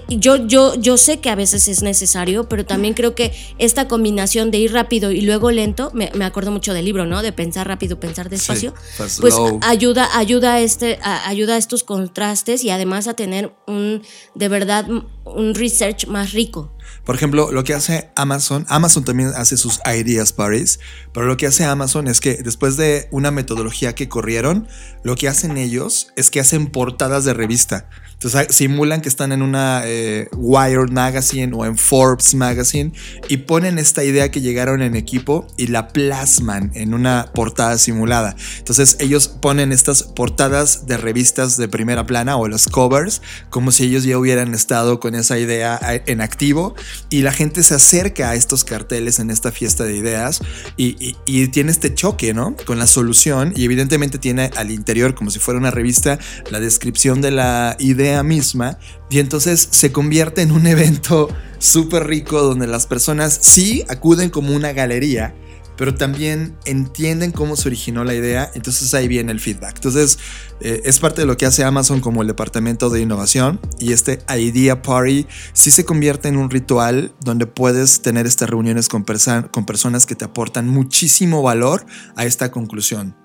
yo, 0.07 0.47
yo, 0.47 0.75
yo 0.75 0.97
sé 0.97 1.19
que 1.19 1.29
a 1.29 1.35
veces 1.35 1.67
es 1.67 1.81
necesario, 1.81 2.47
pero 2.47 2.65
también 2.65 2.93
creo 2.93 3.15
que 3.15 3.33
esta 3.57 3.87
combinación 3.87 4.51
de 4.51 4.59
ir 4.59 4.73
rápido 4.73 5.11
y 5.11 5.21
luego 5.21 5.51
lento, 5.51 5.91
me, 5.93 6.09
acuerdo 6.23 6.51
mucho 6.51 6.73
del 6.73 6.85
libro, 6.85 7.05
¿no? 7.05 7.21
De 7.21 7.31
pensar 7.31 7.67
rápido, 7.67 7.99
pensar 7.99 8.29
despacio, 8.29 8.73
pues 8.97 9.35
ayuda, 9.61 10.09
ayuda, 10.17 10.55
a 10.55 10.59
este, 10.59 10.99
ayuda 11.01 11.55
a 11.55 11.57
estos 11.57 11.83
contrastes 11.83 12.63
y 12.63 12.69
además 12.69 13.07
a 13.07 13.13
tener 13.13 13.53
un, 13.67 14.03
de 14.35 14.47
verdad, 14.47 14.87
un 15.25 15.55
research 15.55 16.07
más 16.07 16.33
rico. 16.33 16.71
Por 17.05 17.15
ejemplo, 17.15 17.51
lo 17.51 17.63
que 17.63 17.73
hace 17.73 18.11
Amazon, 18.15 18.65
Amazon 18.69 19.03
también 19.03 19.31
hace 19.35 19.57
sus 19.57 19.79
ideas 19.85 20.33
parties, 20.33 20.79
pero 21.13 21.25
lo 21.25 21.37
que 21.37 21.47
hace 21.47 21.65
Amazon 21.65 22.07
es 22.07 22.19
que 22.19 22.35
después 22.35 22.77
de 22.77 23.07
una 23.11 23.31
metodología 23.31 23.95
que 23.95 24.09
corrieron, 24.09 24.67
lo 25.03 25.15
que 25.15 25.27
hacen 25.27 25.57
ellos 25.57 26.09
es 26.15 26.29
que 26.29 26.39
hacen 26.39 26.67
portadas 26.67 27.25
de 27.25 27.33
revista. 27.33 27.89
Entonces 28.21 28.53
simulan 28.53 28.99
que 28.99 29.07
están 29.07 29.31
en 29.31 29.41
una 29.41 29.83
eh, 29.85 30.27
Wired 30.35 30.91
Magazine 30.91 31.53
o 31.55 31.65
en 31.65 31.77
Forbes 31.77 32.35
Magazine 32.35 32.91
y 33.29 33.37
ponen 33.37 33.79
esta 33.79 34.03
idea 34.03 34.29
que 34.29 34.41
llegaron 34.41 34.81
en 34.81 34.97
equipo 34.97 35.47
y 35.55 35.67
la 35.67 35.87
plasman 35.87 36.69
en 36.73 36.93
una 36.93 37.31
portada 37.33 37.77
simulada. 37.77 38.35
Entonces 38.57 38.97
ellos 38.99 39.29
ponen 39.29 39.71
estas 39.71 40.03
portadas 40.03 40.85
de 40.85 40.97
revistas 40.97 41.55
de 41.55 41.69
primera 41.69 42.05
plana 42.05 42.35
o 42.35 42.49
los 42.49 42.67
covers 42.67 43.21
como 43.49 43.71
si 43.71 43.85
ellos 43.85 44.03
ya 44.03 44.17
hubieran 44.17 44.53
estado 44.53 44.99
con 44.99 45.15
esa 45.15 45.39
idea 45.39 45.79
eh, 45.89 46.03
en 46.07 46.19
activo 46.19 46.75
y 47.09 47.21
la 47.21 47.31
gente 47.31 47.63
se 47.63 47.75
acerca 47.75 48.31
a 48.31 48.35
estos 48.35 48.65
carteles 48.65 49.19
en 49.19 49.31
esta 49.31 49.53
fiesta 49.53 49.85
de 49.85 49.95
ideas 49.95 50.41
y, 50.75 51.15
y 51.25 51.47
tiene 51.47 51.71
este 51.71 51.95
choque, 51.95 52.33
¿no? 52.33 52.57
Con 52.65 52.79
la 52.79 52.87
solución 52.87 53.53
y 53.55 53.63
evidentemente 53.63 54.17
tiene 54.17 54.51
al 54.57 54.71
interior 54.71 55.15
como 55.15 55.31
si 55.31 55.39
fuera 55.39 55.57
una 55.57 55.71
revista 55.71 56.19
la 56.51 56.59
descripción 56.59 57.21
de 57.21 57.31
la 57.31 57.77
idea 57.79 58.08
misma 58.23 58.77
y 59.09 59.19
entonces 59.19 59.67
se 59.71 59.91
convierte 59.91 60.41
en 60.41 60.51
un 60.51 60.67
evento 60.67 61.29
súper 61.59 62.07
rico 62.07 62.41
donde 62.41 62.67
las 62.67 62.87
personas 62.87 63.37
sí 63.41 63.83
acuden 63.87 64.29
como 64.29 64.55
una 64.55 64.73
galería, 64.73 65.35
pero 65.77 65.95
también 65.95 66.57
entienden 66.65 67.31
cómo 67.31 67.55
se 67.55 67.69
originó 67.69 68.03
la 68.03 68.13
idea, 68.13 68.51
entonces 68.53 68.93
ahí 68.93 69.07
viene 69.07 69.31
el 69.31 69.39
feedback. 69.39 69.75
Entonces 69.75 70.19
eh, 70.59 70.81
es 70.83 70.99
parte 70.99 71.21
de 71.21 71.27
lo 71.27 71.37
que 71.37 71.45
hace 71.45 71.63
Amazon 71.63 72.01
como 72.01 72.21
el 72.21 72.27
departamento 72.27 72.89
de 72.89 73.01
innovación 73.01 73.59
y 73.79 73.93
este 73.93 74.19
Idea 74.29 74.81
Party 74.81 75.27
sí 75.53 75.71
se 75.71 75.85
convierte 75.85 76.27
en 76.27 76.37
un 76.37 76.49
ritual 76.49 77.13
donde 77.21 77.45
puedes 77.45 78.01
tener 78.01 78.25
estas 78.25 78.49
reuniones 78.49 78.89
con, 78.89 79.05
con 79.51 79.65
personas 79.65 80.05
que 80.05 80.15
te 80.15 80.25
aportan 80.25 80.67
muchísimo 80.67 81.41
valor 81.41 81.85
a 82.15 82.25
esta 82.25 82.51
conclusión. 82.51 83.15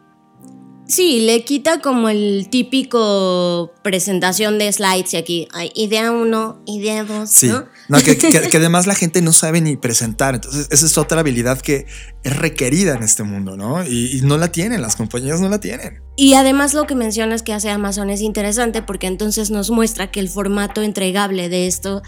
Sí, 0.95 1.23
le 1.23 1.43
quita 1.43 1.81
como 1.81 2.09
el 2.09 2.47
típico 2.51 3.73
presentación 3.83 4.59
de 4.59 4.73
slides 4.73 5.13
y 5.15 5.17
aquí 5.17 5.49
hay 5.53 5.73
idea 5.75 6.13
uno, 6.13 6.63
idea 6.67 7.03
dos. 7.03 7.31
Sí, 7.31 7.49
¿no? 7.49 7.99
que, 7.99 8.57
además 8.57 8.87
la 8.87 8.95
gente 8.95 9.21
no 9.21 9.33
sabe 9.33 9.61
ni 9.61 9.77
presentar. 9.77 10.37
Entonces, 10.37 10.69
esa 10.71 10.87
es 10.87 10.97
otra 10.97 11.19
habilidad 11.19 11.61
que 11.61 11.87
es 12.23 12.37
requerida 12.37 12.95
en 12.95 13.03
este 13.03 13.25
mundo, 13.25 13.57
¿no? 13.57 13.85
Y, 13.85 14.19
y 14.19 14.21
no 14.21 14.39
la 14.39 14.53
tienen, 14.53 14.83
las 14.83 14.95
compañías 14.95 15.41
no 15.41 15.49
la 15.49 15.59
tienen. 15.59 16.01
Y 16.15 16.35
además 16.35 16.75
lo 16.75 16.87
que 16.87 16.95
mencionas 16.95 17.43
que 17.43 17.53
hace 17.53 17.71
Amazon 17.71 18.09
es 18.09 18.21
interesante 18.21 18.81
porque 18.81 19.09
entonces 19.09 19.51
nos 19.51 19.71
muestra 19.71 20.13
que 20.13 20.21
el 20.21 20.29
formato 20.29 20.81
entregable 20.81 21.49
de 21.49 21.67
esto 21.67 22.03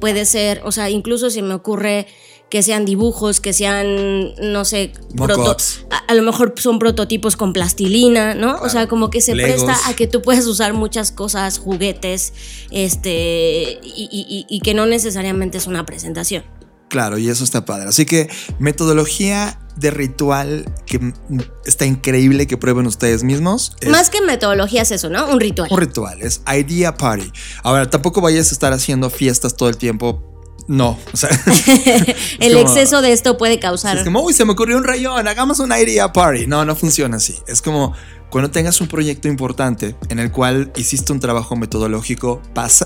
puede 0.00 0.24
ser, 0.24 0.62
o 0.64 0.72
sea, 0.72 0.90
incluso 0.90 1.30
si 1.30 1.42
me 1.42 1.54
ocurre 1.54 2.08
que 2.52 2.62
sean 2.62 2.84
dibujos, 2.84 3.40
que 3.40 3.54
sean, 3.54 4.34
no 4.34 4.66
sé, 4.66 4.92
a, 6.06 6.14
lo 6.14 6.22
mejor 6.22 6.52
son 6.58 6.78
prototipos 6.78 7.34
con 7.34 7.54
plastilina, 7.54 8.34
¿no? 8.34 8.56
O 8.56 8.68
sea, 8.68 8.88
como 8.88 9.08
que 9.08 9.22
se 9.22 9.32
presta 9.32 9.74
a 9.86 9.94
que 9.94 10.06
tú 10.06 10.20
puedas 10.20 10.44
usar 10.44 10.74
muchas 10.74 11.12
cosas, 11.12 11.56
juguetes, 11.56 12.34
este, 12.70 13.80
y, 13.82 14.60
que 14.62 14.74
no 14.74 14.84
necesariamente 14.84 15.56
es 15.56 15.66
una 15.66 15.86
presentación. 15.86 16.44
Claro, 16.90 17.16
y 17.16 17.30
eso 17.30 17.42
está 17.42 17.64
padre. 17.64 17.88
Así 17.88 18.04
que 18.04 18.28
metodología 18.58 19.58
de 19.76 19.90
ritual 19.90 20.66
que 20.84 21.14
está 21.64 21.86
increíble 21.86 22.46
que 22.46 22.58
prueben 22.58 22.86
ustedes 22.86 23.24
mismos. 23.24 23.74
Más 23.88 24.10
que 24.10 24.20
metodología 24.20 24.82
es 24.82 24.90
eso, 24.90 25.08
¿no? 25.08 25.26
Un 25.26 25.40
ritual. 25.40 25.70
Un 25.72 25.78
ritual, 25.78 26.20
es 26.20 26.42
Idea 26.46 26.98
Party. 26.98 27.32
Ahora, 27.62 27.88
tampoco 27.88 28.20
vayas 28.20 28.50
a 28.50 28.52
estar 28.52 28.74
haciendo 28.74 29.08
fiestas 29.08 29.56
todo 29.56 29.70
el 29.70 29.78
tiempo 29.78 30.31
no, 30.66 30.98
o 31.12 31.16
sea. 31.16 31.30
el 32.40 32.56
exceso 32.56 33.02
de 33.02 33.12
esto 33.12 33.36
puede 33.36 33.58
causar. 33.58 33.98
Es 33.98 34.04
como, 34.04 34.22
uy, 34.22 34.32
se 34.32 34.44
me 34.44 34.52
ocurrió 34.52 34.76
un 34.76 34.84
rayón, 34.84 35.26
hagamos 35.28 35.58
una 35.60 35.80
idea 35.80 36.12
party. 36.12 36.46
No, 36.46 36.64
no 36.64 36.76
funciona 36.76 37.16
así. 37.16 37.38
Es 37.46 37.62
como, 37.62 37.94
cuando 38.32 38.50
tengas 38.50 38.80
un 38.80 38.88
proyecto 38.88 39.28
importante 39.28 39.94
en 40.08 40.18
el 40.18 40.32
cual 40.32 40.72
hiciste 40.74 41.12
un 41.12 41.20
trabajo 41.20 41.54
metodológico, 41.54 42.40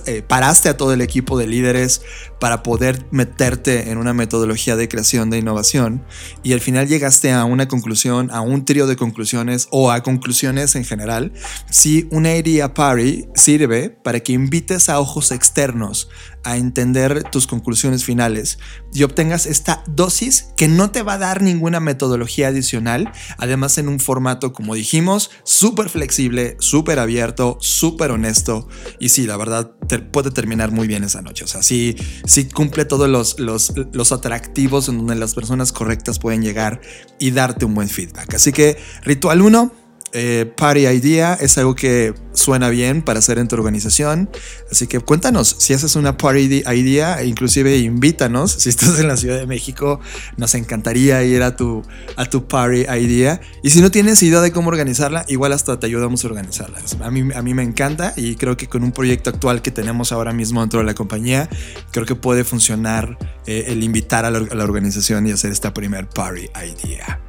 eh, 0.07 0.22
paraste 0.22 0.68
a 0.68 0.76
todo 0.76 0.92
el 0.92 1.01
equipo 1.01 1.38
de 1.38 1.47
líderes 1.47 2.03
para 2.40 2.64
poder 2.64 3.07
meterte 3.12 3.92
en 3.92 3.99
una 3.99 4.12
metodología 4.12 4.74
de 4.74 4.88
creación 4.88 5.30
de 5.30 5.38
innovación 5.38 6.05
y 6.42 6.53
al 6.53 6.61
final 6.61 6.88
llegaste 6.88 7.30
a 7.30 7.44
una 7.44 7.68
conclusión, 7.68 8.28
a 8.32 8.40
un 8.40 8.64
trío 8.64 8.88
de 8.88 8.97
conclusiones 8.97 9.68
o 9.70 9.92
a 9.92 10.03
conclusiones 10.03 10.74
en 10.74 10.84
general, 10.84 11.32
si 11.70 12.09
una 12.11 12.34
idea 12.34 12.74
party 12.74 13.26
sirve 13.36 13.90
para 13.90 14.18
que 14.18 14.32
invites 14.32 14.88
a 14.88 14.99
ojos 14.99 15.30
externos 15.30 16.09
a 16.42 16.57
entender 16.57 17.24
tus 17.24 17.47
conclusiones 17.47 18.05
finales 18.05 18.59
y 18.92 19.03
obtengas 19.03 19.47
esta 19.47 19.82
dosis 19.86 20.47
que 20.57 20.68
no 20.68 20.90
te 20.90 21.03
va 21.03 21.14
a 21.14 21.18
dar 21.18 21.42
ninguna 21.42 21.80
metodología 21.80 22.49
adicional, 22.49 23.12
además 23.36 23.78
en 23.78 23.88
un 23.88 23.99
formato, 23.99 24.53
como 24.53 24.74
dijimos, 24.74 25.30
súper 25.45 25.89
flexible, 25.89 26.57
súper 26.61 26.99
abierto, 26.99 27.59
súper 27.61 28.11
honesto 28.11 28.68
y 28.99 29.11
sí, 29.11 29.26
la 29.26 29.37
verdad 29.37 29.72
puede 30.12 30.30
terminar 30.30 30.70
muy 30.72 30.87
bien 30.87 31.05
esa 31.05 31.22
noche, 31.22 31.45
o 31.45 31.49
sea, 31.49 31.62
sí, 31.62 31.97
sí 32.26 32.49
cumple 32.49 32.84
todos 32.84 33.09
los, 33.09 33.39
los, 33.39 33.72
los 33.93 34.12
atractivos 34.12 34.89
en 34.89 34.99
donde 34.99 35.14
las 35.16 35.34
personas 35.34 35.72
correctas 35.72 36.18
pueden 36.18 36.43
llegar 36.43 36.80
y 37.18 37.30
darte 37.30 37.64
un 37.64 37.74
buen 37.74 37.89
feedback. 37.89 38.34
Así 38.34 38.53
que, 38.53 38.76
ritual 39.03 39.43
1 39.43 39.86
eh, 40.18 40.50
party 40.56 40.86
Idea 40.86 41.34
es 41.38 41.58
algo 41.58 41.74
que 41.74 42.14
suena 42.32 42.70
bien 42.70 43.02
para 43.02 43.18
hacer 43.18 43.38
en 43.38 43.48
tu 43.48 43.54
organización. 43.54 44.30
Así 44.70 44.86
que 44.86 44.98
cuéntanos 45.00 45.56
si 45.58 45.74
haces 45.74 45.94
una 45.94 46.16
Party 46.16 46.62
Idea, 46.66 47.20
e 47.20 47.26
inclusive 47.26 47.76
invítanos. 47.76 48.52
Si 48.52 48.70
estás 48.70 48.98
en 48.98 49.08
la 49.08 49.18
Ciudad 49.18 49.38
de 49.38 49.46
México, 49.46 50.00
nos 50.38 50.54
encantaría 50.54 51.22
ir 51.22 51.42
a 51.42 51.54
tu, 51.54 51.82
a 52.16 52.24
tu 52.24 52.48
Party 52.48 52.86
Idea. 52.86 53.42
Y 53.62 53.68
si 53.68 53.82
no 53.82 53.90
tienes 53.90 54.22
idea 54.22 54.40
de 54.40 54.52
cómo 54.52 54.68
organizarla, 54.68 55.26
igual 55.28 55.52
hasta 55.52 55.78
te 55.78 55.86
ayudamos 55.86 56.24
a 56.24 56.28
organizarla. 56.28 56.78
A 57.02 57.10
mí, 57.10 57.28
a 57.34 57.42
mí 57.42 57.52
me 57.52 57.62
encanta 57.62 58.14
y 58.16 58.36
creo 58.36 58.56
que 58.56 58.68
con 58.68 58.84
un 58.84 58.92
proyecto 58.92 59.28
actual 59.28 59.60
que 59.60 59.70
tenemos 59.70 60.12
ahora 60.12 60.32
mismo 60.32 60.62
dentro 60.62 60.80
de 60.80 60.86
la 60.86 60.94
compañía, 60.94 61.50
creo 61.90 62.06
que 62.06 62.14
puede 62.14 62.44
funcionar 62.44 63.18
eh, 63.46 63.64
el 63.68 63.82
invitar 63.82 64.24
a 64.24 64.30
la, 64.30 64.38
a 64.38 64.54
la 64.54 64.64
organización 64.64 65.26
y 65.26 65.32
hacer 65.32 65.52
esta 65.52 65.74
primer 65.74 66.08
Party 66.08 66.48
Idea. 66.54 67.20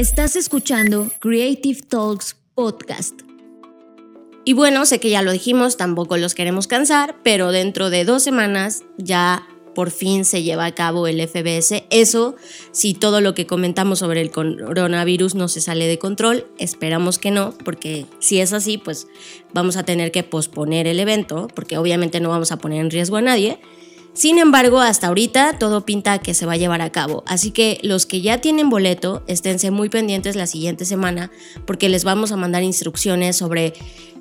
Estás 0.00 0.34
escuchando 0.34 1.10
Creative 1.18 1.82
Talks 1.82 2.34
Podcast. 2.54 3.20
Y 4.46 4.54
bueno, 4.54 4.86
sé 4.86 4.98
que 4.98 5.10
ya 5.10 5.20
lo 5.20 5.30
dijimos, 5.30 5.76
tampoco 5.76 6.16
los 6.16 6.34
queremos 6.34 6.66
cansar, 6.66 7.16
pero 7.22 7.52
dentro 7.52 7.90
de 7.90 8.06
dos 8.06 8.22
semanas 8.22 8.82
ya 8.96 9.46
por 9.74 9.90
fin 9.90 10.24
se 10.24 10.42
lleva 10.42 10.64
a 10.64 10.74
cabo 10.74 11.06
el 11.06 11.20
FBS. 11.20 11.84
Eso, 11.90 12.34
si 12.72 12.94
todo 12.94 13.20
lo 13.20 13.34
que 13.34 13.46
comentamos 13.46 13.98
sobre 13.98 14.22
el 14.22 14.30
coronavirus 14.30 15.34
no 15.34 15.48
se 15.48 15.60
sale 15.60 15.86
de 15.86 15.98
control, 15.98 16.46
esperamos 16.56 17.18
que 17.18 17.30
no, 17.30 17.52
porque 17.62 18.06
si 18.20 18.40
es 18.40 18.54
así, 18.54 18.78
pues 18.78 19.06
vamos 19.52 19.76
a 19.76 19.82
tener 19.82 20.12
que 20.12 20.22
posponer 20.22 20.86
el 20.86 20.98
evento, 20.98 21.46
porque 21.54 21.76
obviamente 21.76 22.20
no 22.20 22.30
vamos 22.30 22.52
a 22.52 22.56
poner 22.56 22.80
en 22.80 22.90
riesgo 22.90 23.18
a 23.18 23.20
nadie. 23.20 23.60
Sin 24.12 24.38
embargo, 24.38 24.80
hasta 24.80 25.06
ahorita 25.06 25.58
todo 25.58 25.86
pinta 25.86 26.18
que 26.18 26.34
se 26.34 26.44
va 26.44 26.54
a 26.54 26.56
llevar 26.56 26.82
a 26.82 26.90
cabo, 26.90 27.22
así 27.26 27.52
que 27.52 27.78
los 27.82 28.06
que 28.06 28.20
ya 28.20 28.40
tienen 28.40 28.68
boleto, 28.68 29.22
esténse 29.28 29.70
muy 29.70 29.88
pendientes 29.88 30.34
la 30.34 30.48
siguiente 30.48 30.84
semana 30.84 31.30
porque 31.64 31.88
les 31.88 32.02
vamos 32.02 32.32
a 32.32 32.36
mandar 32.36 32.64
instrucciones 32.64 33.36
sobre 33.36 33.72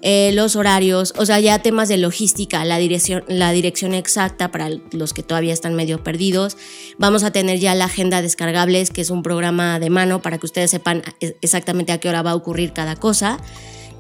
eh, 0.02 0.32
los 0.34 0.56
horarios, 0.56 1.14
o 1.18 1.26
sea, 1.26 1.40
ya 1.40 1.60
temas 1.60 1.90
de 1.90 1.98
logística, 1.98 2.64
la 2.66 2.78
dirección, 2.78 3.24
la 3.28 3.52
dirección 3.52 3.94
exacta 3.94 4.52
para 4.52 4.70
los 4.92 5.14
que 5.14 5.24
todavía 5.24 5.54
están 5.54 5.74
medio 5.76 6.04
perdidos. 6.04 6.56
Vamos 7.00 7.24
a 7.24 7.32
tener 7.32 7.60
ya 7.60 7.74
la 7.74 7.86
agenda 7.86 8.22
descargables, 8.22 8.92
que 8.92 9.02
es 9.02 9.10
un 9.10 9.24
programa 9.24 9.80
de 9.80 9.90
mano 9.90 10.22
para 10.22 10.38
que 10.38 10.46
ustedes 10.46 10.72
sepan 10.72 11.02
exactamente 11.42 11.92
a 11.92 11.98
qué 11.98 12.10
hora 12.10 12.22
va 12.22 12.32
a 12.32 12.36
ocurrir 12.36 12.74
cada 12.74 12.96
cosa 12.96 13.40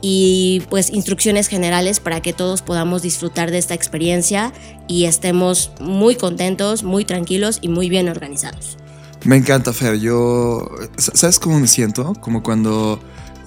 y 0.02 0.62
pues 0.70 0.91
instrucciones 0.91 1.47
generales 1.47 2.00
para 2.00 2.22
que 2.22 2.34
todos 2.34 2.62
podamos 2.62 3.02
disfrutar 3.02 3.52
de 3.52 3.58
esta 3.58 3.74
experiencia 3.74 4.54
y 4.88 5.06
estemos 5.06 5.72
muy 5.80 6.16
contentos, 6.16 6.84
muy 6.84 7.06
tranquilos 7.06 7.60
y 7.62 7.68
muy 7.70 7.89
bien 7.89 8.10
organizados. 8.10 8.78
Me 9.26 9.36
encanta, 9.36 9.74
Fer. 9.74 10.00
Yo, 10.00 10.70
¿sabes 10.97 11.39
cómo 11.39 11.60
me 11.60 11.68
siento? 11.68 12.14
Como 12.22 12.41
cuando 12.41 13.00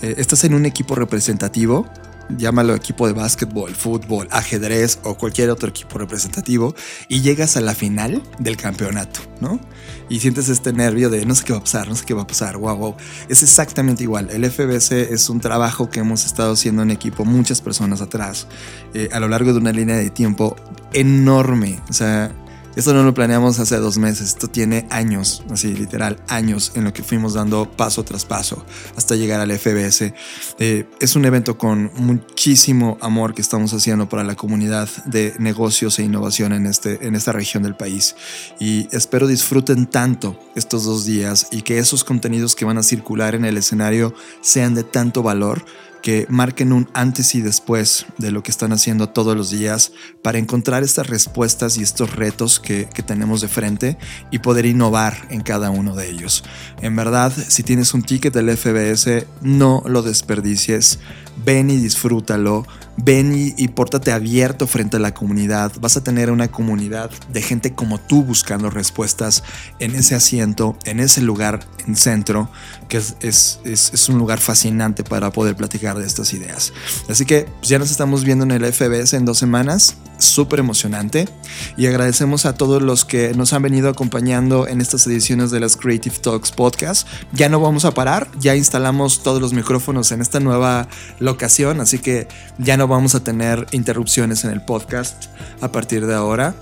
eh, 0.02 0.14
estás 0.18 0.44
en 0.44 0.54
un 0.54 0.66
equipo 0.66 0.94
representativo 0.94 1.86
llámalo 2.28 2.74
equipo 2.74 3.06
de 3.06 3.12
básquetbol, 3.12 3.74
fútbol, 3.74 4.28
ajedrez 4.30 4.98
o 5.02 5.16
cualquier 5.16 5.50
otro 5.50 5.68
equipo 5.68 5.98
representativo 5.98 6.74
y 7.08 7.20
llegas 7.20 7.56
a 7.56 7.60
la 7.60 7.74
final 7.74 8.22
del 8.38 8.56
campeonato, 8.56 9.20
¿no? 9.40 9.60
Y 10.08 10.20
sientes 10.20 10.48
este 10.48 10.72
nervio 10.72 11.10
de 11.10 11.24
no 11.24 11.34
sé 11.34 11.44
qué 11.44 11.52
va 11.52 11.60
a 11.60 11.62
pasar, 11.62 11.88
no 11.88 11.94
sé 11.94 12.04
qué 12.04 12.14
va 12.14 12.22
a 12.22 12.26
pasar, 12.26 12.56
wow, 12.56 12.76
wow. 12.76 12.96
Es 13.28 13.42
exactamente 13.42 14.02
igual. 14.02 14.28
El 14.30 14.48
FBC 14.50 15.12
es 15.12 15.28
un 15.30 15.40
trabajo 15.40 15.90
que 15.90 16.00
hemos 16.00 16.26
estado 16.26 16.52
haciendo 16.52 16.82
en 16.82 16.90
equipo 16.90 17.24
muchas 17.24 17.60
personas 17.60 18.00
atrás 18.00 18.46
eh, 18.94 19.08
a 19.12 19.20
lo 19.20 19.28
largo 19.28 19.52
de 19.52 19.58
una 19.58 19.72
línea 19.72 19.96
de 19.96 20.10
tiempo 20.10 20.56
enorme. 20.92 21.80
O 21.88 21.92
sea, 21.92 22.32
esto 22.74 22.94
no 22.94 23.02
lo 23.02 23.12
planeamos 23.12 23.58
hace 23.58 23.76
dos 23.76 23.98
meses, 23.98 24.28
esto 24.28 24.48
tiene 24.48 24.86
años, 24.90 25.44
así 25.50 25.74
literal, 25.74 26.16
años 26.28 26.72
en 26.74 26.84
lo 26.84 26.92
que 26.92 27.02
fuimos 27.02 27.34
dando 27.34 27.70
paso 27.70 28.02
tras 28.04 28.24
paso 28.24 28.64
hasta 28.96 29.14
llegar 29.14 29.40
al 29.40 29.50
FBS. 29.52 30.14
Eh, 30.58 30.88
es 31.00 31.16
un 31.16 31.24
evento 31.24 31.58
con 31.58 31.90
muchísimo 31.96 32.96
amor 33.00 33.34
que 33.34 33.42
estamos 33.42 33.72
haciendo 33.74 34.08
para 34.08 34.24
la 34.24 34.36
comunidad 34.36 34.88
de 35.04 35.34
negocios 35.38 35.98
e 35.98 36.04
innovación 36.04 36.52
en, 36.52 36.66
este, 36.66 37.06
en 37.06 37.14
esta 37.14 37.32
región 37.32 37.62
del 37.62 37.74
país. 37.74 38.16
Y 38.58 38.88
espero 38.94 39.26
disfruten 39.26 39.86
tanto 39.86 40.38
estos 40.54 40.84
dos 40.84 41.04
días 41.04 41.48
y 41.50 41.62
que 41.62 41.78
esos 41.78 42.04
contenidos 42.04 42.54
que 42.54 42.64
van 42.64 42.78
a 42.78 42.82
circular 42.82 43.34
en 43.34 43.44
el 43.44 43.56
escenario 43.56 44.14
sean 44.40 44.74
de 44.74 44.84
tanto 44.84 45.22
valor 45.22 45.64
que 46.02 46.26
marquen 46.28 46.72
un 46.72 46.88
antes 46.92 47.34
y 47.34 47.40
después 47.40 48.06
de 48.18 48.30
lo 48.32 48.42
que 48.42 48.50
están 48.50 48.72
haciendo 48.72 49.08
todos 49.08 49.36
los 49.36 49.50
días 49.50 49.92
para 50.22 50.38
encontrar 50.38 50.82
estas 50.82 51.06
respuestas 51.06 51.78
y 51.78 51.82
estos 51.82 52.14
retos 52.14 52.60
que, 52.60 52.88
tenemos 53.06 53.40
de 53.40 53.48
frente 53.48 53.98
y 54.30 54.38
poder 54.38 54.64
innovar 54.64 55.26
en 55.28 55.40
cada 55.42 55.70
uno 55.70 55.96
de 55.96 56.08
ellos. 56.08 56.44
En 56.80 56.94
verdad, 56.94 57.32
si 57.32 57.62
tienes 57.62 57.94
un 57.94 58.02
ticket 58.02 58.32
del 58.32 58.56
FBS, 58.56 59.26
no 59.40 59.82
lo 59.86 60.02
desperdicies, 60.02 61.00
ven 61.44 61.70
y 61.70 61.76
disfrútalo 61.76 62.64
ven 62.96 63.54
y, 63.56 63.68
pórtate 63.68 64.12
abierto 64.12 64.66
frente 64.66 64.96
a 64.96 65.00
la 65.00 65.14
comunidad. 65.14 65.72
Vas 65.80 65.96
a 65.96 66.04
tener 66.04 66.30
una 66.30 66.48
comunidad 66.48 67.10
de 67.32 67.42
gente 67.42 67.74
como 67.74 67.98
tú 67.98 68.22
buscando 68.22 68.70
respuestas 68.70 69.42
en 69.78 69.94
ese 69.94 70.14
asiento, 70.14 70.76
en 70.84 71.00
ese 71.00 71.22
lugar 71.22 71.60
en 71.86 71.96
centro, 71.96 72.50
que 72.88 72.98
es, 72.98 73.16
es, 73.22 74.08
un 74.08 74.18
lugar 74.18 74.40
fascinante 74.40 75.04
para 75.04 75.32
poder 75.32 75.56
platicar 75.56 75.98
de 75.98 76.06
estas 76.06 76.32
ideas. 76.34 76.72
Así 77.08 77.24
que 77.24 77.46
pues, 77.58 77.68
ya 77.68 77.78
nos 77.78 77.90
estamos 77.90 78.24
viendo 78.24 78.44
en 78.44 78.50
el 78.50 78.72
FBS 78.72 79.14
en 79.14 79.24
dos 79.24 79.38
semanas. 79.38 79.96
Súper 80.24 80.60
emocionante 80.60 81.28
y 81.76 81.86
agradecemos 81.86 82.46
a 82.46 82.54
todos 82.54 82.82
los 82.82 83.04
que 83.04 83.34
nos 83.34 83.52
han 83.52 83.62
venido 83.62 83.88
acompañando 83.88 84.66
en 84.66 84.80
estas 84.80 85.06
ediciones 85.06 85.50
de 85.50 85.60
las 85.60 85.76
Creative 85.76 86.16
Talks 86.16 86.52
podcast. 86.52 87.06
Ya 87.32 87.48
no 87.48 87.60
vamos 87.60 87.84
a 87.84 87.92
parar, 87.92 88.28
ya 88.38 88.56
instalamos 88.56 89.22
todos 89.22 89.40
los 89.40 89.52
micrófonos 89.52 90.12
en 90.12 90.20
esta 90.20 90.40
nueva 90.40 90.88
locación, 91.18 91.80
así 91.80 91.98
que 91.98 92.28
ya 92.58 92.76
no 92.76 92.88
vamos 92.88 93.14
a 93.14 93.24
tener 93.24 93.66
interrupciones 93.72 94.44
en 94.44 94.50
el 94.50 94.62
podcast 94.64 95.26
a 95.60 95.70
partir 95.72 96.06
de 96.06 96.14
ahora. 96.14 96.54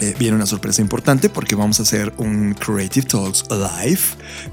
Eh, 0.00 0.14
viene 0.18 0.34
una 0.34 0.46
sorpresa 0.46 0.80
importante 0.80 1.28
porque 1.28 1.54
vamos 1.54 1.78
a 1.78 1.82
hacer 1.82 2.12
un 2.16 2.54
Creative 2.54 3.06
Talks 3.06 3.44
Live 3.50 4.00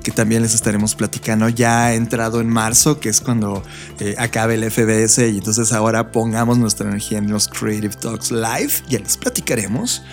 que 0.03 0.11
también 0.11 0.41
les 0.41 0.53
estaremos 0.53 0.93
platicando 0.93 1.47
ya 1.47 1.93
entrado 1.93 2.41
en 2.41 2.49
marzo, 2.49 2.99
que 2.99 3.07
es 3.07 3.21
cuando 3.21 3.63
eh, 4.01 4.15
acabe 4.17 4.55
el 4.55 4.69
FBS 4.69 5.19
y 5.19 5.37
entonces 5.37 5.71
ahora 5.71 6.11
pongamos 6.11 6.57
nuestra 6.57 6.89
energía 6.89 7.19
en 7.19 7.31
los 7.31 7.47
Creative 7.47 7.95
Talks 7.95 8.31
Live, 8.31 8.73
ya 8.89 8.99
les 8.99 9.15
platicaremos. 9.15 10.03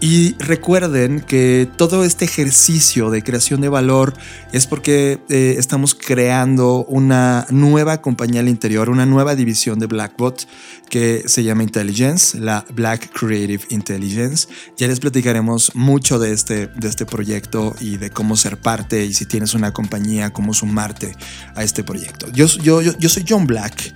Y 0.00 0.36
recuerden 0.38 1.20
que 1.20 1.68
todo 1.76 2.04
este 2.04 2.24
ejercicio 2.24 3.10
de 3.10 3.22
creación 3.22 3.60
de 3.60 3.68
valor 3.68 4.14
es 4.52 4.68
porque 4.68 5.20
eh, 5.28 5.56
estamos 5.58 5.96
creando 5.96 6.84
una 6.84 7.46
nueva 7.50 8.00
compañía 8.00 8.40
al 8.40 8.48
interior, 8.48 8.88
una 8.88 9.06
nueva 9.06 9.34
división 9.34 9.80
de 9.80 9.86
Blackbot 9.86 10.46
que 10.88 11.24
se 11.26 11.42
llama 11.44 11.62
Intelligence, 11.62 12.38
la 12.38 12.64
Black 12.74 13.10
Creative 13.12 13.64
Intelligence 13.70 14.48
ya 14.76 14.88
les 14.88 15.00
platicaremos 15.00 15.72
mucho 15.74 16.18
de 16.18 16.32
este, 16.32 16.68
de 16.68 16.88
este 16.88 17.06
proyecto 17.06 17.74
y 17.80 17.96
de 17.96 18.10
cómo 18.10 18.36
ser 18.36 18.58
parte 18.58 19.04
y 19.04 19.12
si 19.14 19.26
tienes 19.26 19.54
una 19.54 19.72
compañía, 19.72 20.32
cómo 20.32 20.54
sumarte 20.54 21.16
a 21.54 21.62
este 21.62 21.84
proyecto. 21.84 22.30
Yo, 22.32 22.46
yo, 22.46 22.80
yo, 22.80 23.08
soy 23.08 23.24
John 23.28 23.46
Black 23.46 23.94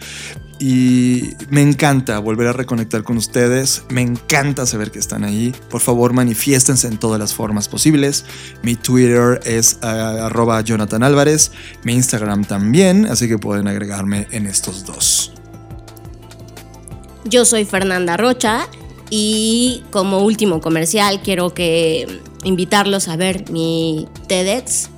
y 0.59 1.35
me 1.49 1.63
encanta 1.63 2.19
volver 2.19 2.49
a 2.49 2.53
reconectar 2.53 3.03
con 3.03 3.17
ustedes. 3.17 3.85
Me 3.89 4.03
encanta 4.03 4.67
saber 4.67 4.91
que 4.91 4.99
están 4.99 5.25
ahí. 5.25 5.55
Por 5.71 5.81
favor, 5.81 6.13
manifiéstense 6.13 6.87
en 6.87 6.99
todas 6.99 7.19
las 7.19 7.35
formas 7.35 7.69
posibles. 7.69 8.25
Mi 8.63 8.77
Twitter 8.77 9.41
es 9.45 9.79
uh, 9.83 9.87
arroba 9.87 10.61
Jonathan 10.61 11.03
Álvarez, 11.03 11.53
mi 11.83 11.95
Instagram 11.95 12.45
también, 12.45 13.07
así 13.07 13.29
que 13.29 13.39
pueden 13.39 13.69
agregarme 13.69 14.29
en 14.31 14.47
estos 14.47 14.85
dos. 14.85 15.40
Yo 17.25 17.45
soy 17.45 17.65
Fernanda 17.65 18.17
Rocha 18.17 18.69
y 19.11 19.83
como 19.91 20.21
último 20.21 20.61
comercial, 20.61 21.21
quiero 21.23 21.51
que 21.51 22.21
invitarlos 22.45 23.09
a 23.09 23.17
ver 23.17 23.51
mi 23.51 24.09
TEDx, 24.27 24.89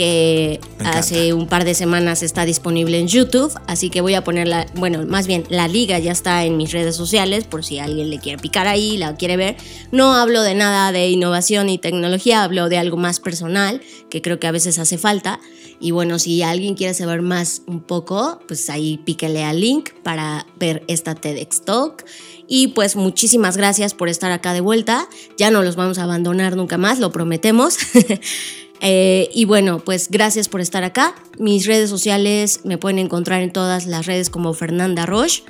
que 0.00 0.60
hace 0.82 1.34
un 1.34 1.46
par 1.46 1.66
de 1.66 1.74
semanas 1.74 2.22
está 2.22 2.46
disponible 2.46 2.98
en 2.98 3.06
YouTube, 3.06 3.52
así 3.66 3.90
que 3.90 4.00
voy 4.00 4.14
a 4.14 4.24
ponerla, 4.24 4.64
bueno, 4.76 5.04
más 5.04 5.26
bien 5.26 5.44
la 5.50 5.68
liga 5.68 5.98
ya 5.98 6.10
está 6.10 6.42
en 6.46 6.56
mis 6.56 6.72
redes 6.72 6.96
sociales 6.96 7.44
por 7.44 7.66
si 7.66 7.80
alguien 7.80 8.08
le 8.08 8.18
quiere 8.18 8.40
picar 8.40 8.66
ahí, 8.66 8.96
la 8.96 9.14
quiere 9.16 9.36
ver. 9.36 9.58
No 9.92 10.14
hablo 10.14 10.40
de 10.40 10.54
nada 10.54 10.90
de 10.90 11.10
innovación 11.10 11.68
y 11.68 11.76
tecnología, 11.76 12.42
hablo 12.44 12.70
de 12.70 12.78
algo 12.78 12.96
más 12.96 13.20
personal, 13.20 13.82
que 14.08 14.22
creo 14.22 14.40
que 14.40 14.46
a 14.46 14.52
veces 14.52 14.78
hace 14.78 14.96
falta. 14.96 15.38
Y 15.80 15.90
bueno, 15.90 16.18
si 16.18 16.40
alguien 16.40 16.76
quiere 16.76 16.94
saber 16.94 17.20
más 17.20 17.60
un 17.66 17.82
poco, 17.82 18.40
pues 18.48 18.70
ahí 18.70 18.96
píquele 19.04 19.44
al 19.44 19.60
link 19.60 19.90
para 20.02 20.46
ver 20.58 20.82
esta 20.88 21.14
TEDx 21.14 21.60
Talk. 21.66 22.06
Y 22.48 22.68
pues 22.68 22.96
muchísimas 22.96 23.58
gracias 23.58 23.92
por 23.92 24.08
estar 24.08 24.32
acá 24.32 24.54
de 24.54 24.62
vuelta. 24.62 25.10
Ya 25.36 25.50
no 25.50 25.62
los 25.62 25.76
vamos 25.76 25.98
a 25.98 26.04
abandonar 26.04 26.56
nunca 26.56 26.78
más, 26.78 27.00
lo 27.00 27.12
prometemos. 27.12 27.76
Eh, 28.80 29.28
y 29.32 29.44
bueno, 29.44 29.80
pues 29.80 30.10
gracias 30.10 30.48
por 30.48 30.60
estar 30.60 30.84
acá. 30.84 31.14
Mis 31.38 31.66
redes 31.66 31.90
sociales 31.90 32.60
me 32.64 32.78
pueden 32.78 32.98
encontrar 32.98 33.42
en 33.42 33.52
todas 33.52 33.86
las 33.86 34.06
redes 34.06 34.30
como 34.30 34.54
Fernanda 34.54 35.06
Roche. 35.06 35.44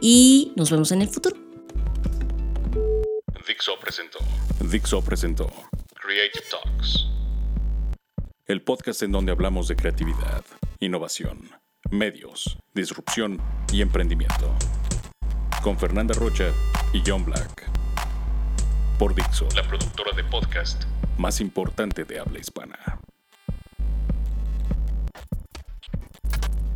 Y 0.00 0.52
nos 0.56 0.70
vemos 0.70 0.92
en 0.92 1.02
el 1.02 1.08
futuro. 1.08 1.36
Dixo 3.46 3.78
presentó. 3.80 4.18
Dixo 4.60 5.02
presentó. 5.02 5.50
Creative 5.94 6.44
Talks. 6.50 7.06
El 8.46 8.62
podcast 8.62 9.02
en 9.02 9.12
donde 9.12 9.32
hablamos 9.32 9.68
de 9.68 9.76
creatividad, 9.76 10.44
innovación, 10.80 11.50
medios, 11.90 12.56
disrupción 12.72 13.42
y 13.72 13.82
emprendimiento 13.82 14.54
con 15.62 15.78
Fernanda 15.78 16.14
Rocha 16.14 16.52
y 16.92 17.02
John 17.04 17.24
Black. 17.24 17.77
Por 18.98 19.14
Dixo, 19.14 19.46
la 19.54 19.62
productora 19.62 20.10
de 20.16 20.24
podcast 20.24 20.82
más 21.18 21.40
importante 21.40 22.02
de 22.04 22.18
habla 22.18 22.40
hispana. 22.40 22.76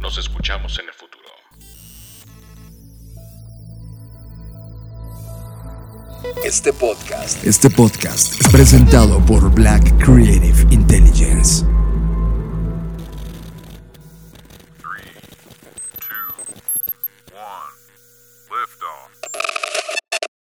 Nos 0.00 0.18
escuchamos 0.18 0.78
en 0.78 0.86
el 0.86 0.94
futuro. 0.94 1.28
Este 6.44 6.72
podcast, 6.72 7.44
este 7.44 7.68
podcast 7.70 8.40
es 8.40 8.48
presentado 8.52 9.18
por 9.26 9.52
Black 9.52 9.82
Creative 9.98 10.72
Intelligence. 10.72 11.64